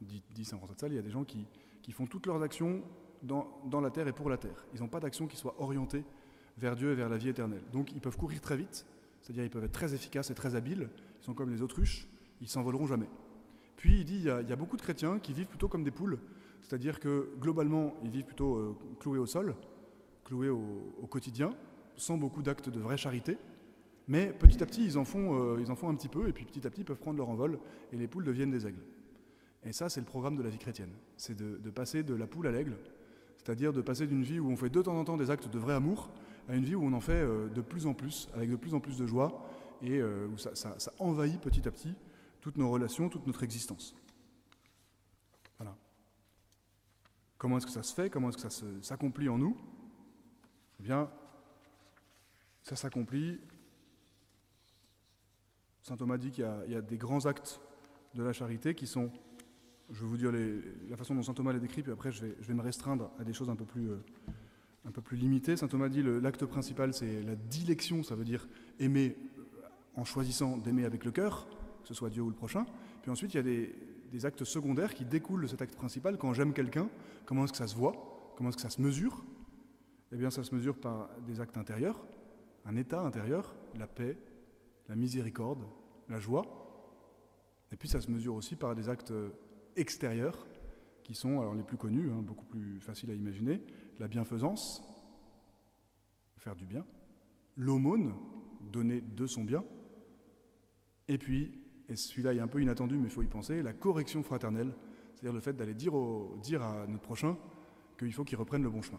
Dit, 0.00 0.44
Saint 0.44 0.56
François 0.56 0.74
de 0.74 0.80
Sales, 0.80 0.92
il 0.92 0.96
y 0.96 0.98
a 0.98 1.02
des 1.02 1.10
gens 1.10 1.24
qui, 1.24 1.46
font 1.92 2.06
toutes 2.06 2.26
leurs 2.26 2.42
actions 2.42 2.82
dans, 3.22 3.60
dans, 3.66 3.80
la 3.80 3.90
terre 3.90 4.08
et 4.08 4.12
pour 4.12 4.28
la 4.28 4.36
terre. 4.36 4.66
Ils 4.74 4.80
n'ont 4.80 4.88
pas 4.88 5.00
d'action 5.00 5.26
qui 5.26 5.36
soit 5.36 5.54
orientée 5.60 6.04
vers 6.58 6.76
Dieu 6.76 6.92
et 6.92 6.94
vers 6.94 7.08
la 7.08 7.16
vie 7.16 7.28
éternelle. 7.28 7.62
Donc 7.72 7.92
ils 7.92 8.00
peuvent 8.00 8.16
courir 8.16 8.40
très 8.40 8.56
vite, 8.56 8.86
c'est-à-dire 9.20 9.44
ils 9.44 9.50
peuvent 9.50 9.64
être 9.64 9.72
très 9.72 9.94
efficaces 9.94 10.30
et 10.30 10.34
très 10.34 10.54
habiles. 10.54 10.88
Ils 11.20 11.24
sont 11.24 11.34
comme 11.34 11.50
les 11.50 11.62
autruches, 11.62 12.06
ils 12.40 12.48
s'envoleront 12.48 12.86
jamais. 12.86 13.08
Puis 13.76 14.00
il 14.00 14.04
dit 14.04 14.16
il 14.16 14.24
y, 14.24 14.30
a, 14.30 14.56
beaucoup 14.56 14.76
de 14.76 14.82
chrétiens 14.82 15.18
qui 15.18 15.32
vivent 15.32 15.48
plutôt 15.48 15.68
comme 15.68 15.84
des 15.84 15.90
poules, 15.90 16.18
c'est-à-dire 16.62 17.00
que 17.00 17.30
globalement 17.40 17.94
ils 18.02 18.10
vivent 18.10 18.24
plutôt 18.24 18.56
euh, 18.56 18.76
cloués 19.00 19.18
au 19.18 19.26
sol, 19.26 19.54
cloués 20.24 20.48
au, 20.48 21.06
quotidien, 21.08 21.54
sans 21.96 22.16
beaucoup 22.16 22.42
d'actes 22.42 22.70
de 22.70 22.80
vraie 22.80 22.96
charité. 22.96 23.36
Mais 24.06 24.32
petit 24.32 24.62
à 24.62 24.66
petit, 24.66 24.84
ils 24.84 24.98
en, 24.98 25.04
font, 25.04 25.38
euh, 25.38 25.60
ils 25.60 25.70
en 25.70 25.76
font 25.76 25.88
un 25.88 25.94
petit 25.94 26.08
peu, 26.08 26.28
et 26.28 26.32
puis 26.32 26.44
petit 26.44 26.66
à 26.66 26.70
petit, 26.70 26.82
ils 26.82 26.84
peuvent 26.84 26.98
prendre 26.98 27.18
leur 27.18 27.28
envol, 27.28 27.58
et 27.92 27.96
les 27.96 28.06
poules 28.06 28.24
deviennent 28.24 28.50
des 28.50 28.66
aigles. 28.66 28.82
Et 29.64 29.72
ça, 29.72 29.88
c'est 29.88 30.00
le 30.00 30.06
programme 30.06 30.36
de 30.36 30.42
la 30.42 30.50
vie 30.50 30.58
chrétienne. 30.58 30.90
C'est 31.16 31.36
de, 31.36 31.70
passer 31.70 32.02
de 32.02 32.14
la 32.14 32.26
poule 32.26 32.46
à 32.46 32.52
l'aigle, 32.52 32.76
c'est-à-dire 33.38 33.72
de 33.72 33.80
passer 33.80 34.06
d'une 34.06 34.22
vie 34.22 34.38
où 34.38 34.50
on 34.50 34.56
fait 34.56 34.68
de 34.68 34.82
temps 34.82 34.96
en 34.96 35.04
temps 35.04 35.16
des 35.16 35.30
actes 35.30 35.48
de 35.48 35.58
vrai 35.58 35.74
amour, 35.74 36.10
à 36.48 36.54
une 36.54 36.64
vie 36.64 36.74
où 36.74 36.84
on 36.84 36.92
en 36.92 37.00
fait 37.00 37.12
euh, 37.12 37.48
de 37.48 37.60
plus 37.60 37.86
en 37.86 37.94
plus, 37.94 38.28
avec 38.34 38.50
de 38.50 38.56
plus 38.56 38.74
en 38.74 38.80
plus 38.80 38.98
de 38.98 39.06
joie, 39.06 39.46
et 39.82 40.02
où 40.02 40.38
ça, 40.38 40.54
ça 40.54 40.92
envahit 40.98 41.38
petit 41.42 41.68
à 41.68 41.70
petit 41.70 41.94
toutes 42.44 42.58
nos 42.58 42.70
relations, 42.70 43.08
toute 43.08 43.26
notre 43.26 43.42
existence. 43.42 43.94
Voilà. 45.58 45.74
comment 47.38 47.56
est-ce 47.56 47.64
que 47.64 47.72
ça 47.72 47.82
se 47.82 47.94
fait? 47.94 48.10
Comment 48.10 48.28
est-ce 48.28 48.36
que 48.36 48.48
ça 48.48 48.66
s'accomplit 48.82 49.30
en 49.30 49.38
nous? 49.38 49.56
Eh 50.78 50.82
bien, 50.82 51.10
ça 52.62 52.76
s'accomplit. 52.76 53.40
Saint 55.80 55.96
Thomas 55.96 56.18
dit 56.18 56.30
qu'il 56.30 56.44
y, 56.68 56.74
a 56.74 56.82
des 56.82 56.98
grands 56.98 57.24
actes 57.24 57.60
de 58.14 58.22
la 58.22 58.34
charité 58.34 58.74
qui 58.74 58.86
sont, 58.86 59.10
je 59.90 60.02
vais 60.02 60.06
vous 60.06 60.16
dire 60.18 60.32
la 60.32 60.96
façon 60.98 61.14
dont 61.14 61.22
Saint 61.22 61.34
Thomas 61.34 61.54
les 61.54 61.60
décrit, 61.60 61.82
puis 61.82 61.92
après 61.92 62.12
je 62.12 62.26
vais, 62.26 62.54
me 62.54 62.62
restreindre 62.62 63.10
à 63.18 63.24
des 63.24 63.32
choses 63.32 63.48
un 63.48 63.56
peu 63.56 63.64
plus, 63.64 63.90
euh, 63.90 64.04
un 64.86 64.90
peu 64.90 65.00
plus 65.00 65.16
limitées. 65.16 65.56
Saint 65.56 65.68
Thomas 65.68 65.88
dit 65.88 66.02
l'acte 66.02 66.44
principal, 66.46 66.92
c'est 66.92 67.22
la 67.22 67.36
dilection, 67.36 68.02
ça 68.02 68.14
veut 68.14 68.24
dire 68.24 68.48
aimer 68.78 69.16
en 69.96 70.04
choisissant 70.04 70.56
d'aimer 70.56 70.84
avec 70.84 71.04
le 71.04 71.10
cœur, 71.10 71.46
que 71.82 71.88
ce 71.88 71.94
soit 71.94 72.10
Dieu 72.10 72.22
ou 72.22 72.28
le 72.28 72.34
prochain. 72.34 72.66
Puis 73.02 73.10
ensuite, 73.10 73.34
il 73.34 73.36
y 73.36 73.40
a 73.40 73.42
des, 73.42 74.26
actes 74.26 74.44
secondaires 74.44 74.94
qui 74.94 75.04
découlent 75.04 75.42
de 75.42 75.48
cet 75.48 75.60
acte 75.60 75.74
principal. 75.74 76.16
Quand 76.18 76.32
j'aime 76.32 76.52
quelqu'un, 76.52 76.88
comment 77.26 77.44
est-ce 77.44 77.52
que 77.52 77.58
ça 77.58 77.66
se 77.66 77.74
voit? 77.74 78.32
Comment 78.36 78.50
est-ce 78.50 78.56
que 78.56 78.62
ça 78.62 78.70
se 78.70 78.80
mesure? 78.80 79.24
Eh 80.12 80.16
bien, 80.16 80.30
ça 80.30 80.44
se 80.44 80.54
mesure 80.54 80.76
par 80.76 81.10
des 81.26 81.40
actes 81.40 81.56
intérieurs, 81.56 82.00
un 82.64 82.76
état 82.76 83.00
intérieur, 83.00 83.56
la 83.76 83.88
paix, 83.88 84.16
la 84.88 84.94
miséricorde, 84.94 85.64
la 86.08 86.20
joie. 86.20 86.44
Et 87.72 87.76
puis 87.76 87.88
ça 87.88 88.00
se 88.00 88.08
mesure 88.08 88.36
aussi 88.36 88.54
par 88.54 88.76
des 88.76 88.88
actes 88.88 89.12
extérieurs 89.74 90.46
qui 91.02 91.14
sont 91.14 91.40
alors 91.40 91.54
les 91.54 91.64
plus 91.64 91.76
connus, 91.76 92.10
hein, 92.10 92.22
beaucoup 92.22 92.44
plus 92.44 92.80
faciles 92.80 93.10
à 93.10 93.14
imaginer, 93.14 93.60
la 93.98 94.08
bienfaisance, 94.08 94.82
faire 96.36 96.56
du 96.56 96.66
bien, 96.66 96.84
l'aumône, 97.56 98.14
donner 98.72 99.00
de 99.00 99.26
son 99.26 99.44
bien, 99.44 99.64
et 101.08 101.18
puis, 101.18 101.60
et 101.88 101.96
celui-là 101.96 102.34
est 102.34 102.40
un 102.40 102.48
peu 102.48 102.62
inattendu 102.62 102.96
mais 102.96 103.04
il 103.04 103.10
faut 103.10 103.22
y 103.22 103.26
penser, 103.26 103.62
la 103.62 103.72
correction 103.72 104.22
fraternelle, 104.22 104.74
c'est-à-dire 105.14 105.32
le 105.32 105.40
fait 105.40 105.52
d'aller 105.52 105.74
dire, 105.74 105.92
dire 106.42 106.62
à 106.62 106.86
notre 106.86 107.02
prochain 107.02 107.36
qu'il 107.98 108.12
faut 108.12 108.24
qu'il 108.24 108.38
reprenne 108.38 108.62
le 108.62 108.70
bon 108.70 108.82
chemin. 108.82 108.98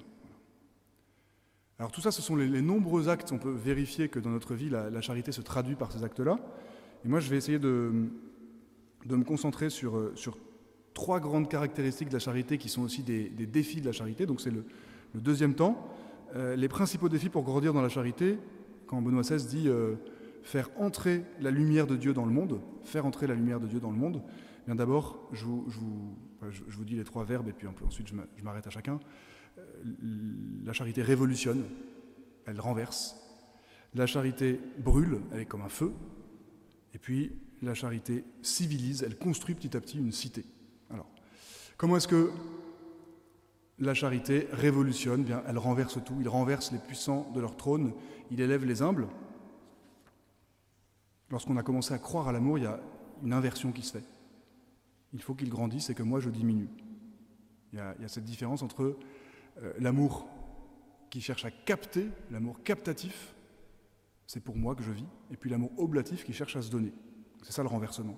Alors 1.78 1.92
tout 1.92 2.02
ça, 2.02 2.12
ce 2.12 2.22
sont 2.22 2.38
les, 2.38 2.62
nombreux 2.62 3.10
actes. 3.10 3.34
On 3.34 3.38
peut 3.38 3.52
vérifier 3.52 4.08
que 4.08 4.20
dans 4.20 4.30
notre 4.30 4.56
vie, 4.56 4.70
la, 4.70 5.02
charité 5.02 5.34
se 5.34 5.42
traduit 5.42 5.76
par 5.76 5.92
ces 5.92 6.04
actes-là. 6.04 6.40
Et 7.04 7.10
moi, 7.10 7.20
je 7.20 7.30
vais 7.30 7.36
essayer 7.36 7.60
de, 7.60 8.10
de 9.06 9.16
me 9.16 9.26
concentrer 9.26 9.70
sur, 9.70 10.12
sur, 10.18 10.38
trois 10.96 11.20
grandes 11.20 11.48
caractéristiques 11.48 12.08
de 12.10 12.14
la 12.14 12.20
charité 12.20 12.58
qui 12.58 12.70
sont 12.70 12.82
aussi 12.82 13.04
des, 13.04 13.30
défis 13.30 13.82
de 13.82 13.86
la 13.86 13.92
charité. 13.92 14.26
Donc 14.26 14.42
c'est 14.42 14.50
le, 14.50 14.66
deuxième 15.14 15.54
temps. 15.54 15.88
Euh, 16.36 16.56
les 16.56 16.68
principaux 16.68 17.10
défis 17.10 17.30
pour 17.30 17.44
grandir 17.44 17.72
dans 17.72 17.84
la 17.84 17.90
charité, 17.90 18.40
quand 18.88 19.02
Benoît 19.04 19.22
XVI 19.22 19.46
dit 19.46 19.68
euh, 19.68 19.96
faire 20.42 20.70
entrer 20.78 21.24
la 21.40 21.52
lumière 21.52 21.86
de 21.86 21.96
Dieu 21.96 22.14
dans 22.14 22.26
le 22.26 22.32
monde, 22.32 22.60
faire 22.84 23.06
entrer 23.06 23.28
la 23.28 23.36
lumière 23.36 23.60
de 23.60 23.68
Dieu 23.68 23.80
dans 23.80 23.92
le 23.92 23.98
monde, 23.98 24.24
eh 24.64 24.66
bien 24.66 24.76
d'abord, 24.76 25.30
je 25.32 25.46
vous, 25.46 26.86
dis 26.86 26.96
les 26.96 27.04
trois 27.04 27.24
verbes 27.24 27.48
et 27.48 27.54
puis 27.54 27.68
ensuite 27.86 28.08
je 28.08 28.44
m'arrête 28.44 28.66
à 28.66 28.72
chacun 28.72 29.00
la 30.64 30.74
charité 30.74 31.02
révolutionne, 31.02 31.64
elle 32.46 32.60
renverse. 32.60 33.16
La 33.94 34.08
charité 34.08 34.60
brûle, 34.80 35.22
elle 35.32 35.42
est 35.42 35.46
comme 35.46 35.62
un 35.62 35.70
feu. 35.70 35.94
Et 36.94 37.00
puis 37.00 37.32
la 37.62 37.74
charité 37.74 38.24
civilise, 38.42 39.04
elle 39.04 39.18
construit 39.18 39.56
petit 39.56 39.76
à 39.76 39.82
petit 39.82 39.98
une 39.98 40.12
cité. 40.12 40.46
Comment 41.78 41.98
est-ce 41.98 42.08
que 42.08 42.32
la 43.80 43.94
charité 43.94 44.48
révolutionne? 44.52 45.24
Bien, 45.24 45.44
elle 45.48 45.58
renverse 45.58 46.00
tout. 46.04 46.16
Il 46.22 46.30
renverse 46.30 46.72
les 46.72 46.80
puissants 46.80 47.30
de 47.34 47.42
leur 47.42 47.58
trône. 47.58 47.94
Il 48.32 48.40
élève 48.40 48.66
les 48.66 48.82
humbles. 48.82 49.08
Lorsqu'on 51.30 51.58
a 51.58 51.64
commencé 51.64 51.94
à 51.94 51.98
croire 51.98 52.28
à 52.28 52.32
l'amour, 52.32 52.58
il 52.58 52.64
y 52.64 52.68
a 52.68 52.80
une 53.24 53.34
inversion 53.34 53.72
qui 53.72 53.82
se 53.82 53.94
fait. 53.94 54.06
Il 55.14 55.22
faut 55.22 55.34
qu'il 55.34 55.50
grandisse 55.50 55.90
et 55.90 55.96
que 55.96 56.04
moi 56.04 56.20
je 56.20 56.30
diminue. 56.30 56.70
Il 57.74 57.80
y 57.80 57.82
a, 57.82 57.94
il 57.98 58.04
y 58.04 58.06
a 58.06 58.08
cette 58.08 58.24
différence 58.24 58.62
entre 58.62 58.98
euh, 59.62 59.74
l'amour 59.80 60.28
qui 61.10 61.22
cherche 61.22 61.46
à 61.46 61.52
capter, 61.52 62.10
l'amour 62.32 62.62
captatif, 62.64 63.34
c'est 64.28 64.42
pour 64.42 64.56
moi 64.56 64.76
que 64.76 64.84
je 64.84 64.92
vis, 64.92 65.06
et 65.32 65.38
puis 65.38 65.50
l'amour 65.50 65.72
oblatif 65.78 66.24
qui 66.24 66.34
cherche 66.34 66.56
à 66.56 66.62
se 66.62 66.70
donner. 66.70 66.94
C'est 67.44 67.52
ça 67.52 67.64
le 67.64 67.70
renversement. 67.70 68.18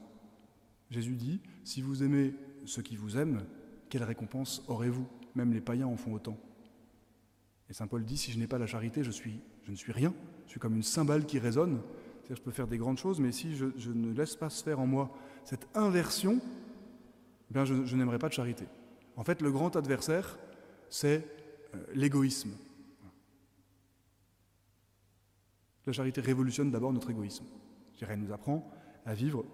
Jésus 0.89 1.15
dit, 1.15 1.41
si 1.63 1.81
vous 1.81 2.03
aimez 2.03 2.33
ceux 2.67 2.81
qui 2.81 2.95
vous 2.95 3.17
aiment, 3.17 3.43
quelle 3.89 4.03
récompense 4.03 4.63
aurez-vous? 4.67 5.07
Même 5.35 5.53
les 5.53 5.61
païens 5.61 5.87
en 5.87 5.97
font 5.97 6.13
autant. 6.13 6.37
Et 7.69 7.73
Saint 7.73 7.87
Paul 7.87 8.03
dit, 8.03 8.17
si 8.17 8.31
je 8.31 8.39
n'ai 8.39 8.47
pas 8.47 8.57
la 8.57 8.67
charité, 8.67 9.03
je, 9.03 9.11
suis, 9.11 9.39
je 9.63 9.71
ne 9.71 9.75
suis 9.75 9.91
rien, 9.91 10.13
je 10.45 10.51
suis 10.51 10.59
comme 10.59 10.75
une 10.75 10.83
cymbale 10.83 11.25
qui 11.25 11.39
résonne, 11.39 11.81
c'est-à-dire 12.19 12.37
je 12.37 12.41
peux 12.41 12.51
faire 12.51 12.67
des 12.67 12.77
grandes 12.77 12.97
choses, 12.97 13.19
mais 13.19 13.31
si 13.31 13.55
je, 13.55 13.91
ne 13.91 14.13
laisse 14.13 14.35
pas 14.35 14.49
se 14.49 14.63
faire 14.63 14.79
en 14.79 14.87
moi 14.87 15.11
cette 15.43 15.67
inversion, 15.75 16.39
eh 17.49 17.53
bien 17.53 17.65
je, 17.65 17.85
je 17.85 17.95
n'aimerais 17.95 18.19
pas 18.19 18.29
de 18.29 18.33
charité. 18.33 18.65
En 19.15 19.23
fait, 19.23 19.41
le 19.41 19.51
grand 19.51 19.75
adversaire, 19.75 20.37
c'est 20.89 21.25
euh, 21.75 21.83
l'égoïsme. 21.93 22.51
La 25.85 25.93
charité 25.93 26.19
révolutionne 26.19 26.69
d'abord 26.69 26.91
notre 26.91 27.09
égoïsme. 27.09 27.45
Elle 28.01 28.19
nous 28.19 28.33
apprend 28.33 28.69
à 29.05 29.13
vivre 29.13 29.45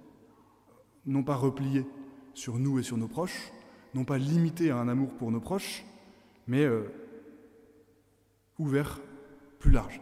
non 1.05 1.23
pas 1.23 1.35
replié 1.35 1.85
sur 2.33 2.57
nous 2.57 2.79
et 2.79 2.83
sur 2.83 2.97
nos 2.97 3.07
proches, 3.07 3.51
non 3.93 4.05
pas 4.05 4.17
limité 4.17 4.71
à 4.71 4.77
un 4.77 4.87
amour 4.87 5.09
pour 5.13 5.31
nos 5.31 5.39
proches, 5.39 5.85
mais 6.47 6.63
euh, 6.63 6.83
ouvert, 8.59 8.99
plus 9.59 9.71
large. 9.71 10.01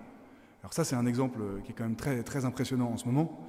Alors 0.62 0.74
ça, 0.74 0.84
c'est 0.84 0.96
un 0.96 1.06
exemple 1.06 1.40
qui 1.64 1.72
est 1.72 1.76
quand 1.76 1.84
même 1.84 1.96
très, 1.96 2.24
très 2.24 2.46
impressionnant 2.46 2.92
en 2.92 2.98
ce 2.98 3.06
moment, 3.06 3.48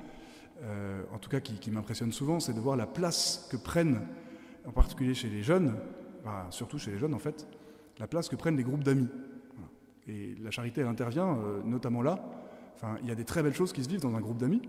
euh, 0.62 1.02
en 1.12 1.18
tout 1.18 1.30
cas 1.30 1.40
qui, 1.40 1.70
m'impressionne 1.70 2.12
souvent, 2.12 2.40
c'est 2.40 2.52
de 2.52 2.60
voir 2.60 2.76
la 2.76 2.86
place 2.86 3.48
que 3.50 3.56
prennent, 3.56 4.00
en 4.66 4.72
particulier 4.72 5.14
chez 5.14 5.28
les 5.28 5.42
jeunes, 5.42 5.76
surtout 6.50 6.78
chez 6.78 6.92
les 6.92 6.98
jeunes 6.98 7.14
en 7.14 7.18
fait, 7.18 7.48
la 7.98 8.06
place 8.06 8.28
que 8.28 8.36
prennent 8.36 8.56
les 8.56 8.62
groupes 8.62 8.84
d'amis. 8.84 9.08
Et 10.08 10.34
la 10.42 10.50
charité, 10.50 10.80
elle 10.80 10.88
intervient 10.88 11.36
euh, 11.38 11.62
notamment 11.64 12.02
là. 12.02 12.24
Enfin, 12.74 12.96
il 13.02 13.08
y 13.08 13.12
a 13.12 13.14
des 13.14 13.24
très 13.24 13.42
belles 13.42 13.54
choses 13.54 13.72
qui 13.72 13.84
se 13.84 13.88
vivent 13.88 14.00
dans 14.00 14.14
un 14.16 14.20
groupe 14.20 14.38
d'amis. 14.38 14.62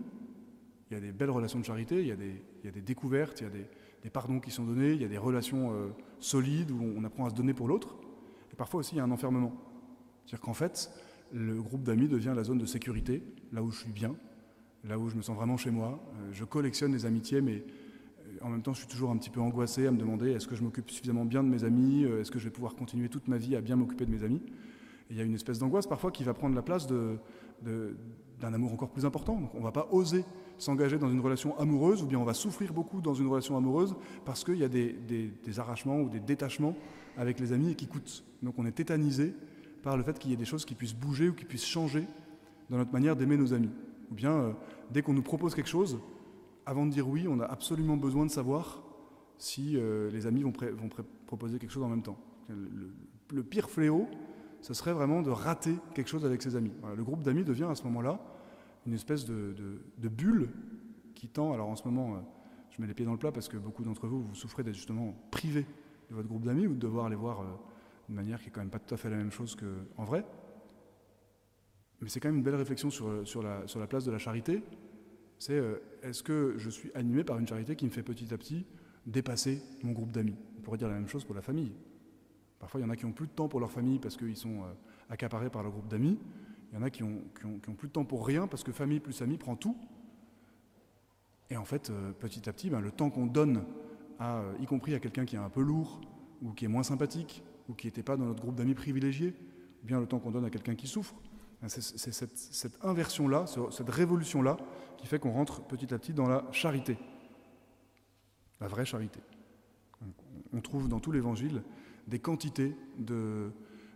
Il 0.90 0.94
y 0.94 0.98
a 0.98 1.00
des 1.00 1.12
belles 1.12 1.32
relations 1.32 1.60
de 1.60 1.66
charité, 1.66 2.02
il 2.02 2.08
y 2.08 2.12
a 2.12 2.16
des, 2.16 2.44
il 2.62 2.66
y 2.66 2.68
a 2.68 2.72
des 2.72 2.82
découvertes, 2.82 3.42
il 3.42 3.44
y 3.46 3.48
a 3.48 3.50
des, 3.50 3.68
pardons 4.10 4.40
qui 4.40 4.52
sont 4.52 4.66
donnés, 4.66 4.92
il 4.92 5.02
y 5.02 5.06
a 5.06 5.08
des 5.08 5.18
relations 5.18 5.72
euh, 5.72 5.88
solides 6.20 6.72
où 6.72 6.82
on 6.98 7.04
apprend 7.04 7.26
à 7.26 7.30
se 7.30 7.36
donner 7.36 7.54
pour 7.54 7.68
l'autre. 7.68 7.96
Et 8.52 8.56
parfois 8.56 8.82
aussi, 8.82 8.96
il 8.96 8.98
y 8.98 9.02
a 9.02 9.04
un 9.04 9.12
enfermement. 9.12 9.54
C'est-à-dire 10.26 10.42
qu'en 10.42 10.54
fait, 10.54 10.92
le 11.32 11.62
groupe 11.62 11.84
d'amis 11.84 12.08
devient 12.08 12.34
la 12.36 12.44
zone 12.44 12.58
de 12.58 12.66
sécurité, 12.66 13.24
là 13.52 13.64
où 13.64 13.72
je 13.72 13.80
suis 13.80 13.92
bien, 13.92 14.16
là 14.84 15.00
où 15.00 15.10
je 15.10 15.16
me 15.16 15.22
sens 15.22 15.36
vraiment 15.36 15.58
chez 15.58 15.72
moi. 15.72 16.04
Euh, 16.16 16.30
je 16.34 16.44
collectionne 16.44 16.92
les 16.92 17.06
amitiés, 17.06 17.42
mais 17.42 17.64
en 18.42 18.50
même 18.50 18.62
temps, 18.62 18.74
je 18.74 18.80
suis 18.80 18.88
toujours 18.88 19.12
un 19.12 19.18
petit 19.18 19.30
peu 19.30 19.40
angoissé 19.40 19.88
à 19.88 19.92
me 19.92 19.98
demander 19.98 20.32
est-ce 20.32 20.48
que 20.48 20.56
je 20.56 20.64
m'occupe 20.64 20.90
suffisamment 20.92 21.26
bien 21.26 21.44
de 21.44 21.50
mes 21.50 21.64
amis 21.64 22.06
euh, 22.06 22.22
Est-ce 22.22 22.32
que 22.32 22.40
je 22.40 22.46
vais 22.46 22.52
pouvoir 22.52 22.76
continuer 22.76 23.10
toute 23.10 23.28
ma 23.28 23.38
vie 23.38 23.56
à 23.56 23.62
bien 23.62 23.76
m'occuper 23.76 24.06
de 24.06 24.12
mes 24.12 24.24
amis? 24.24 24.42
Il 25.10 25.18
y 25.18 25.22
a 25.22 25.24
une 25.24 25.36
espèce 25.36 25.60
d'angoisse 25.60 25.88
parfois 25.88 26.12
qui 26.12 26.24
va 26.24 26.34
prendre 26.34 26.56
la 26.56 26.62
place 26.62 26.88
d'un 26.88 28.54
amour 28.54 28.74
encore 28.74 28.90
plus 28.90 29.06
important. 29.06 29.40
Donc 29.40 29.54
on 29.54 29.60
ne 29.60 29.64
va 29.64 29.72
pas 29.72 29.88
oser 29.92 30.26
s'engager 30.58 30.98
dans 30.98 31.10
une 31.10 31.20
relation 31.20 31.58
amoureuse, 31.60 32.04
ou 32.04 32.06
bien 32.06 32.20
on 32.20 32.24
va 32.24 32.34
souffrir 32.34 32.74
beaucoup 32.74 33.02
dans 33.02 33.14
une 33.14 33.28
relation 33.28 33.58
amoureuse 33.58 33.96
parce 34.26 34.44
qu'il 34.44 34.58
y 34.58 34.64
a 34.64 34.70
des, 34.70 34.94
des, 34.94 35.60
arrachements 35.60 36.00
ou 36.00 36.10
des 36.10 36.20
détachements 36.20 36.76
avec 37.18 37.40
les 37.40 37.54
amis 37.54 37.72
et 37.72 37.76
qui 37.76 37.88
coûtent. 37.88 38.24
Donc 38.42 38.56
on 38.58 38.66
est 38.66 38.72
tétanisé 38.72 39.34
par 39.82 39.98
le 39.98 40.04
fait 40.04 40.18
qu'il 40.18 40.32
y 40.32 40.34
ait 40.34 40.38
des 40.38 40.46
choses 40.46 40.66
qui 40.66 40.76
puissent 40.76 40.96
bouger 40.96 41.30
ou 41.30 41.34
qui 41.34 41.46
puissent 41.46 41.66
changer 41.66 42.08
dans 42.70 42.78
notre 42.78 42.94
manière 42.94 43.16
d'aimer 43.16 43.38
nos 43.38 43.54
amis. 43.54 43.72
Ou 44.12 44.16
bien 44.16 44.32
euh, 44.32 44.54
dès 44.92 45.02
qu'on 45.02 45.14
nous 45.14 45.22
propose 45.22 45.56
quelque 45.56 45.70
chose, 45.70 46.00
avant 46.66 46.86
de 46.86 46.92
dire 46.92 47.08
oui, 47.08 47.28
on 47.28 47.40
a 47.40 47.46
absolument 47.46 47.98
besoin 47.98 48.26
de 48.26 48.32
savoir 48.32 48.84
si 49.38 49.76
euh, 49.76 50.10
les 50.12 50.26
amis 50.28 50.44
vont, 50.44 50.54
vont 50.74 50.90
proposer 51.26 51.60
quelque 51.60 51.72
chose 51.72 51.84
en 51.84 51.90
même 51.90 52.04
temps. 52.04 52.18
Le, 52.50 53.44
pire 53.44 53.70
fléau, 53.70 54.08
ce 54.62 54.74
serait 54.74 54.94
vraiment 54.94 55.22
de 55.22 55.30
rater 55.30 55.76
quelque 55.96 56.10
chose 56.10 56.26
avec 56.26 56.42
ses 56.42 56.56
amis. 56.56 56.72
le 56.96 57.04
groupe 57.04 57.24
d'amis 57.24 57.44
devient 57.44 57.68
à 57.70 57.76
ce 57.76 57.84
moment-là 57.84 58.20
une 58.86 58.94
espèce 58.94 59.26
de, 59.26 59.82
bulle 59.98 60.50
qui 61.16 61.28
tend. 61.30 61.54
Alors 61.54 61.70
en 61.70 61.76
ce 61.76 61.84
moment, 61.86 62.16
euh, 62.16 62.20
je 62.70 62.82
mets 62.82 62.88
les 62.88 62.94
pieds 62.94 63.06
dans 63.06 63.14
le 63.14 63.18
plat 63.18 63.32
parce 63.32 63.48
que 63.48 63.58
beaucoup 63.58 63.84
d'entre 63.84 64.08
vous, 64.08 64.24
vous 64.24 64.36
souffrez 64.36 64.64
d'être 64.64 64.76
justement 64.76 65.16
privé 65.32 65.66
de 66.10 66.16
votre 66.16 66.28
groupe 66.28 66.46
d'amis 66.46 66.68
ou 66.68 66.74
de 66.74 66.80
devoir 66.80 67.10
les 67.10 67.16
voir 67.16 67.42
euh, 67.42 67.46
d'une 68.08 68.16
manière 68.16 68.42
qui 68.42 68.50
est 68.50 68.52
quand 68.52 68.62
même 68.62 68.70
pas 68.70 68.80
tout 68.80 68.94
à 68.94 68.98
fait 68.98 69.10
la 69.10 69.18
même 69.18 69.32
chose 69.32 69.56
qu'en 69.56 70.04
vrai. 70.04 70.26
Mais 72.02 72.10
c'est 72.10 72.20
quand 72.20 72.28
même 72.28 72.38
une 72.38 72.44
belle 72.44 72.56
réflexion 72.56 72.90
sur, 72.90 73.26
sur, 73.26 73.42
la, 73.42 73.66
sur 73.68 73.80
la 73.80 73.88
place 73.88 74.04
de 74.04 74.12
la 74.12 74.18
charité 74.18 74.62
c'est 75.44 75.60
euh, 75.60 75.76
est-ce 76.02 76.24
que 76.24 76.54
je 76.58 76.70
suis 76.70 76.90
animé 76.96 77.26
par 77.26 77.38
une 77.38 77.46
charité 77.46 77.76
qui 77.76 77.84
me 77.84 77.90
fait 77.90 78.02
petit 78.02 78.34
à 78.34 78.38
petit 78.38 78.66
dépasser 79.06 79.62
mon 79.84 79.92
groupe 79.92 80.14
d'amis? 80.14 80.38
On 80.58 80.62
pourrait 80.62 80.78
dire 80.78 80.88
la 80.88 80.94
même 80.94 81.10
chose 81.10 81.26
pour 81.26 81.36
la 81.36 81.42
famille. 81.42 81.74
Parfois, 82.60 82.80
il 82.80 82.84
y 82.84 82.86
en 82.86 82.90
a 82.90 82.96
qui 82.96 83.04
ont 83.04 83.12
plus 83.12 83.28
de 83.28 83.34
temps 83.34 83.50
pour 83.50 83.60
leur 83.60 83.70
famille 83.70 84.00
parce 84.00 84.16
qu'ils 84.16 84.38
sont 84.38 84.62
euh, 84.62 84.74
accaparés 85.10 85.50
par 85.50 85.62
leur 85.62 85.74
groupe 85.74 85.90
d'amis. 85.90 86.18
Il 86.74 86.78
y 86.78 86.80
en 86.80 86.82
a 86.82 86.90
qui 86.90 87.04
ont, 87.04 87.22
plus 87.78 87.88
de 87.88 87.94
temps 87.94 88.04
pour 88.04 88.26
rien 88.26 88.48
parce 88.48 88.64
que 88.64 88.72
famille 88.72 89.00
plus 89.00 89.22
amis 89.22 89.38
prend 89.38 89.56
tout. 89.56 89.78
Et 91.52 91.58
en 91.58 91.66
fait, 91.66 91.92
euh, 91.92 92.14
petit 92.14 92.50
à 92.50 92.54
petit, 92.54 92.72
ben, 92.72 92.80
le 92.80 92.90
temps 92.90 93.12
qu'on 93.12 93.28
donne, 93.28 93.64
à, 94.18 94.42
y 94.60 94.66
compris 94.66 94.96
à 94.96 95.00
quelqu'un 95.00 95.24
qui 95.24 95.36
est 95.36 95.40
un 95.40 95.52
peu 95.52 95.62
lourd, 95.62 96.02
ou 96.42 96.52
qui 96.52 96.66
est 96.66 96.68
moins 96.68 96.82
sympathique, 96.82 97.44
ou 97.70 97.76
qui 97.76 97.86
n'était 97.86 98.02
pas 98.02 98.18
dans 98.18 98.26
notre 98.26 98.42
groupe 98.42 98.56
d'amis 98.56 98.74
privilégié, 98.74 99.36
ou 99.84 99.86
bien 99.86 100.00
le 100.00 100.08
temps 100.08 100.18
qu'on 100.18 100.32
donne 100.32 100.46
à 100.46 100.50
quelqu'un 100.50 100.74
qui 100.74 100.88
souffre, 100.88 101.14
ben, 101.62 101.70
c'est 101.70 102.12
cette, 102.12 102.78
inversion-là, 102.84 103.46
cette 103.70 103.90
révolution-là, 103.90 104.58
qui 104.98 105.06
fait 105.06 105.20
qu'on 105.20 105.32
rentre 105.32 105.62
petit 105.62 105.94
à 105.94 106.00
petit 106.00 106.14
dans 106.14 106.28
la 106.28 106.44
charité, 106.52 106.98
la 108.60 108.68
vraie 108.68 108.86
charité. 108.86 109.20
On 110.54 110.62
trouve 110.62 110.88
dans 110.88 111.00
tout 111.00 111.12
l'Évangile 111.12 111.62
des 112.08 112.18
quantités 112.18 112.76
de, 112.98 113.52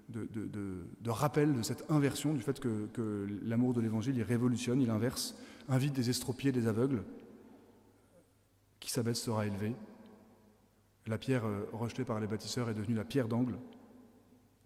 de, 0.09 1.09
rappels 1.09 1.53
de 1.53 1.61
cette 1.61 1.89
inversion, 1.89 2.33
du 2.33 2.41
fait 2.41 2.59
que, 2.59 2.87
que 2.87 3.27
l'amour 3.43 3.73
de 3.73 3.81
l'Évangile, 3.81 4.15
il 4.17 4.23
révolutionne, 4.23 4.81
il 4.81 4.89
inverse, 4.89 5.35
invite 5.69 5.93
des 5.93 6.09
estropiés, 6.09 6.51
des 6.51 6.67
aveugles. 6.67 7.03
Qui 8.79 8.91
s'abaisse 8.91 9.21
sera 9.21 9.45
élevé. 9.45 9.75
La 11.07 11.17
pierre 11.17 11.45
euh, 11.45 11.65
rejetée 11.73 12.05
par 12.05 12.19
les 12.19 12.27
bâtisseurs 12.27 12.69
est 12.69 12.73
devenue 12.73 12.95
la 12.95 13.03
pierre 13.03 13.27
d'angle. 13.27 13.57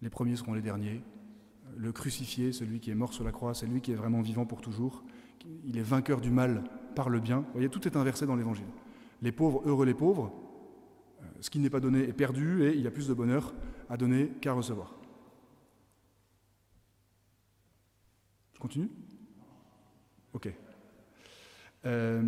Les 0.00 0.10
premiers 0.10 0.36
seront 0.36 0.54
les 0.54 0.60
derniers. 0.60 1.02
Le 1.76 1.92
crucifié, 1.92 2.52
celui 2.52 2.80
qui 2.80 2.90
est 2.90 2.94
mort 2.94 3.12
sur 3.12 3.24
la 3.24 3.32
croix, 3.32 3.54
c'est 3.54 3.66
lui 3.66 3.80
qui 3.80 3.92
est 3.92 3.96
vraiment 3.96 4.20
vivant 4.20 4.44
pour 4.44 4.60
toujours. 4.60 5.04
Il 5.64 5.78
est 5.78 5.82
vainqueur 5.82 6.20
du 6.20 6.30
mal 6.30 6.64
par 6.94 7.08
le 7.08 7.20
bien. 7.20 7.38
Vous 7.38 7.52
voyez, 7.54 7.68
tout 7.68 7.86
est 7.88 7.96
inversé 7.96 8.26
dans 8.26 8.36
l'Évangile. 8.36 8.66
Les 9.22 9.32
pauvres, 9.32 9.62
heureux 9.64 9.86
les 9.86 9.94
pauvres. 9.94 10.32
Euh, 11.20 11.24
ce 11.40 11.50
qui 11.50 11.58
n'est 11.58 11.70
pas 11.70 11.80
donné 11.80 12.00
est 12.00 12.12
perdu 12.12 12.64
et 12.64 12.74
il 12.74 12.82
y 12.82 12.86
a 12.86 12.90
plus 12.90 13.08
de 13.08 13.14
bonheur 13.14 13.54
à 13.88 13.96
donner 13.96 14.28
qu'à 14.40 14.52
recevoir. 14.52 15.01
Continue 18.62 18.88
Ok. 20.32 20.48
Euh, 21.84 22.22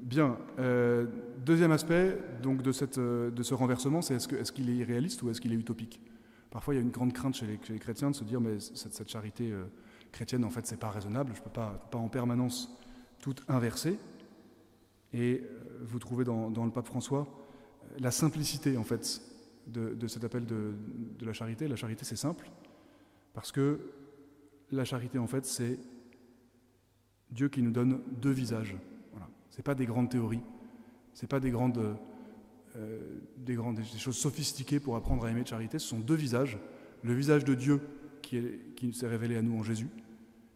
bien. 0.00 0.38
Euh, 0.58 1.06
deuxième 1.44 1.72
aspect 1.72 2.18
donc, 2.42 2.62
de, 2.62 2.72
cette, 2.72 2.98
de 2.98 3.42
ce 3.42 3.52
renversement, 3.52 4.00
c'est 4.00 4.14
est-ce 4.14 4.52
qu'il 4.52 4.70
est, 4.70 4.76
irréaliste 4.76 5.22
ou 5.22 5.30
est-ce 5.30 5.40
qu'il 5.40 5.52
est 5.52 5.56
utopique? 5.56 6.00
Parfois, 6.50 6.72
il 6.72 6.76
y 6.76 6.80
a 6.80 6.82
une 6.82 6.92
grande 6.92 7.12
crainte 7.12 7.34
chez 7.34 7.46
les, 7.46 7.78
chrétiens 7.78 8.10
de 8.10 8.16
se 8.16 8.24
dire 8.24 8.40
mais 8.40 8.60
cette, 8.60 9.08
charité 9.08 9.52
chrétienne, 10.12 10.44
en 10.44 10.50
fait, 10.50 10.66
c'est 10.66 10.78
pas 10.78 10.90
raisonnable. 10.90 11.32
Je 11.34 11.40
ne 11.40 11.44
peux 11.44 11.50
pas, 11.50 11.88
pas 11.90 11.98
en 11.98 12.08
permanence 12.08 12.70
tout 13.20 13.34
inverser. 13.48 13.98
Et 15.14 15.42
euh, 15.42 15.78
vous 15.82 15.98
trouvez 15.98 16.24
dans, 16.24 16.50
le 16.50 16.70
pape 16.70 16.86
François 16.86 17.20
euh, 17.20 17.96
la 17.98 18.10
simplicité, 18.10 18.76
en 18.76 18.84
fait, 18.84 19.22
de, 19.66 20.06
cet 20.08 20.24
appel 20.24 20.44
de, 20.44 20.74
la 21.22 21.32
charité. 21.32 21.68
La 21.68 21.76
charité, 21.76 22.04
c'est 22.04 22.16
simple, 22.16 22.50
parce 23.32 23.50
que 23.50 23.80
la 24.76 24.84
charité, 24.84 25.18
en 25.18 25.26
fait, 25.26 25.44
c'est 25.44 25.78
Dieu 27.30 27.48
qui 27.48 27.62
nous 27.62 27.70
donne 27.70 28.00
deux 28.20 28.30
visages. 28.30 28.76
Voilà. 29.10 29.28
Ce 29.50 29.56
n'est 29.56 29.62
pas 29.62 29.74
des 29.74 29.86
grandes 29.86 30.10
théories, 30.10 30.42
ce 31.12 31.22
n'est 31.22 31.28
pas 31.28 31.40
des 31.40 31.50
grandes, 31.50 31.96
euh, 32.76 32.98
des 33.36 33.54
grandes 33.54 33.76
des 33.76 33.98
choses 33.98 34.16
sophistiquées 34.16 34.80
pour 34.80 34.96
apprendre 34.96 35.24
à 35.24 35.30
aimer 35.30 35.42
de 35.42 35.48
charité. 35.48 35.78
Ce 35.78 35.88
sont 35.88 36.00
deux 36.00 36.14
visages. 36.14 36.58
Le 37.02 37.12
visage 37.12 37.44
de 37.44 37.54
Dieu 37.54 37.80
qui, 38.22 38.40
qui 38.76 38.92
s'est 38.92 39.08
révélé 39.08 39.36
à 39.36 39.42
nous 39.42 39.58
en 39.58 39.62
Jésus, 39.62 39.88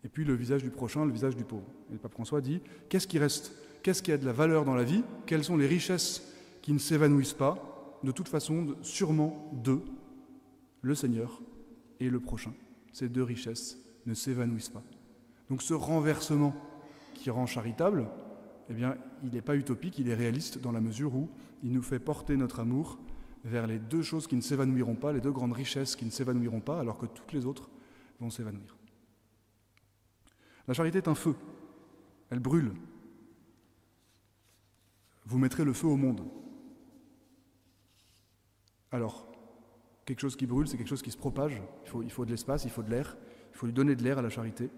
et 0.04 0.08
puis 0.08 0.24
le 0.24 0.34
visage 0.34 0.62
du 0.62 0.70
prochain, 0.70 1.04
le 1.04 1.12
visage 1.12 1.36
du 1.36 1.44
pauvre. 1.44 1.66
Et 1.90 1.94
le 1.94 1.98
pape 1.98 2.12
François 2.12 2.40
dit, 2.40 2.60
qu'est-ce 2.88 3.06
qui 3.06 3.18
reste? 3.18 3.52
Qu'est-ce 3.82 4.02
qui 4.02 4.12
a 4.12 4.18
de 4.18 4.24
la 4.24 4.32
valeur 4.32 4.64
dans 4.64 4.74
la 4.74 4.84
vie? 4.84 5.02
Quelles 5.26 5.44
sont 5.44 5.56
les 5.56 5.66
richesses 5.66 6.22
qui 6.62 6.72
ne 6.72 6.78
s'évanouissent 6.78 7.34
pas? 7.34 7.98
De 8.04 8.12
toute 8.12 8.28
façon, 8.28 8.76
sûrement 8.82 9.50
deux, 9.52 9.82
le 10.82 10.94
Seigneur 10.94 11.40
et 12.00 12.08
le 12.08 12.20
prochain. 12.20 12.52
Ces 12.92 13.08
deux 13.08 13.22
richesses 13.22 13.78
ne 14.08 14.14
s'évanouissent 14.14 14.70
pas. 14.70 14.82
Donc 15.50 15.62
ce 15.62 15.74
renversement 15.74 16.54
qui 17.14 17.30
rend 17.30 17.46
charitable, 17.46 18.08
eh 18.70 18.74
bien, 18.74 18.96
il 19.22 19.30
n'est 19.30 19.42
pas 19.42 19.56
utopique, 19.56 19.98
il 19.98 20.08
est 20.08 20.14
réaliste 20.14 20.58
dans 20.58 20.72
la 20.72 20.80
mesure 20.80 21.14
où 21.14 21.28
il 21.62 21.72
nous 21.72 21.82
fait 21.82 21.98
porter 21.98 22.36
notre 22.36 22.60
amour 22.60 22.98
vers 23.44 23.66
les 23.66 23.78
deux 23.78 24.02
choses 24.02 24.26
qui 24.26 24.36
ne 24.36 24.40
s'évanouiront 24.40 24.94
pas, 24.94 25.12
les 25.12 25.20
deux 25.20 25.32
grandes 25.32 25.52
richesses 25.52 25.96
qui 25.96 26.04
ne 26.04 26.10
s'évanouiront 26.10 26.60
pas, 26.60 26.80
alors 26.80 26.98
que 26.98 27.06
toutes 27.06 27.32
les 27.32 27.46
autres 27.46 27.70
vont 28.20 28.30
s'évanouir. 28.30 28.76
La 30.66 30.74
charité 30.74 30.98
est 30.98 31.08
un 31.08 31.14
feu. 31.14 31.34
Elle 32.30 32.40
brûle. 32.40 32.74
Vous 35.24 35.38
mettrez 35.38 35.64
le 35.64 35.72
feu 35.72 35.86
au 35.86 35.96
monde. 35.96 36.26
Alors, 38.90 39.30
quelque 40.04 40.20
chose 40.20 40.36
qui 40.36 40.46
brûle, 40.46 40.68
c'est 40.68 40.76
quelque 40.76 40.88
chose 40.88 41.02
qui 41.02 41.10
se 41.10 41.16
propage. 41.16 41.62
Il 41.84 41.88
faut, 41.88 42.02
il 42.02 42.10
faut 42.10 42.24
de 42.24 42.30
l'espace, 42.30 42.64
il 42.64 42.70
faut 42.70 42.82
de 42.82 42.90
l'air. 42.90 43.16
Il 43.58 43.62
faut 43.62 43.66
lui 43.66 43.72
donner 43.72 43.96
de 43.96 44.04
l'air 44.04 44.18
à 44.18 44.22
la 44.22 44.30
charité. 44.30 44.70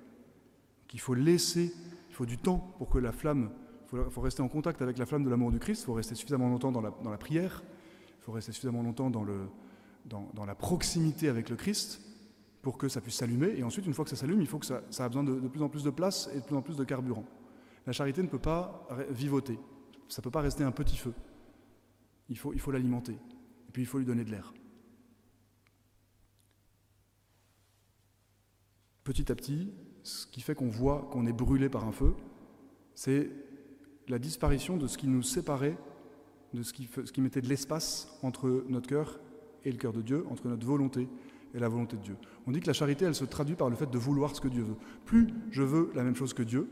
il 0.95 1.01
faut 1.01 1.13
laisser, 1.13 1.71
il 2.09 2.15
faut 2.15 2.25
du 2.25 2.39
temps 2.39 2.73
pour 2.79 2.89
que 2.89 2.97
la 2.97 3.13
flamme, 3.13 3.51
il 3.93 3.99
faut, 4.09 4.23
rester 4.23 4.41
en 4.41 4.49
contact 4.49 4.81
avec 4.81 4.97
la 4.97 5.05
flamme 5.05 5.23
de 5.23 5.29
l'amour 5.29 5.53
du 5.53 5.59
Christ. 5.59 5.83
Il 5.83 5.85
faut 5.85 5.93
rester 5.93 6.15
suffisamment 6.15 6.49
longtemps 6.49 6.73
dans 6.73 6.81
la, 6.81 7.19
prière. 7.19 7.63
Il 8.09 8.25
faut 8.25 8.33
rester 8.33 8.53
suffisamment 8.53 8.83
longtemps 8.83 9.11
dans, 9.11 10.47
la 10.47 10.55
proximité 10.55 11.29
avec 11.29 11.51
le 11.51 11.57
Christ 11.57 12.01
pour 12.63 12.79
que 12.79 12.89
ça 12.89 13.03
puisse 13.03 13.17
s'allumer. 13.17 13.53
Et 13.59 13.63
ensuite, 13.65 13.85
une 13.85 13.93
fois 13.93 14.07
que 14.07 14.11
ça 14.11 14.17
s'allume, 14.17 14.41
il 14.41 14.47
faut 14.47 14.59
que 14.59 14.65
ça, 14.65 14.81
ça 14.89 15.05
a 15.05 15.09
besoin 15.11 15.25
de, 15.25 15.47
plus 15.47 15.61
en 15.61 15.69
plus 15.69 15.85
de 15.85 15.91
place 15.91 16.31
et 16.35 16.41
de 16.41 16.45
plus 16.47 16.57
en 16.57 16.63
plus 16.63 16.77
de 16.79 16.85
carburant. 16.85 17.27
La 17.87 17.93
charité 17.93 18.23
ne 18.23 18.29
peut 18.29 18.39
pas 18.39 18.89
vivoter. 19.11 19.59
Ça 20.09 20.23
ne 20.23 20.25
peut 20.25 20.31
pas 20.31 20.41
rester 20.41 20.65
un 20.65 20.73
petit 20.73 20.97
feu. 20.97 21.13
Il 22.31 22.39
faut, 22.39 22.55
il 22.55 22.61
faut 22.61 22.71
l'alimenter. 22.71 23.13
Et 23.13 23.73
puis 23.73 23.83
il 23.83 23.87
faut 23.87 23.99
lui 23.99 24.07
donner 24.07 24.25
de 24.25 24.31
l'air. 24.31 24.55
Petit 29.11 29.33
à 29.33 29.35
petit, 29.35 29.73
ce 30.05 30.25
qui 30.29 30.41
fait 30.41 30.55
qu'on 30.55 30.69
voit 30.69 31.09
qu'on 31.11 31.27
est 31.27 31.33
brûlé 31.33 31.69
par 31.69 31.85
un 31.85 31.91
feu, 31.91 32.15
c'est 32.95 33.29
la 34.07 34.21
disparition 34.21 34.77
de 34.77 34.87
ce 34.87 34.97
qui 34.97 35.09
nous 35.09 35.25
séparait, 35.25 35.77
de 36.55 36.63
ce 36.63 36.73
qui, 36.73 37.21
mettait 37.21 37.41
de 37.41 37.49
l'espace 37.49 38.17
entre 38.23 38.65
notre 38.69 38.89
cœur 38.89 39.19
et 39.65 39.73
le 39.73 39.79
cœur 39.79 39.93
de 39.93 40.01
Dieu, 40.01 40.25
entre 40.31 40.47
notre 40.47 40.65
volonté 40.65 41.09
et 41.53 41.59
la 41.59 41.69
volonté 41.69 41.97
de 41.97 42.03
Dieu. 42.03 42.17
On 42.47 42.53
dit 42.53 42.61
que 42.61 42.69
la 42.69 42.73
charité, 42.73 43.05
elle 43.05 43.17
se 43.17 43.25
traduit 43.25 43.57
par 43.57 43.69
le 43.69 43.75
fait 43.75 43.91
de 43.91 43.99
vouloir 43.99 44.37
ce 44.37 44.41
que 44.41 44.47
Dieu 44.47 44.63
veut. 44.63 44.77
Plus 45.07 45.27
je 45.51 45.65
veux 45.65 45.91
la 45.97 46.05
même 46.05 46.15
chose 46.15 46.33
que 46.33 46.45
Dieu, 46.45 46.71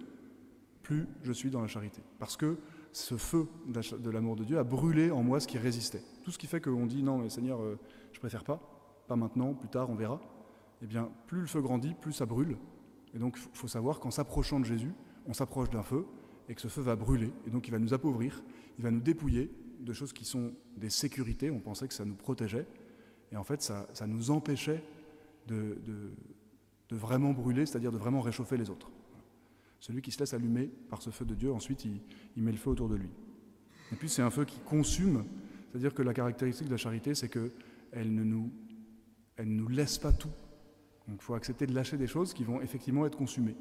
plus 0.84 1.08
je 1.24 1.32
suis 1.32 1.50
dans 1.50 1.60
la 1.60 1.66
charité. 1.66 2.02
Parce 2.20 2.36
que 2.36 2.56
ce 2.92 3.16
feu 3.16 3.48
de 3.66 4.10
l'amour 4.10 4.36
de 4.36 4.44
Dieu 4.44 4.58
a 4.58 4.64
brûlé 4.64 5.10
en 5.10 5.24
moi 5.24 5.40
ce 5.40 5.48
qui 5.48 5.58
résistait. 5.58 6.04
Tout 6.22 6.30
ce 6.30 6.38
qui 6.38 6.46
fait 6.46 6.60
qu'on 6.60 6.86
dit 6.86 7.02
non, 7.02 7.18
mais 7.18 7.30
Seigneur, 7.30 7.60
euh, 7.60 7.80
je 8.12 8.20
préfère 8.20 8.44
pas, 8.44 8.60
pas 9.08 9.16
maintenant, 9.16 9.54
plus 9.54 9.68
tard, 9.68 9.90
on 9.90 9.96
verra. 9.96 10.20
Eh 10.82 10.86
bien, 10.86 11.10
plus 11.26 11.40
le 11.40 11.46
feu 11.46 11.60
grandit, 11.60 11.94
plus 12.00 12.12
ça 12.12 12.26
brûle. 12.26 12.56
Et 13.14 13.18
donc, 13.18 13.38
il 13.38 13.56
faut 13.56 13.68
savoir 13.68 14.00
qu'en 14.00 14.10
s'approchant 14.10 14.60
de 14.60 14.64
Jésus, 14.64 14.92
on 15.26 15.32
s'approche 15.32 15.70
d'un 15.70 15.82
feu 15.82 16.06
et 16.48 16.54
que 16.54 16.60
ce 16.60 16.68
feu 16.68 16.82
va 16.82 16.96
brûler. 16.96 17.30
Et 17.46 17.50
donc, 17.50 17.68
il 17.68 17.70
va 17.70 17.78
nous 17.78 17.94
appauvrir, 17.94 18.42
il 18.78 18.84
va 18.84 18.90
nous 18.90 19.00
dépouiller 19.00 19.50
de 19.80 19.92
choses 19.92 20.12
qui 20.12 20.24
sont 20.24 20.52
des 20.76 20.90
sécurités. 20.90 21.50
On 21.50 21.60
pensait 21.60 21.88
que 21.88 21.94
ça 21.94 22.04
nous 22.04 22.14
protégeait. 22.14 22.66
Et 23.32 23.36
en 23.36 23.44
fait, 23.44 23.62
ça, 23.62 23.86
nous 24.06 24.30
empêchait 24.30 24.82
de, 25.46 25.78
vraiment 26.90 27.32
brûler, 27.32 27.66
c'est-à-dire 27.66 27.92
de 27.92 27.98
vraiment 27.98 28.20
réchauffer 28.20 28.56
les 28.56 28.70
autres. 28.70 28.90
Celui 29.80 30.02
qui 30.02 30.10
se 30.10 30.18
laisse 30.18 30.34
allumer 30.34 30.70
par 30.88 31.02
ce 31.02 31.10
feu 31.10 31.24
de 31.24 31.34
Dieu, 31.34 31.52
ensuite, 31.52 31.84
il, 31.84 32.42
met 32.42 32.52
le 32.52 32.58
feu 32.58 32.70
autour 32.70 32.88
de 32.88 32.96
lui. 32.96 33.10
Et 33.92 33.96
puis, 33.96 34.08
c'est 34.08 34.22
un 34.22 34.30
feu 34.30 34.44
qui 34.44 34.58
consume, 34.60 35.24
c'est-à-dire 35.70 35.94
que 35.94 36.02
la 36.02 36.14
caractéristique 36.14 36.66
de 36.66 36.72
la 36.72 36.78
charité, 36.78 37.14
c'est 37.14 37.28
qu'elle 37.28 38.14
ne 38.14 38.24
nous, 38.24 39.68
laisse 39.68 39.98
pas 39.98 40.12
tout. 40.12 40.32
Donc, 41.08 41.18
il 41.20 41.24
faut 41.24 41.34
accepter 41.34 41.66
de 41.66 41.74
lâcher 41.74 41.96
des 41.96 42.06
choses 42.06 42.34
qui 42.34 42.44
vont 42.44 42.60
effectivement 42.60 43.06
être 43.06 43.16
consumées. 43.16 43.56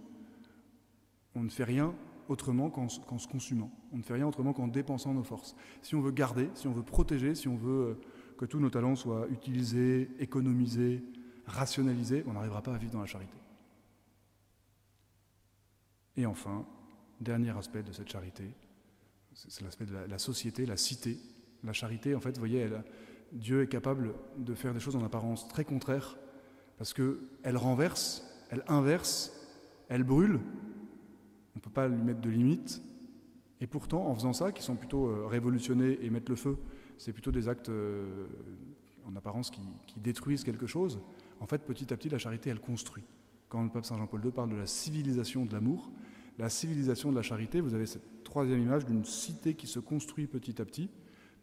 On 1.33 1.43
ne 1.43 1.49
fait 1.49 1.63
rien 1.63 1.93
autrement 2.27 2.69
qu'en 2.69 2.89
se 2.89 3.27
consumant. 3.27 3.71
On 3.93 3.97
ne 3.97 4.03
fait 4.03 4.13
rien 4.13 4.27
autrement 4.27 4.51
qu'en 4.53 4.67
dépensant 4.67 5.13
nos 5.13 5.23
forces. 5.23 5.55
Si 5.81 5.95
on 5.95 6.01
veut 6.01 6.11
garder, 6.11 6.49
si 6.55 6.67
on 6.67 6.73
veut 6.73 6.83
protéger, 6.83 7.35
si 7.35 7.47
on 7.47 7.55
veut 7.55 7.81
euh, 7.85 7.99
que 8.37 8.45
tous 8.45 8.59
nos 8.59 8.69
talents 8.69 8.95
soient 8.95 9.27
utilisés, 9.29 10.09
économisés, 10.19 11.03
rationalisés, 11.45 12.23
on 12.27 12.33
n'arrivera 12.33 12.61
pas 12.61 12.75
à 12.75 12.77
vivre 12.77 12.91
dans 12.91 12.99
la 12.99 13.05
charité. 13.05 13.37
Et 16.17 16.25
enfin, 16.25 16.65
dernier 17.21 17.55
aspect 17.57 17.83
de 17.83 17.93
cette 17.93 18.09
charité, 18.09 18.43
c'est 19.33 19.63
l'aspect 19.63 19.85
de 19.85 19.93
la, 19.93 20.19
société, 20.19 20.65
la 20.65 20.77
cité. 20.77 21.17
La 21.63 21.73
charité, 21.73 22.15
en 22.15 22.19
fait, 22.19 22.31
vous 22.31 22.39
voyez, 22.39 22.67
Dieu 23.31 23.61
est 23.61 23.67
capable 23.67 24.15
de 24.37 24.53
faire 24.55 24.73
des 24.73 24.79
choses 24.79 24.95
en 24.95 25.03
apparence 25.03 25.47
très 25.47 25.63
contraires, 25.63 26.17
parce 26.77 26.93
qu'elle 26.93 27.57
renverse, 27.57 28.23
elle 28.49 28.63
inverse, 28.67 29.33
elle 29.89 30.03
brûle. 30.03 30.39
On 31.55 31.57
ne 31.57 31.61
peut 31.61 31.69
pas 31.69 31.87
lui 31.87 32.01
mettre 32.01 32.21
de 32.21 32.29
limites. 32.29 32.81
Et 33.59 33.67
pourtant, 33.67 34.07
en 34.07 34.15
faisant 34.15 34.33
ça, 34.33 34.51
qui 34.51 34.61
sont 34.61 34.75
plutôt 34.75 35.07
euh, 35.07 35.25
révolutionnés 35.25 35.97
et 36.03 36.09
mettre 36.09 36.31
le 36.31 36.35
feu 36.35 36.57
c'est 36.97 37.13
plutôt 37.13 37.31
des 37.31 37.47
actes 37.47 37.69
euh, 37.69 38.27
en 39.05 39.15
apparence 39.15 39.51
qui, 39.51 39.61
détruisent 39.97 40.43
quelque 40.43 40.67
chose. 40.67 40.99
En 41.39 41.47
fait, 41.47 41.59
petit 41.59 41.91
à 41.93 41.97
petit, 41.97 42.09
la 42.09 42.17
charité, 42.17 42.49
elle 42.49 42.59
construit. 42.59 43.03
Quand 43.49 43.63
le 43.63 43.69
pape 43.69 43.85
Saint 43.85 43.97
Jean-Paul 43.97 44.23
II 44.25 44.31
parle 44.31 44.49
de 44.49 44.55
la 44.55 44.67
civilisation 44.67 45.45
de 45.45 45.53
l'amour, 45.53 45.89
la 46.37 46.49
civilisation 46.49 47.11
de 47.11 47.15
la 47.15 47.21
charité, 47.21 47.61
vous 47.61 47.73
avez 47.73 47.85
cette 47.85 48.23
troisième 48.23 48.61
image 48.61 48.85
d'une 48.85 49.05
cité 49.05 49.53
qui 49.53 49.67
se 49.67 49.79
construit 49.79 50.27
petit 50.27 50.61
à 50.61 50.65
petit. 50.65 50.89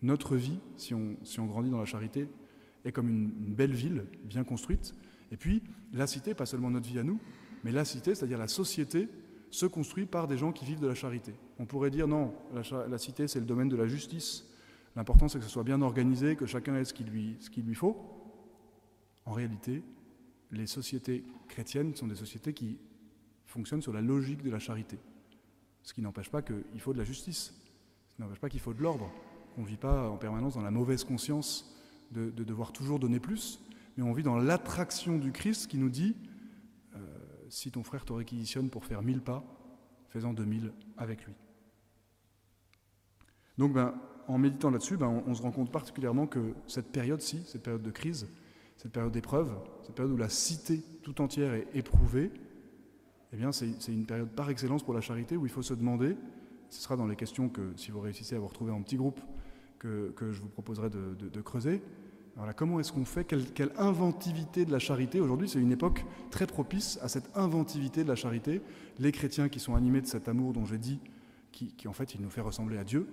Notre 0.02 0.36
vie, 0.36 0.58
si 0.76 0.94
on 0.94 1.46
grandit 1.46 1.70
dans 1.70 1.78
la 1.78 1.84
charité, 1.84 2.28
est 2.84 2.92
comme 2.92 3.08
une, 3.08 3.54
belle 3.54 3.72
ville 3.72 4.04
bien 4.24 4.44
construite. 4.44 4.94
Et 5.34 5.36
puis, 5.36 5.62
la 5.92 6.06
cité, 6.06 6.32
pas 6.32 6.46
seulement 6.46 6.70
notre 6.70 6.88
vie 6.88 6.98
à 6.98 7.02
nous, 7.02 7.20
mais 7.62 7.72
la 7.72 7.84
cité, 7.84 8.14
c'est-à-dire 8.14 8.38
la 8.38 8.48
société, 8.48 9.10
se 9.50 9.66
construit 9.66 10.06
par 10.06 10.28
des 10.28 10.38
gens 10.38 10.52
qui 10.52 10.64
vivent 10.64 10.80
de 10.80 10.86
la 10.86 10.94
charité. 10.94 11.34
On 11.58 11.66
pourrait 11.66 11.90
dire 11.90 12.08
non, 12.08 12.32
la 12.54 12.98
cité, 12.98 13.28
c'est 13.28 13.40
le 13.40 13.44
domaine 13.44 13.68
de 13.68 13.76
la 13.76 13.86
justice, 13.86 14.46
L'important, 14.96 15.28
c'est 15.28 15.38
que 15.38 15.44
ce 15.44 15.50
soit 15.50 15.64
bien 15.64 15.82
organisé, 15.82 16.36
que 16.36 16.46
chacun 16.46 16.76
ait 16.76 16.84
ce 16.84 16.94
qu'il 16.94 17.06
lui, 17.08 17.74
faut. 17.74 17.96
En 19.26 19.32
réalité, 19.32 19.82
les 20.52 20.66
sociétés 20.66 21.24
chrétiennes 21.48 21.94
sont 21.96 22.06
des 22.06 22.14
sociétés 22.14 22.52
qui 22.52 22.78
fonctionnent 23.46 23.82
sur 23.82 23.92
la 23.92 24.00
logique 24.00 24.42
de 24.42 24.50
la 24.50 24.58
charité. 24.58 24.98
Ce 25.82 25.92
qui 25.92 26.00
n'empêche 26.00 26.30
pas 26.30 26.42
qu'il 26.42 26.80
faut 26.80 26.92
de 26.92 26.98
la 26.98 27.04
justice, 27.04 27.54
ce 28.08 28.14
qui 28.14 28.22
n'empêche 28.22 28.38
pas 28.38 28.48
qu'il 28.48 28.60
faut 28.60 28.72
de 28.72 28.82
l'ordre, 28.82 29.10
qu'on 29.54 29.62
ne 29.62 29.66
vit 29.66 29.76
pas 29.76 30.08
en 30.08 30.16
permanence 30.16 30.54
dans 30.54 30.62
la 30.62 30.70
mauvaise 30.70 31.04
conscience 31.04 31.76
de, 32.12 32.30
devoir 32.30 32.72
toujours 32.72 33.00
donner 33.00 33.18
plus, 33.18 33.60
mais 33.96 34.02
on 34.02 34.12
vit 34.12 34.22
dans 34.22 34.36
l'attraction 34.36 35.18
du 35.18 35.32
Christ 35.32 35.66
qui 35.66 35.78
nous 35.78 35.88
dit 35.88 36.16
euh, 36.94 36.98
si 37.48 37.70
ton 37.70 37.82
frère 37.82 38.04
te 38.04 38.12
réquisitionne 38.12 38.70
pour 38.70 38.84
faire 38.84 39.02
mille 39.02 39.20
pas, 39.20 39.44
fais-en 40.08 40.32
deux 40.32 40.44
mille 40.44 40.72
avec 40.96 41.24
lui. 41.24 41.34
Donc, 43.58 43.72
ben, 43.72 43.94
en 44.26 44.38
méditant 44.38 44.70
là-dessus, 44.70 44.96
ben, 44.96 45.22
on, 45.26 45.34
se 45.34 45.42
rend 45.42 45.52
compte 45.52 45.70
particulièrement 45.70 46.26
que 46.26 46.54
cette 46.66 46.90
période-ci, 46.90 47.42
cette 47.46 47.62
période 47.62 47.82
de 47.82 47.90
crise, 47.90 48.28
cette 48.76 48.92
période 48.92 49.12
d'épreuve, 49.12 49.52
cette 49.84 49.94
période 49.94 50.12
où 50.12 50.16
la 50.16 50.28
cité 50.28 50.82
tout 51.02 51.20
entière 51.20 51.54
est 51.54 51.68
éprouvée, 51.74 52.32
eh 53.32 53.36
bien, 53.36 53.52
c'est 53.52 53.88
une 53.88 54.06
période 54.06 54.30
par 54.30 54.50
excellence 54.50 54.82
pour 54.82 54.94
la 54.94 55.00
charité 55.00 55.36
où 55.36 55.44
il 55.44 55.52
faut 55.52 55.62
se 55.62 55.74
demander, 55.74 56.16
ce 56.70 56.80
sera 56.80 56.96
dans 56.96 57.06
les 57.06 57.16
questions 57.16 57.48
que, 57.48 57.72
si 57.76 57.90
vous 57.90 58.00
réussissez 58.00 58.36
à 58.36 58.38
vous 58.38 58.46
retrouver 58.46 58.72
en 58.72 58.82
petit 58.82 58.96
groupe, 58.96 59.20
que, 59.78 60.32
je 60.32 60.40
vous 60.40 60.48
proposerai 60.48 60.88
de, 60.88 61.40
creuser. 61.42 61.82
Alors 62.40 62.54
comment 62.54 62.80
est-ce 62.80 62.92
qu'on 62.92 63.04
fait? 63.04 63.24
Quelle, 63.24 63.70
inventivité 63.76 64.64
de 64.64 64.72
la 64.72 64.80
charité? 64.80 65.20
Aujourd'hui, 65.20 65.48
c'est 65.48 65.60
une 65.60 65.70
époque 65.70 66.04
très 66.30 66.46
propice 66.46 66.98
à 67.00 67.08
cette 67.08 67.30
inventivité 67.36 68.02
de 68.02 68.08
la 68.08 68.16
charité. 68.16 68.60
Les 68.98 69.12
chrétiens 69.12 69.48
qui 69.48 69.60
sont 69.60 69.76
animés 69.76 70.00
de 70.00 70.06
cet 70.06 70.28
amour 70.28 70.52
dont 70.52 70.64
j'ai 70.64 70.78
dit, 70.78 70.98
qui, 71.52 71.86
en 71.86 71.92
fait, 71.92 72.14
il 72.14 72.20
nous 72.20 72.30
fait 72.30 72.40
ressembler 72.40 72.78
à 72.78 72.84
Dieu, 72.84 73.06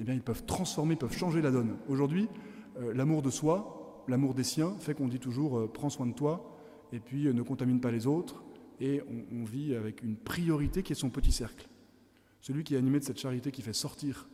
eh 0.00 0.04
bien, 0.04 0.14
ils 0.14 0.22
peuvent 0.22 0.44
transformer, 0.44 0.96
peuvent 0.96 1.16
changer 1.16 1.40
la 1.40 1.52
donne. 1.52 1.76
Aujourd'hui, 1.88 2.28
euh, 2.80 2.92
l'amour 2.92 3.22
de 3.22 3.30
soi, 3.30 4.04
l'amour 4.08 4.34
des 4.34 4.42
siens, 4.42 4.74
fait 4.80 4.94
qu'on 4.94 5.06
dit 5.06 5.20
toujours 5.20 5.58
euh, 5.58 5.70
prends 5.72 5.90
soin 5.90 6.06
de 6.06 6.12
toi, 6.12 6.58
et 6.92 6.98
puis 6.98 7.28
euh, 7.28 7.32
ne 7.32 7.42
contamine 7.42 7.80
pas 7.80 7.92
les 7.92 8.08
autres, 8.08 8.42
et 8.80 9.00
on, 9.32 9.44
vit 9.44 9.76
avec 9.76 10.02
une 10.02 10.16
priorité 10.16 10.82
qui 10.82 10.92
est 10.92 10.96
son 10.96 11.10
petit 11.10 11.30
cercle. 11.30 11.68
Celui 12.40 12.64
qui 12.64 12.74
est 12.74 12.78
animé 12.78 12.98
de 12.98 13.04
cette 13.04 13.20
charité 13.20 13.52
qui 13.52 13.62
fait 13.62 13.72
sortir 13.72 14.28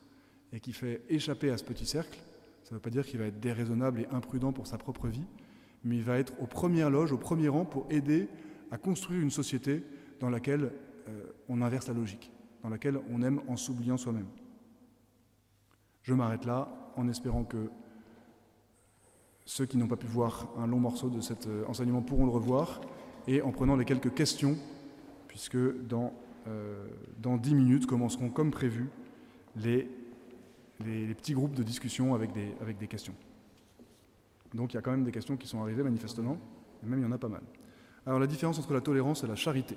et 0.55 0.61
qui 0.61 0.73
fait 0.73 1.03
échapper 1.11 1.51
à 1.51 1.59
ce 1.59 1.64
petit 1.64 1.85
cercle, 1.85 2.18
ça 2.68 2.74
ne 2.74 2.74
veut 2.74 2.83
pas 2.83 2.90
dire 2.90 3.07
qu'il 3.07 3.18
va 3.18 3.24
être 3.24 3.40
déraisonnable 3.40 4.00
et 4.00 4.07
imprudent 4.11 4.52
pour 4.52 4.66
sa 4.66 4.76
propre 4.76 5.09
vie, 5.09 5.24
mais 5.85 5.96
il 5.96 6.02
va 6.02 6.18
être 6.18 6.35
aux 6.38 6.46
premières 6.46 6.90
loges, 6.90 7.12
au 7.12 7.16
premier 7.16 7.48
rang 7.48 7.64
pour 7.64 7.87
aider 7.88 8.28
à 8.70 8.76
construire 8.76 9.22
une 9.22 9.31
société 9.31 9.83
dans 10.20 10.28
laquelle 10.28 10.70
on 11.48 11.62
inverse 11.62 11.88
la 11.88 11.94
logique, 11.94 12.31
dans 12.62 12.68
laquelle 12.68 13.00
on 13.11 13.22
aime 13.22 13.40
en 13.48 13.57
s'oubliant 13.57 13.96
soi-même. 13.96 14.26
Je 16.02 16.12
m'arrête 16.12 16.44
là 16.44 16.68
en 16.96 17.09
espérant 17.09 17.44
que 17.44 17.70
ceux 19.48 19.64
qui 19.64 19.78
n'ont 19.78 19.88
pas 19.88 19.96
pu 19.96 20.07
voir 20.07 20.46
un 20.59 20.66
long 20.66 20.78
morceau 20.78 21.09
de 21.09 21.22
cet 21.22 21.46
euh, 21.46 21.64
enseignement 21.66 22.02
pourront 22.02 22.26
le 22.26 22.31
revoir 22.31 22.83
et 23.26 23.40
en 23.40 23.50
prenant 23.50 23.76
les 23.76 23.87
quelques 23.87 24.12
questions, 24.12 24.59
puisque 25.26 25.57
dans, 25.87 26.12
euh, 26.46 26.87
dans 27.18 27.38
10 27.38 27.54
minutes 27.54 27.87
commenceront 27.87 28.28
comme 28.28 28.50
prévu 28.50 28.90
les, 29.57 29.88
les, 30.85 31.14
petits 31.14 31.35
groupes 31.35 31.55
de 31.55 31.62
discussion 31.62 32.14
avec 32.14 32.33
des, 32.33 32.55
avec 32.61 32.79
des 32.79 32.87
questions. 32.87 33.14
Donc 34.55 34.73
il 34.73 34.77
y 34.77 34.79
a 34.79 34.83
quand 34.83 34.91
même 34.91 35.05
des 35.05 35.12
questions 35.12 35.37
qui 35.37 35.47
sont 35.47 35.62
arrivées 35.62 35.83
manifestement, 35.83 36.38
et 36.83 36.87
même 36.87 37.01
il 37.01 37.03
y 37.03 37.07
en 37.07 37.12
a 37.12 37.19
pas 37.19 37.29
mal. 37.29 37.43
Alors 38.07 38.19
la 38.19 38.27
différence 38.27 38.59
entre 38.59 38.73
la 38.73 38.81
tolérance 38.81 39.25
et 39.25 39.27
la 39.27 39.37
charité. 39.37 39.77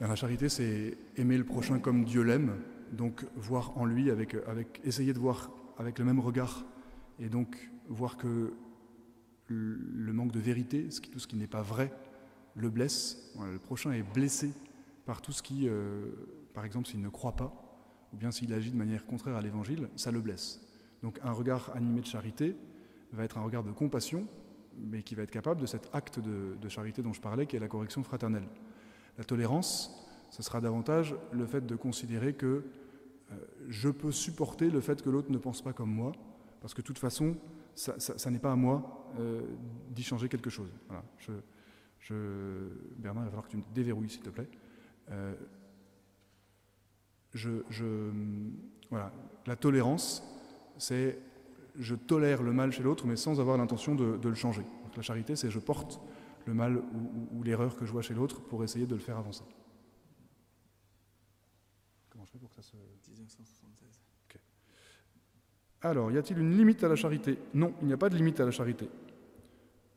la 0.00 0.14
charité, 0.16 0.48
c'est 0.48 0.96
aimer 1.16 1.36
le 1.36 1.44
prochain 1.44 1.78
comme 1.78 2.04
Dieu 2.04 2.22
l'aime, 2.22 2.56
donc 2.92 3.26
voir 3.36 3.76
en 3.76 3.84
lui, 3.84 4.10
avec, 4.10 4.34
avec, 4.46 4.80
essayer 4.84 5.12
de 5.12 5.18
voir 5.18 5.50
avec 5.78 5.98
le 5.98 6.04
même 6.04 6.20
regard, 6.20 6.64
et 7.18 7.28
donc 7.28 7.70
voir 7.88 8.16
que 8.16 8.54
le 9.48 10.12
manque 10.12 10.32
de 10.32 10.40
vérité, 10.40 10.88
tout 11.12 11.18
ce 11.18 11.26
qui 11.26 11.36
n'est 11.36 11.46
pas 11.46 11.62
vrai, 11.62 11.92
le 12.54 12.70
blesse. 12.70 13.32
le 13.40 13.58
prochain 13.58 13.92
est 13.92 14.02
blessé 14.02 14.50
par 15.06 15.20
tout 15.20 15.32
ce 15.32 15.42
qui, 15.42 15.68
euh, 15.68 16.06
par 16.54 16.64
exemple, 16.64 16.88
s'il 16.88 17.02
ne 17.02 17.08
croit 17.08 17.36
pas, 17.36 17.52
ou 18.14 18.16
bien 18.16 18.30
s'il 18.30 18.52
agit 18.52 18.70
de 18.70 18.76
manière 18.76 19.04
contraire 19.04 19.34
à 19.34 19.42
l'évangile, 19.42 19.88
ça 19.96 20.12
le 20.12 20.20
blesse. 20.20 20.60
Donc 21.02 21.18
un 21.22 21.32
regard 21.32 21.72
animé 21.74 22.00
de 22.00 22.06
charité 22.06 22.56
va 23.12 23.24
être 23.24 23.38
un 23.38 23.42
regard 23.42 23.64
de 23.64 23.72
compassion, 23.72 24.26
mais 24.78 25.02
qui 25.02 25.14
va 25.14 25.24
être 25.24 25.30
capable 25.30 25.60
de 25.60 25.66
cet 25.66 25.90
acte 25.92 26.20
de, 26.20 26.68
charité 26.68 27.02
dont 27.02 27.12
je 27.12 27.20
parlais, 27.20 27.46
qui 27.46 27.56
est 27.56 27.60
la 27.60 27.68
correction 27.68 28.02
fraternelle. 28.04 28.46
La 29.18 29.24
tolérance, 29.24 29.92
ce 30.30 30.42
sera 30.42 30.60
davantage 30.60 31.14
le 31.32 31.46
fait 31.46 31.66
de 31.66 31.76
considérer 31.76 32.34
que 32.34 32.64
euh, 33.32 33.36
je 33.68 33.88
peux 33.88 34.12
supporter 34.12 34.70
le 34.70 34.80
fait 34.80 35.02
que 35.02 35.10
l'autre 35.10 35.30
ne 35.30 35.38
pense 35.38 35.62
pas 35.62 35.72
comme 35.72 35.90
moi, 35.90 36.12
parce 36.60 36.72
que 36.72 36.82
de 36.82 36.86
toute 36.86 36.98
façon, 36.98 37.36
ça, 37.74 38.30
n'est 38.30 38.38
pas 38.38 38.52
à 38.52 38.56
moi 38.56 39.10
euh, 39.18 39.42
d'y 39.90 40.04
changer 40.04 40.28
quelque 40.28 40.50
chose. 40.50 40.70
Bernard, 42.98 43.22
il 43.22 43.26
va 43.26 43.30
falloir 43.30 43.46
que 43.46 43.50
tu 43.50 43.56
me 43.56 43.64
déverrouilles, 43.74 44.10
s'il 44.10 44.22
te 44.22 44.30
plaît. 44.30 44.48
Euh, 45.10 45.34
voilà. 48.90 49.12
La 49.46 49.56
tolérance, 49.56 50.22
c'est 50.78 51.18
je 51.78 51.94
tolère 51.94 52.42
le 52.42 52.52
mal 52.52 52.72
chez 52.72 52.82
l'autre, 52.82 53.06
mais 53.06 53.16
sans 53.16 53.40
avoir 53.40 53.58
l'intention 53.58 53.94
de, 53.94 54.18
le 54.22 54.34
changer. 54.34 54.62
la 54.96 55.02
charité, 55.02 55.36
c'est 55.36 55.50
je 55.50 55.58
porte 55.58 56.00
le 56.46 56.54
mal 56.54 56.82
ou 57.32 57.42
l'erreur 57.42 57.76
que 57.76 57.84
je 57.84 57.92
vois 57.92 58.02
chez 58.02 58.14
l'autre 58.14 58.40
pour 58.42 58.62
essayer 58.62 58.86
de 58.86 58.94
le 58.94 59.00
faire 59.00 59.18
avancer. 59.18 59.44
Alors, 65.82 66.10
y 66.10 66.16
a-t-il 66.16 66.38
une 66.38 66.56
limite 66.56 66.82
à 66.82 66.88
la 66.88 66.96
charité? 66.96 67.38
Non, 67.52 67.74
il 67.82 67.88
n'y 67.88 67.92
a 67.92 67.98
pas 67.98 68.08
de 68.08 68.16
limite 68.16 68.40
à 68.40 68.44
la 68.44 68.50
charité. 68.50 68.88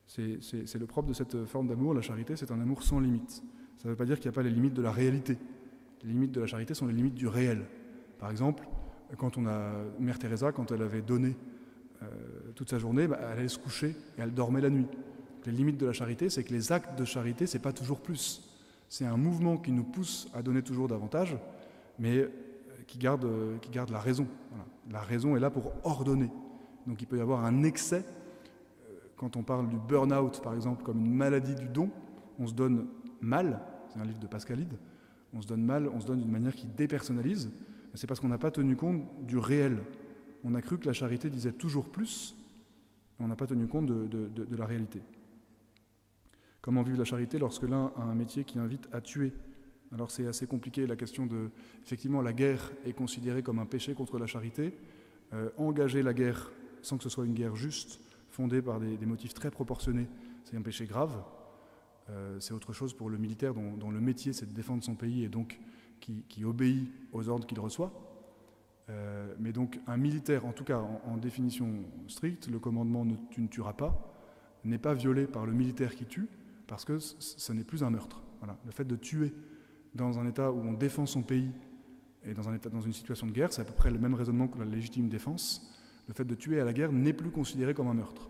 C'est 0.06 0.76
le 0.80 0.86
propre 0.86 1.10
de 1.10 1.13
cette 1.13 1.45
forme 1.45 1.67
d'amour. 1.67 1.93
La 1.93 2.02
charité, 2.02 2.36
c'est 2.36 2.52
un 2.52 2.60
amour 2.60 2.84
sans 2.84 3.00
limite. 3.00 3.43
Ça 3.78 3.86
ne 3.86 3.91
veut 3.91 3.95
pas 3.95 4.06
dire 4.06 4.19
qu'il 4.19 4.30
n'y 4.30 4.34
a 4.34 4.36
pas 4.36 4.43
les 4.43 4.50
limites 4.50 4.73
de 4.73 4.82
la 4.82 4.91
réalité. 4.91 5.38
Les 6.08 6.13
limites 6.13 6.32
de 6.32 6.39
la 6.39 6.48
charité 6.48 6.74
sont 6.74 6.88
les 6.88 6.93
limites 6.93 7.15
du 7.15 7.28
réel. 7.28 7.65
Par 8.17 8.32
exemple, 8.32 8.65
quand 9.17 9.38
on 9.38 9.46
a 9.46 9.74
Mère 10.00 10.17
Teresa, 10.17 10.54
quand 10.54 10.72
elle 10.72 10.82
avait 10.82 11.02
donné 11.02 11.36
euh, 12.02 12.06
toute 12.56 12.70
sa 12.70 12.80
journée, 12.80 13.08
bah, 13.08 13.20
elle 13.22 13.39
allait 13.39 13.48
se 13.50 13.60
coucher 13.60 13.89
et 14.17 14.22
elle 14.22 14.34
dormait 14.34 14.62
la 14.62 14.70
nuit. 14.70 14.88
Les 15.46 15.52
limites 15.52 15.78
de 15.78 15.86
la 15.86 15.91
charité, 15.91 16.30
c'est 16.30 16.46
que 16.46 16.54
les 16.54 16.72
actes 16.72 16.98
de 16.98 17.04
charité, 17.04 17.46
c'est 17.46 17.60
pas 17.60 17.74
toujours 17.74 18.00
plus. 18.00 18.50
C'est 18.88 19.06
un 19.06 19.17
mouvement 19.17 19.58
qui 19.58 19.74
nous 19.74 19.84
pousse 19.84 20.30
à 20.34 20.41
donner 20.41 20.62
toujours 20.62 20.88
davantage, 20.88 21.36
mais 22.00 22.20
euh, 22.20 22.30
qui 22.88 23.00
garde, 23.00 23.26
euh, 23.26 23.58
qui 23.58 23.70
garde 23.70 23.89
la 23.89 24.00
raison. 24.00 24.28
La 24.89 25.02
raison 25.02 25.36
est 25.36 25.41
là 25.41 25.50
pour 25.50 25.74
ordonner. 25.84 26.32
Donc 26.86 27.02
il 27.02 27.06
peut 27.06 27.17
y 27.17 27.22
avoir 27.22 27.43
un 27.43 27.63
excès. 27.63 28.06
Quand 29.17 29.36
on 29.36 29.43
parle 29.43 29.67
du 29.67 29.76
burn-out, 29.76 30.41
par 30.41 30.54
exemple, 30.54 30.84
comme 30.84 31.04
une 31.04 31.13
maladie 31.13 31.56
du 31.56 31.67
don, 31.67 31.89
on 32.39 32.48
se 32.48 32.54
donne 32.54 32.88
mal, 33.20 33.60
c'est 33.89 34.00
un 34.00 34.06
livre 34.06 34.20
de 34.20 34.28
Pascalide, 34.28 34.78
on 35.33 35.41
se 35.41 35.47
donne 35.47 35.63
mal, 35.63 35.87
on 35.87 35.99
se 35.99 36.07
donne 36.07 36.19
d'une 36.19 36.31
manière 36.31 36.55
qui 36.55 36.67
dépersonnalise, 36.67 37.51
c'est 37.93 38.07
parce 38.07 38.19
qu'on 38.19 38.27
n'a 38.27 38.37
pas 38.37 38.51
tenu 38.51 38.75
compte 38.75 39.03
du 39.25 39.37
réel. 39.37 39.79
On 40.43 40.53
a 40.55 40.61
cru 40.61 40.77
que 40.77 40.85
la 40.85 40.93
charité 40.93 41.29
disait 41.29 41.51
toujours 41.51 41.89
plus, 41.89 42.35
mais 43.17 43.25
on 43.25 43.27
n'a 43.27 43.35
pas 43.35 43.47
tenu 43.47 43.67
compte 43.67 43.87
de, 43.87 44.07
de 44.07 44.55
la 44.55 44.65
réalité. 44.65 45.01
Comment 46.61 46.83
vivre 46.83 46.99
la 46.99 47.05
charité 47.05 47.39
lorsque 47.39 47.63
l'un 47.63 47.91
a 47.97 48.03
un 48.03 48.15
métier 48.15 48.43
qui 48.43 48.59
invite 48.59 48.87
à 48.91 49.01
tuer? 49.01 49.33
Alors 49.93 50.11
c'est 50.11 50.27
assez 50.27 50.47
compliqué 50.47 50.85
la 50.85 50.95
question 50.95 51.25
de... 51.25 51.49
Effectivement, 51.83 52.21
la 52.21 52.33
guerre 52.33 52.71
est 52.85 52.93
considérée 52.93 53.41
comme 53.41 53.59
un 53.59 53.65
péché 53.65 53.93
contre 53.93 54.19
la 54.19 54.27
charité. 54.27 54.73
Euh, 55.33 55.49
engager 55.57 56.03
la 56.03 56.13
guerre 56.13 56.51
sans 56.81 56.97
que 56.97 57.03
ce 57.03 57.09
soit 57.09 57.25
une 57.25 57.33
guerre 57.33 57.55
juste, 57.55 57.99
fondée 58.29 58.61
par 58.61 58.79
des, 58.79 59.05
motifs 59.05 59.33
très 59.33 59.51
proportionnés, 59.51 60.07
c'est 60.45 60.55
un 60.55 60.61
péché 60.61 60.85
grave. 60.85 61.11
Euh, 62.10 62.39
c'est 62.39 62.54
autre 62.54 62.74
chose 62.74 62.93
pour 62.93 63.10
le 63.10 63.17
militaire 63.17 63.54
dont, 63.54 63.91
le 63.91 64.00
métier 64.00 64.34
c'est 64.34 64.46
de 64.46 64.54
défendre 64.54 64.84
son 64.84 64.96
pays 64.96 65.24
et 65.24 65.30
donc 65.30 65.60
qui, 66.00 66.46
obéit 66.46 66.89
aux 67.12 67.28
ordres 67.28 67.46
qu'il 67.46 67.60
reçoit. 67.60 67.91
Euh, 68.89 69.34
mais 69.39 69.52
donc 69.52 69.80
un 69.88 69.98
militaire, 69.98 70.46
en 70.46 70.54
tout 70.54 70.63
cas 70.63 70.80
en, 70.80 71.17
définition 71.17 71.84
stricte, 72.08 72.48
le 72.48 72.60
commandement 72.60 73.04
ne, 73.04 73.15
tu 73.30 73.41
ne 73.41 73.48
tueras 73.48 73.74
pas, 73.74 74.13
n'est 74.63 74.78
pas 74.78 74.93
violé 74.93 75.28
par 75.28 75.46
le 75.46 75.52
militaire 75.52 75.96
qui 75.96 76.06
tue, 76.06 76.30
parce 76.67 76.86
que 76.86 77.00
ce 77.00 77.54
n'est 77.54 77.65
plus 77.65 77.84
un 77.84 77.89
meurtre. 77.89 78.22
Voilà. 78.39 78.58
Le 78.65 78.72
fait 78.72 78.86
de 78.86 78.96
tuer 78.96 79.34
dans 79.96 80.20
un 80.20 80.28
État 80.28 80.52
où 80.52 80.60
on 80.60 80.74
défend 80.74 81.06
son 81.06 81.24
pays 81.24 81.52
et 82.28 82.34
dans, 82.34 82.49
un 82.49 82.53
état, 82.53 82.70
dans 82.70 82.82
une 82.82 82.93
situation 82.93 83.26
de 83.28 83.32
guerre, 83.32 83.53
c'est 83.53 83.62
à 83.62 83.66
peu 83.66 83.74
près 83.74 83.89
le 83.89 83.99
même 83.99 84.14
raisonnement 84.14 84.47
que 84.47 84.60
la 84.60 84.66
légitime 84.66 85.08
défense. 85.08 85.74
Le 86.08 86.14
fait 86.14 86.26
de 86.26 86.36
tuer 86.36 86.60
à 86.60 86.66
la 86.66 86.74
guerre 86.74 86.91
n'est 86.91 87.14
plus 87.14 87.32
considéré 87.32 87.74
comme 87.74 87.88
un 87.88 87.93
meurtre. 87.93 88.30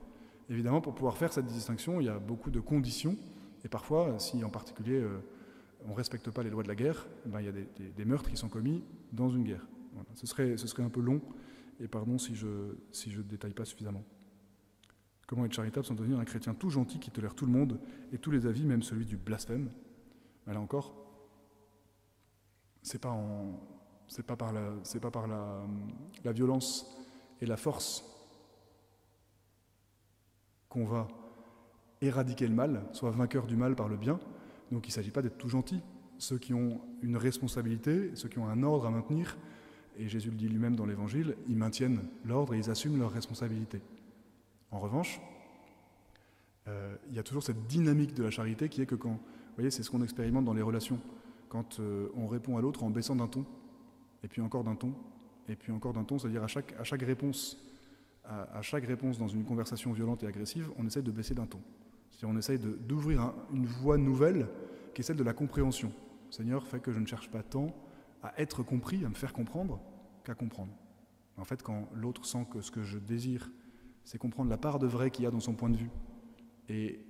Évidemment, 0.49 0.81
pour 0.81 0.93
pouvoir 0.93 1.17
faire 1.17 1.33
cette 1.33 1.47
distinction, 1.47 1.99
il 1.99 2.05
y 2.05 2.09
a 2.09 2.19
beaucoup 2.19 2.51
de 2.51 2.59
conditions. 2.59 3.17
Et 3.63 3.69
parfois, 3.69 4.19
si 4.19 4.43
en 4.43 4.49
particulier 4.49 4.99
euh, 4.99 5.19
on 5.85 5.89
ne 5.89 5.95
respecte 5.95 6.29
pas 6.29 6.43
les 6.43 6.49
lois 6.49 6.63
de 6.63 6.67
la 6.67 6.75
guerre, 6.75 7.07
eh 7.25 7.29
ben, 7.29 7.41
il 7.41 7.45
y 7.45 7.49
a 7.49 7.51
des, 7.51 8.05
meurtres 8.05 8.29
qui 8.29 8.37
sont 8.37 8.49
commis 8.49 8.83
dans 9.11 9.29
une 9.29 9.43
guerre. 9.43 9.65
Ce, 10.15 10.27
serait, 10.27 10.57
ce 10.57 10.67
serait 10.67 10.83
un 10.83 10.89
peu 10.89 11.01
long, 11.01 11.21
et 11.79 11.87
pardon 11.87 12.17
si 12.17 12.35
je 12.35 12.47
ne 12.47 12.75
si 12.91 13.11
je 13.11 13.21
détaille 13.21 13.53
pas 13.53 13.65
suffisamment. 13.65 14.03
Comment 15.25 15.45
être 15.45 15.53
charitable 15.53 15.85
sans 15.85 15.95
devenir 15.95 16.19
un 16.19 16.25
chrétien 16.25 16.53
tout 16.53 16.69
gentil 16.69 16.99
qui 16.99 17.11
tolère 17.11 17.35
tout 17.35 17.45
le 17.45 17.51
monde 17.51 17.79
et 18.13 18.17
tous 18.17 18.31
les 18.31 18.45
avis, 18.45 18.65
même 18.65 18.81
celui 18.81 19.05
du 19.05 19.17
blasphème? 19.17 19.69
Ben 20.45 20.53
Là 20.53 20.61
encore, 20.61 20.95
c'est 22.81 23.01
pas, 23.01 23.17
c'est 24.07 24.25
pas 24.25 24.37
par, 24.37 24.53
la, 24.53 24.73
c'est 24.83 25.01
pas 25.01 25.11
par 25.11 25.27
la, 25.27 25.65
la 26.23 26.31
violence 26.31 26.97
et 27.41 27.45
la 27.45 27.57
force 27.57 28.05
qu'on 30.69 30.85
va 30.85 31.07
éradiquer 32.01 32.47
le 32.47 32.53
mal, 32.53 32.83
soit 32.93 33.11
vainqueur 33.11 33.47
du 33.47 33.55
mal 33.55 33.75
par 33.75 33.87
le 33.87 33.97
bien. 33.97 34.19
Donc 34.71 34.85
il 34.87 34.89
ne 34.89 34.93
s'agit 34.93 35.11
pas 35.11 35.21
d'être 35.21 35.37
tout 35.37 35.49
gentil. 35.49 35.81
Ceux 36.17 36.37
qui 36.37 36.53
ont 36.53 36.81
une 37.01 37.17
responsabilité, 37.17 38.11
ceux 38.15 38.29
qui 38.29 38.39
ont 38.39 38.47
un 38.47 38.63
ordre 38.63 38.85
à 38.87 38.91
maintenir, 38.91 39.37
et 39.97 40.07
Jésus 40.07 40.29
le 40.29 40.35
dit 40.35 40.47
lui-même 40.47 40.75
dans 40.75 40.85
l'Évangile, 40.85 41.35
ils 41.47 41.57
maintiennent 41.57 42.01
l'ordre 42.25 42.53
et 42.53 42.57
ils 42.57 42.69
assument 42.69 42.99
leur 42.99 43.11
responsabilité. 43.11 43.81
En 44.71 44.79
revanche, 44.79 45.19
euh, 46.67 46.95
il 47.09 47.15
y 47.15 47.19
a 47.19 47.23
toujours 47.23 47.43
cette 47.43 47.67
dynamique 47.67 48.13
de 48.13 48.23
la 48.23 48.29
charité 48.29 48.69
qui 48.69 48.81
est 48.81 48.85
que 48.85 48.95
quand, 48.95 49.11
vous 49.11 49.19
voyez, 49.55 49.71
c'est 49.71 49.83
ce 49.83 49.89
qu'on 49.89 50.03
expérimente 50.03 50.45
dans 50.45 50.53
les 50.53 50.61
relations, 50.61 50.99
quand 51.49 51.79
euh, 51.79 52.09
on 52.15 52.27
répond 52.27 52.57
à 52.57 52.61
l'autre 52.61 52.83
en 52.83 52.89
baissant 52.89 53.15
d'un 53.15 53.27
ton, 53.27 53.45
et 54.23 54.27
puis 54.27 54.41
encore 54.41 54.63
d'un 54.63 54.75
ton, 54.75 54.93
et 55.47 55.55
puis 55.55 55.71
encore 55.71 55.93
d'un 55.93 56.03
ton, 56.03 56.19
c'est-à-dire 56.19 56.43
à 56.43 56.47
chaque 56.47 57.01
réponse, 57.01 57.57
à, 58.25 58.61
chaque 58.61 58.85
réponse 58.85 59.17
dans 59.17 59.27
une 59.27 59.45
conversation 59.45 59.93
violente 59.93 60.23
et 60.23 60.27
agressive, 60.27 60.69
on 60.77 60.85
essaie 60.85 61.01
de 61.01 61.11
baisser 61.11 61.33
d'un 61.33 61.45
ton. 61.45 61.59
C'est-à-dire 62.09 62.29
on 62.29 62.37
essaie 62.37 62.57
d'ouvrir 62.57 63.33
une 63.53 63.65
voie 63.65 63.97
nouvelle 63.97 64.47
qui 64.93 65.01
est 65.01 65.03
celle 65.03 65.17
de 65.17 65.23
la 65.23 65.33
compréhension. 65.33 65.91
Seigneur 66.29 66.65
fait 66.65 66.79
que 66.79 66.91
je 66.91 66.99
ne 66.99 67.05
cherche 67.05 67.29
pas 67.29 67.43
tant 67.43 67.67
à 68.23 68.33
être 68.41 68.63
compris, 68.63 69.05
à 69.05 69.09
me 69.09 69.15
faire 69.15 69.33
comprendre, 69.33 69.79
qu'à 70.23 70.33
comprendre. 70.33 70.73
En 71.37 71.45
fait, 71.45 71.61
quand 71.61 71.87
l'autre 71.93 72.25
sent 72.25 72.47
que 72.51 72.61
ce 72.61 72.71
que 72.71 72.83
je 72.83 72.97
désire, 72.97 73.51
c'est 74.03 74.17
comprendre 74.17 74.49
la 74.49 74.57
part 74.57 74.79
de 74.79 74.87
vrai 74.87 75.11
qu'il 75.11 75.23
y 75.23 75.27
a 75.27 75.31
dans 75.31 75.39
son 75.39 75.53
point 75.53 75.69
de 75.69 75.77
vue, 75.77 75.91
et 76.69 77.05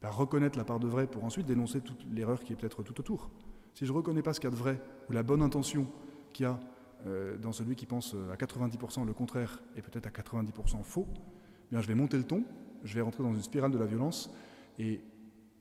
bah, 0.00 0.10
reconnaître 0.10 0.58
la 0.58 0.64
part 0.64 0.80
de 0.80 0.86
vrai 0.86 1.06
pour 1.06 1.24
ensuite 1.24 1.46
dénoncer 1.46 1.80
toute 1.80 2.04
l'erreur 2.10 2.40
qui 2.40 2.52
est 2.52 2.56
peut-être 2.56 2.82
tout 2.82 2.98
autour. 3.00 3.30
Si 3.74 3.86
je 3.86 3.92
ne 3.92 3.96
reconnais 3.96 4.22
pas 4.22 4.32
ce 4.32 4.40
qu'il 4.40 4.48
y 4.48 4.52
a 4.52 4.56
de 4.56 4.60
vrai, 4.60 4.80
ou 5.08 5.12
la 5.12 5.22
bonne 5.22 5.42
intention 5.42 5.86
qu'il 6.32 6.44
y 6.44 6.46
a 6.46 6.58
euh, 7.06 7.36
dans 7.38 7.52
celui 7.52 7.76
qui 7.76 7.86
pense 7.86 8.14
euh, 8.14 8.32
à 8.32 8.36
90% 8.36 9.06
le 9.06 9.12
contraire 9.12 9.62
et 9.76 9.82
peut-être 9.82 10.06
à 10.06 10.10
90% 10.10 10.82
faux, 10.82 11.06
eh 11.14 11.70
bien 11.70 11.80
je 11.80 11.86
vais 11.86 11.94
monter 11.94 12.16
le 12.16 12.24
ton, 12.24 12.44
je 12.86 12.94
vais 12.94 13.00
rentrer 13.00 13.22
dans 13.22 13.34
une 13.34 13.42
spirale 13.42 13.70
de 13.70 13.78
la 13.78 13.86
violence, 13.86 14.30
et 14.78 15.00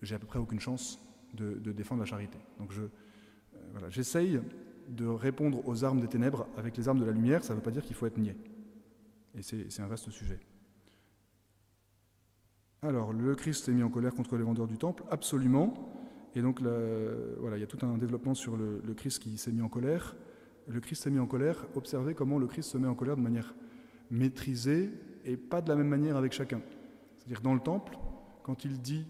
j'ai 0.01 0.15
à 0.15 0.19
peu 0.19 0.27
près 0.27 0.39
aucune 0.39 0.59
chance 0.59 0.99
de, 1.33 1.71
défendre 1.71 1.99
la 1.99 2.05
charité. 2.05 2.37
Donc 2.59 2.71
euh, 2.73 2.89
j'essaye 3.89 4.39
de 4.89 5.05
répondre 5.05 5.67
aux 5.67 5.83
armes 5.83 5.99
des 5.99 6.07
ténèbres 6.07 6.47
avec 6.57 6.77
les 6.77 6.87
armes 6.87 6.99
de 6.99 7.05
la 7.05 7.11
lumière, 7.11 7.43
ça 7.43 7.53
ne 7.53 7.57
veut 7.57 7.63
pas 7.63 7.71
dire 7.71 7.83
qu'il 7.83 7.95
faut 7.95 8.05
être 8.05 8.17
niais. 8.17 8.37
Et 9.37 9.41
c'est 9.41 9.81
un 9.81 9.87
vaste 9.87 10.09
sujet. 10.11 10.39
Alors, 12.81 13.11
le 13.11 13.35
Christ 13.35 13.65
s'est 13.65 13.73
mis 13.73 13.83
en 13.83 13.89
colère 13.89 14.13
contre 14.13 14.37
les 14.37 14.43
vendeurs 14.43 14.67
du 14.67 14.77
temple 14.77 15.03
Absolument. 15.09 15.73
Et 16.35 16.41
donc, 16.41 16.61
voilà, 16.61 17.57
il 17.57 17.59
y 17.59 17.63
a 17.63 17.67
tout 17.67 17.83
un 17.85 17.97
développement 17.97 18.33
sur 18.33 18.55
le, 18.55 18.93
Christ 18.95 19.19
qui 19.19 19.37
s'est 19.37 19.51
mis 19.51 19.61
en 19.61 19.69
colère. 19.69 20.15
Le 20.67 20.79
Christ 20.79 21.03
s'est 21.03 21.09
mis 21.09 21.19
en 21.19 21.25
colère. 21.25 21.65
Observez 21.75 22.13
comment 22.13 22.37
le 22.37 22.47
Christ 22.47 22.69
se 22.71 22.77
met 22.77 22.87
en 22.87 22.95
colère 22.95 23.17
de 23.17 23.21
manière 23.21 23.55
maîtrisée 24.11 24.91
et 25.25 25.35
pas 25.35 25.61
de 25.61 25.69
la 25.69 25.75
même 25.75 25.87
manière 25.87 26.15
avec 26.15 26.31
chacun. 26.31 26.61
C'est-à-dire, 27.25 27.41
dans 27.41 27.55
le 27.55 27.59
temple, 27.59 27.97
quand 28.43 28.65
il 28.65 28.79
dit 28.79 29.07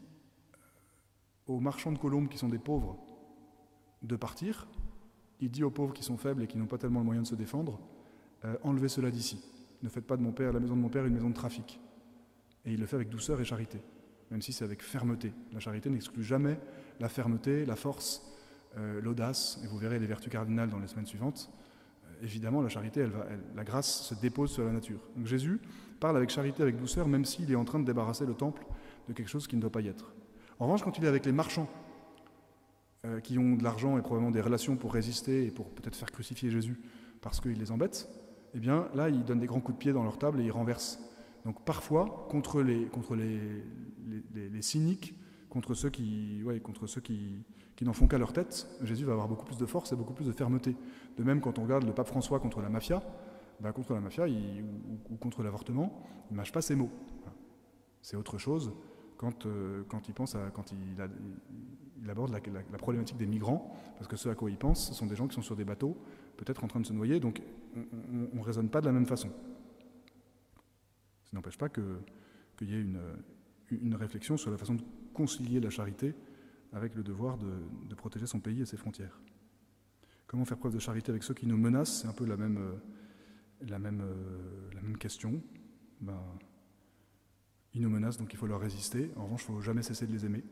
aux 1.47 1.59
marchands 1.59 1.91
de 1.91 1.97
colombes 1.97 2.29
qui 2.29 2.37
sont 2.37 2.47
des 2.47 2.59
pauvres 2.59 2.97
de 4.03 4.15
partir, 4.15 4.67
il 5.41 5.51
dit 5.51 5.63
aux 5.63 5.69
pauvres 5.69 5.93
qui 5.93 6.03
sont 6.03 6.15
faibles 6.15 6.41
et 6.43 6.47
qui 6.47 6.57
n'ont 6.57 6.65
pas 6.65 6.77
tellement 6.77 6.99
le 6.99 7.05
moyen 7.05 7.21
de 7.21 7.27
se 7.27 7.35
défendre, 7.35 7.79
euh, 8.45 8.55
enlevez 8.63 8.87
cela 8.87 9.11
d'ici. 9.11 9.43
Ne 9.83 9.89
faites 9.89 10.07
pas 10.07 10.15
de 10.15 10.21
mon 10.21 10.31
père, 10.31 10.53
la 10.53 10.61
maison 10.61 10.77
de 10.77 10.81
mon 10.81 10.87
père, 10.87 11.05
une 11.05 11.13
maison 11.13 11.29
de 11.29 11.35
trafic. 11.35 11.81
Et 12.65 12.71
il 12.73 12.79
le 12.79 12.85
fait 12.85 12.95
avec 12.95 13.09
douceur 13.09 13.41
et 13.41 13.45
charité, 13.45 13.81
même 14.31 14.41
si 14.41 14.53
c'est 14.53 14.63
avec 14.63 14.81
fermeté. 14.81 15.33
La 15.51 15.59
charité 15.59 15.89
n'exclut 15.89 16.23
jamais 16.23 16.57
la 17.01 17.09
fermeté, 17.09 17.65
la 17.65 17.75
force, 17.75 18.25
euh, 18.77 19.01
l'audace, 19.01 19.59
et 19.61 19.67
vous 19.67 19.77
verrez 19.77 19.99
les 19.99 20.07
vertus 20.07 20.31
cardinales 20.31 20.69
dans 20.69 20.79
les 20.79 20.87
semaines 20.87 21.05
suivantes. 21.05 21.51
Euh, 22.05 22.23
évidemment, 22.23 22.61
la 22.61 22.69
charité, 22.69 23.05
la 23.53 23.63
grâce 23.65 24.03
se 24.03 24.15
dépose 24.15 24.51
sur 24.51 24.63
la 24.63 24.71
nature. 24.71 25.01
Donc 25.17 25.25
Jésus 25.25 25.59
parle 26.05 26.17
avec 26.17 26.29
charité, 26.29 26.61
avec 26.61 26.77
douceur, 26.77 27.07
même 27.07 27.25
s'il 27.25 27.51
est 27.51 27.55
en 27.55 27.65
train 27.65 27.79
de 27.79 27.83
débarrasser 27.83 28.27
le 28.27 28.35
temple 28.35 28.63
de 29.07 29.13
quelque 29.13 29.27
chose 29.27 29.47
qui 29.47 29.55
ne 29.55 29.61
doit 29.61 29.71
pas 29.71 29.81
y 29.81 29.87
être. 29.87 30.13
En 30.59 30.65
revanche, 30.65 30.83
quand 30.83 30.95
il 30.99 31.03
est 31.03 31.07
avec 31.07 31.25
les 31.25 31.31
marchands, 31.31 31.67
euh, 33.05 33.19
qui 33.21 33.39
ont 33.39 33.55
de 33.55 33.63
l'argent 33.63 33.97
et 33.97 34.01
probablement 34.03 34.29
des 34.29 34.41
relations 34.41 34.75
pour 34.75 34.93
résister 34.93 35.47
et 35.47 35.49
pour 35.49 35.71
peut-être 35.71 35.95
faire 35.95 36.11
crucifier 36.11 36.51
Jésus 36.51 36.79
parce 37.21 37.41
qu'il 37.41 37.57
les 37.57 37.71
embête, 37.71 38.07
eh 38.53 38.59
bien 38.59 38.87
là, 38.93 39.09
il 39.09 39.25
donne 39.25 39.39
des 39.39 39.47
grands 39.47 39.61
coups 39.61 39.79
de 39.79 39.79
pied 39.79 39.93
dans 39.93 40.03
leur 40.03 40.19
table 40.19 40.41
et 40.41 40.43
il 40.43 40.51
renverse. 40.51 40.99
Donc 41.43 41.65
parfois, 41.65 42.27
contre 42.29 42.61
les, 42.61 42.85
contre 42.85 43.15
les, 43.15 43.39
les, 44.35 44.61
cyniques, 44.61 45.15
contre 45.49 45.73
ceux 45.73 45.89
qui, 45.89 46.43
ouais, 46.45 46.59
contre 46.59 46.85
ceux 46.85 47.01
qui, 47.01 47.43
qui 47.75 47.83
n'en 47.83 47.93
font 47.93 48.05
qu'à 48.05 48.19
leur 48.19 48.31
tête, 48.31 48.67
Jésus 48.83 49.05
va 49.05 49.13
avoir 49.13 49.27
beaucoup 49.27 49.45
plus 49.45 49.57
de 49.57 49.65
force 49.65 49.91
et 49.91 49.95
beaucoup 49.95 50.13
plus 50.13 50.27
de 50.27 50.31
fermeté. 50.31 50.75
De 51.17 51.23
même, 51.23 51.41
quand 51.41 51.57
on 51.57 51.63
regarde 51.63 51.83
le 51.83 51.93
pape 51.93 52.09
François 52.09 52.39
contre 52.39 52.61
la 52.61 52.69
mafia, 52.69 53.01
ben, 53.59 53.71
contre 53.71 53.93
la 53.93 54.01
mafia 54.01 54.25
ou, 54.27 55.15
contre 55.17 55.43
l'avortement, 55.43 56.03
il 56.29 56.33
ne 56.33 56.37
mâche 56.37 56.51
pas 56.51 56.61
ses 56.61 56.75
mots. 56.75 56.91
C'est 58.01 58.17
autre 58.17 58.37
chose 58.37 58.73
quand, 59.17 59.45
euh, 59.45 59.83
quand 59.87 60.07
il 60.07 60.13
pense 60.13 60.35
à, 60.35 60.51
quand 60.51 60.71
il, 60.71 62.09
aborde 62.09 62.31
la, 62.31 62.77
problématique 62.77 63.17
des 63.17 63.25
migrants, 63.25 63.73
parce 63.97 64.07
que 64.07 64.15
ceux 64.15 64.29
à 64.29 64.35
quoi 64.35 64.51
il 64.51 64.57
pense, 64.57 64.89
ce 64.89 64.93
sont 64.93 65.07
des 65.07 65.15
gens 65.15 65.27
qui 65.27 65.35
sont 65.35 65.41
sur 65.41 65.55
des 65.55 65.65
bateaux, 65.65 65.97
peut-être 66.37 66.63
en 66.63 66.67
train 66.67 66.79
de 66.79 66.85
se 66.85 66.93
noyer, 66.93 67.19
donc 67.19 67.41
on 67.75 68.37
ne 68.37 68.43
raisonne 68.43 68.69
pas 68.69 68.81
de 68.81 68.85
la 68.85 68.91
même 68.91 69.07
façon. 69.07 69.29
Ça 71.23 71.31
n'empêche 71.33 71.57
pas 71.57 71.69
qu'il 71.69 72.69
y 72.69 72.75
ait 72.75 72.81
une, 72.81 73.01
une, 73.71 73.95
réflexion 73.95 74.37
sur 74.37 74.51
la 74.51 74.57
façon 74.57 74.75
de 74.75 74.83
concilier 75.13 75.59
la 75.59 75.69
charité 75.69 76.13
avec 76.73 76.93
le 76.95 77.03
devoir 77.03 77.37
de, 77.37 77.95
protéger 77.95 78.27
son 78.27 78.39
pays 78.39 78.61
et 78.61 78.65
ses 78.65 78.77
frontières. 78.77 79.19
Comment 80.27 80.45
faire 80.45 80.57
preuve 80.57 80.73
de 80.73 80.79
charité 80.79 81.09
avec 81.09 81.23
ceux 81.23 81.33
qui 81.33 81.47
nous 81.47 81.57
menacent 81.57 82.01
C'est 82.01 82.07
un 82.07 82.13
peu 82.13 82.25
la 82.25 82.37
même, 82.37 82.59
la 83.61 83.79
même, 83.79 84.03
la 84.73 84.81
même 84.81 84.97
question. 84.97 85.41
Ben, 86.01 86.21
ils 87.75 87.81
nous 87.81 87.89
menacent, 87.89 88.17
donc 88.17 88.31
il 88.33 88.37
faut 88.37 88.47
leur 88.47 88.61
résister. 88.61 89.11
En 89.17 89.25
revanche, 89.25 89.43
il 89.47 89.51
ne 89.51 89.57
faut 89.57 89.61
jamais 89.61 89.83
cesser 89.83 90.07
de 90.07 90.11
les 90.13 90.25
aimer. 90.25 90.43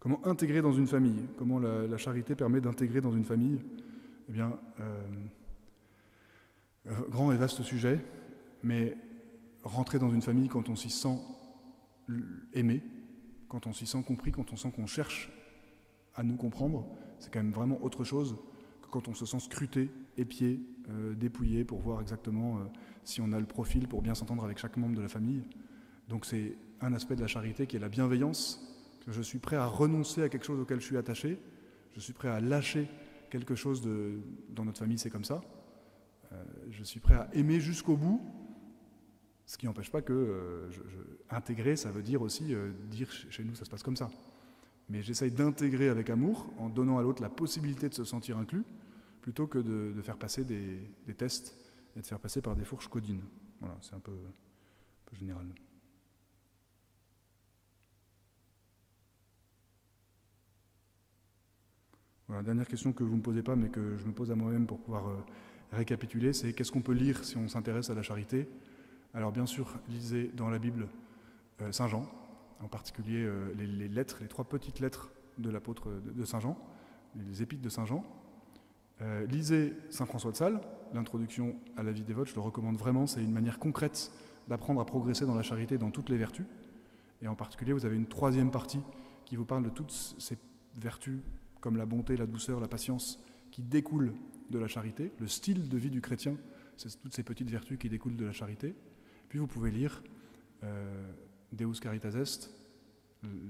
Comment 0.00 0.26
intégrer 0.26 0.62
dans 0.62 0.72
une 0.72 0.86
famille? 0.86 1.26
Comment 1.38 1.58
la, 1.58 1.96
charité 1.96 2.34
permet 2.34 2.60
d'intégrer 2.60 3.00
dans 3.00 3.12
une 3.12 3.24
famille? 3.24 3.60
Eh 4.28 4.32
bien, 4.32 4.58
euh, 4.80 5.02
euh, 6.86 7.08
grand 7.08 7.32
et 7.32 7.36
vaste 7.36 7.62
sujet, 7.62 8.04
mais 8.62 8.96
rentrer 9.62 9.98
dans 9.98 10.10
une 10.10 10.22
famille 10.22 10.48
quand 10.48 10.68
on 10.68 10.76
s'y 10.76 10.90
sent 10.90 11.18
aimé, 12.52 12.82
quand 13.48 13.66
on 13.66 13.72
s'y 13.72 13.86
sent 13.86 14.02
compris, 14.06 14.32
quand 14.32 14.52
on 14.52 14.56
sent 14.56 14.72
qu'on 14.72 14.86
cherche 14.86 15.30
à 16.14 16.22
nous 16.22 16.36
comprendre, 16.36 16.86
c'est 17.18 17.32
quand 17.32 17.42
même 17.42 17.52
vraiment 17.52 17.82
autre 17.82 18.04
chose 18.04 18.36
quand 18.94 19.08
on 19.08 19.14
se 19.14 19.26
sent 19.26 19.40
scruté, 19.40 19.90
épié, 20.16 20.60
euh, 20.88 21.14
dépouillé 21.14 21.64
pour 21.64 21.80
voir 21.80 22.00
exactement 22.00 22.60
si 23.02 23.20
on 23.20 23.32
a 23.32 23.40
le 23.40 23.46
profil 23.46 23.88
pour 23.88 24.02
bien 24.02 24.14
s'entendre 24.14 24.44
avec 24.44 24.58
chaque 24.58 24.76
membre 24.76 24.96
de 24.96 25.02
la 25.02 25.08
famille. 25.08 25.42
Donc 26.08 26.24
c'est 26.24 26.56
un 26.80 26.92
aspect 26.92 27.16
de 27.16 27.20
la 27.20 27.26
charité 27.26 27.66
qui 27.66 27.76
est 27.76 27.80
la 27.80 27.88
bienveillance, 27.88 28.74
je 29.08 29.22
suis 29.22 29.38
prêt 29.38 29.56
à 29.56 29.66
renoncer 29.66 30.22
à 30.22 30.28
quelque 30.28 30.46
chose 30.46 30.60
auquel 30.60 30.80
je 30.80 30.86
suis 30.86 30.96
attaché, 30.96 31.38
je 31.92 32.00
suis 32.00 32.12
prêt 32.12 32.28
à 32.28 32.40
lâcher 32.40 32.88
quelque 33.30 33.54
chose 33.54 33.82
de, 33.82 34.20
dans 34.50 34.64
notre 34.64 34.78
famille, 34.78 34.98
c'est 34.98 35.10
comme 35.10 35.24
ça. 35.24 35.42
Euh, 36.32 36.44
je 36.70 36.84
suis 36.84 37.00
prêt 37.00 37.14
à 37.14 37.28
aimer 37.34 37.60
jusqu'au 37.60 37.96
bout, 37.96 38.22
ce 39.46 39.58
qui 39.58 39.66
n'empêche 39.66 39.90
pas 39.90 40.02
que 40.02 40.12
euh, 40.12 40.70
intégrer, 41.30 41.76
ça 41.76 41.90
veut 41.90 42.02
dire 42.02 42.22
aussi 42.22 42.54
euh, 42.54 42.70
dire 42.90 43.10
chez 43.10 43.44
nous, 43.44 43.54
ça 43.54 43.64
se 43.64 43.70
passe 43.70 43.82
comme 43.82 43.96
ça. 43.96 44.10
Mais 44.88 45.02
j'essaye 45.02 45.30
d'intégrer 45.30 45.88
avec 45.88 46.10
amour 46.10 46.50
en 46.58 46.68
donnant 46.68 46.98
à 46.98 47.02
l'autre 47.02 47.22
la 47.22 47.28
possibilité 47.28 47.88
de 47.88 47.94
se 47.94 48.04
sentir 48.04 48.38
inclus, 48.38 48.64
plutôt 49.24 49.46
que 49.46 49.58
de, 49.58 50.02
faire 50.02 50.18
passer 50.18 50.44
des, 50.44 51.14
tests 51.16 51.56
et 51.96 52.00
de 52.02 52.06
faire 52.06 52.20
passer 52.20 52.42
par 52.42 52.54
des 52.54 52.64
fourches 52.66 52.88
codines. 52.88 53.22
Voilà, 53.58 53.74
c'est 53.80 53.94
un 53.94 54.00
peu, 54.00 54.12
général. 55.14 55.46
dernière 62.42 62.66
question 62.66 62.92
que 62.92 63.02
vous 63.02 63.12
ne 63.12 63.16
me 63.16 63.22
posez 63.22 63.42
pas, 63.42 63.56
mais 63.56 63.70
que 63.70 63.96
je 63.96 64.04
me 64.04 64.12
pose 64.12 64.30
à 64.30 64.34
moi-même 64.34 64.66
pour 64.66 64.78
pouvoir 64.78 65.08
euh, 65.08 65.16
récapituler, 65.72 66.34
c'est 66.34 66.52
qu'est-ce 66.52 66.70
qu'on 66.70 66.82
peut 66.82 66.92
lire 66.92 67.24
si 67.24 67.38
on 67.38 67.48
s'intéresse 67.48 67.88
à 67.88 67.94
la 67.94 68.02
charité? 68.02 68.46
Alors 69.14 69.32
bien 69.32 69.46
sûr, 69.46 69.78
lisez 69.88 70.32
dans 70.34 70.50
la 70.50 70.58
Bible 70.58 70.88
euh, 71.62 71.72
Saint 71.72 71.88
Jean, 71.88 72.04
en 72.60 72.68
particulier 72.68 73.24
euh, 73.24 73.54
les, 73.56 73.88
lettres, 73.88 74.18
les 74.20 74.28
trois 74.28 74.44
petites 74.44 74.80
lettres 74.80 75.12
de 75.38 75.48
l'apôtre 75.48 75.90
de, 75.90 76.24
Saint 76.26 76.40
Jean, 76.40 76.58
les 77.16 77.40
épîtres 77.40 77.62
de 77.62 77.70
Saint 77.70 77.86
Jean. 77.86 78.04
Lisez 79.28 79.74
Saint 79.90 80.06
François 80.06 80.30
de 80.30 80.36
Sales, 80.36 80.60
l'introduction 80.92 81.56
à 81.76 81.82
la 81.82 81.92
vie 81.92 82.04
dévote, 82.04 82.28
je 82.28 82.34
le 82.34 82.40
recommande 82.40 82.76
vraiment, 82.76 83.06
c'est 83.06 83.22
une 83.22 83.32
manière 83.32 83.58
concrète 83.58 84.12
d'apprendre 84.48 84.80
à 84.80 84.86
progresser 84.86 85.26
dans 85.26 85.34
la 85.34 85.42
charité, 85.42 85.78
dans 85.78 85.90
toutes 85.90 86.08
les 86.08 86.16
vertus. 86.16 86.46
Et 87.22 87.28
en 87.28 87.34
particulier, 87.34 87.72
vous 87.72 87.86
avez 87.86 87.96
une 87.96 88.06
troisième 88.06 88.50
partie 88.50 88.80
qui 89.24 89.36
vous 89.36 89.44
parle 89.44 89.64
de 89.64 89.70
toutes 89.70 89.92
ces 89.92 90.38
vertus 90.76 91.20
comme 91.60 91.76
la 91.76 91.86
bonté, 91.86 92.16
la 92.16 92.26
douceur, 92.26 92.60
la 92.60 92.68
patience, 92.68 93.22
qui 93.50 93.62
découlent 93.62 94.12
de 94.50 94.58
la 94.58 94.68
charité. 94.68 95.12
Le 95.18 95.26
style 95.26 95.68
de 95.68 95.78
vie 95.78 95.90
du 95.90 96.00
chrétien, 96.00 96.36
c'est 96.76 97.00
toutes 97.00 97.14
ces 97.14 97.22
petites 97.22 97.50
vertus 97.50 97.78
qui 97.78 97.88
découlent 97.88 98.16
de 98.16 98.26
la 98.26 98.32
charité. 98.32 98.74
Puis 99.28 99.38
vous 99.38 99.46
pouvez 99.46 99.70
lire 99.70 100.02
euh, 100.62 101.10
Deus 101.52 101.80
Caritas 101.80 102.10
Est, 102.10 102.50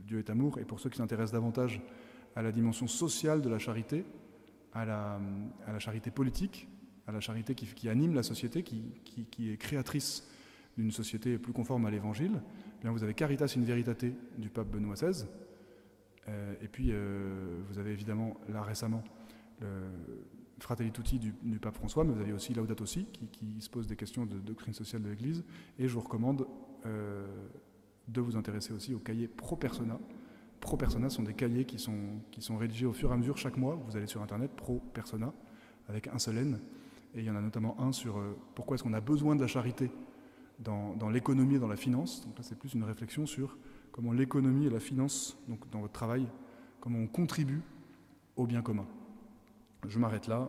Dieu 0.07 0.21
est 0.21 0.31
amour, 0.31 0.59
et 0.59 0.65
pour 0.65 0.79
ceux 0.79 0.91
qui 0.91 0.99
s'intéressent 0.99 1.33
davantage 1.33 1.81
à 2.37 2.43
la 2.43 2.53
dimension 2.53 2.87
sociale 2.87 3.43
de 3.43 3.49
la 3.49 3.59
charité, 3.59 4.05
à 4.75 4.85
la, 4.85 5.79
charité 5.79 6.11
politique, 6.11 6.69
à 7.07 7.13
la 7.13 7.21
charité 7.21 7.55
qui, 7.55 7.89
anime 7.89 8.15
la 8.15 8.23
société, 8.23 8.63
qui, 8.63 9.51
est 9.51 9.57
créatrice 9.57 10.27
d'une 10.77 10.91
société 10.91 11.39
plus 11.39 11.53
conforme 11.53 11.87
à 11.87 11.91
l'Évangile, 11.91 12.43
eh 12.85 12.89
vous 12.89 13.03
avez 13.03 13.15
Caritas 13.15 13.55
in 13.57 13.63
Veritate 13.63 14.07
du 14.37 14.51
pape 14.51 14.69
Benoît 14.69 14.95
XVI, 14.95 15.27
euh, 16.29 16.55
et 16.61 16.69
puis, 16.69 16.89
euh, 16.91 17.61
vous 17.69 17.79
avez 17.79 17.93
évidemment, 17.93 18.35
là 18.49 18.63
récemment, 18.63 19.03
Fratelli 20.59 20.93
Tutti 20.93 21.19
du, 21.19 21.59
pape 21.59 21.75
François, 21.75 22.05
mais 22.05 22.13
vous 22.13 22.21
avez 22.21 22.33
aussi 22.33 22.55
Laudato 22.55 22.87
Si 22.87 23.07
qui, 23.07 23.27
qui 23.29 23.61
se 23.61 23.71
pose 23.71 23.87
des 23.87 23.97
questions 23.97 24.27
de 24.27 24.39
doctrine 24.39 24.75
sociale 24.75 25.03
de 25.03 25.09
l'Église. 25.09 25.45
Et 25.79 25.89
je 25.89 25.95
vous 25.95 26.01
recommande 26.01 26.47
euh, 26.87 27.27
de 28.09 28.21
vous 28.21 28.37
intéresser 28.37 28.73
aussi 28.73 28.95
au 28.95 28.99
cahier 28.99 29.29
Pro 29.29 29.57
Persona. 29.57 29.99
Pro 30.65 30.79
Persona 30.79 31.11
sont 31.11 31.23
des 31.23 31.35
cahiers 31.35 31.67
qui 31.67 31.79
sont, 31.79 32.57
rédigés 32.57 32.87
au 32.87 32.95
fur 32.95 33.11
et 33.11 33.13
à 33.13 33.17
mesure 33.19 33.37
chaque 33.37 33.59
mois. 33.59 33.79
Vous 33.87 33.99
allez 33.99 34.07
sur 34.07 34.23
Internet, 34.23 34.51
Pro 34.57 34.81
Persona, 34.95 35.31
avec 35.89 36.09
un 36.09 36.19
seul 36.19 36.39
N. 36.39 36.59
Et 37.15 37.19
il 37.19 37.25
y 37.27 37.31
en 37.31 37.37
a 37.37 37.43
notamment 37.43 37.79
un 37.79 37.93
sur 37.93 38.17
euh, 38.17 38.35
pourquoi 38.55 38.75
est-ce 38.75 38.83
qu'on 38.83 38.95
a 38.95 39.01
besoin 39.03 39.37
de 39.37 39.43
la 39.43 39.47
charité 39.47 39.91
dans, 40.59 40.97
l'économie 41.11 41.57
et 41.57 41.59
dans 41.59 41.69
la 41.69 41.77
finance. 41.77 42.25
Donc 42.25 42.39
là, 42.39 42.43
c'est 42.43 42.59
plus 42.59 42.73
une 42.73 42.83
réflexion 42.83 43.27
sur 43.27 43.59
comment 43.93 44.13
l'économie 44.13 44.67
et 44.67 44.71
la 44.71 44.81
finance, 44.81 45.37
donc 45.49 45.69
dans 45.71 45.81
votre 45.81 45.93
travail, 45.93 46.27
comment 46.81 47.01
on 47.01 47.09
contribue 47.09 47.61
au 48.37 48.47
bien 48.47 48.63
commun. 48.63 48.87
Je 49.87 49.99
m'arrête 49.99 50.29
là 50.29 50.49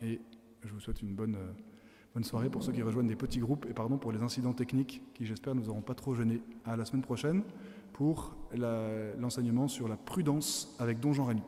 et 0.00 0.20
je 0.62 0.72
vous 0.72 0.80
souhaite 0.80 1.02
une 1.02 1.16
bonne, 1.16 1.34
euh, 1.34 2.22
soirée 2.22 2.50
pour 2.50 2.62
ceux 2.62 2.72
qui 2.72 2.82
rejoignent 2.82 3.08
des 3.08 3.16
petits 3.16 3.40
groupes 3.40 3.66
et 3.68 3.74
pardon 3.74 3.98
pour 3.98 4.12
les 4.12 4.22
incidents 4.22 4.54
techniques 4.54 5.02
qui, 5.12 5.26
j'espère, 5.26 5.56
ne 5.56 5.60
nous 5.60 5.70
auront 5.70 5.82
pas 5.82 5.94
trop 5.94 6.14
gênés. 6.14 6.40
À 6.64 6.76
la 6.76 6.84
semaine 6.84 7.02
prochaine 7.02 7.42
pour 7.96 8.36
l'enseignement 8.52 9.68
sur 9.68 9.88
la 9.88 9.96
prudence 9.96 10.76
avec 10.78 11.00
Don 11.00 11.14
Jean 11.14 11.24
Rémy. 11.24 11.42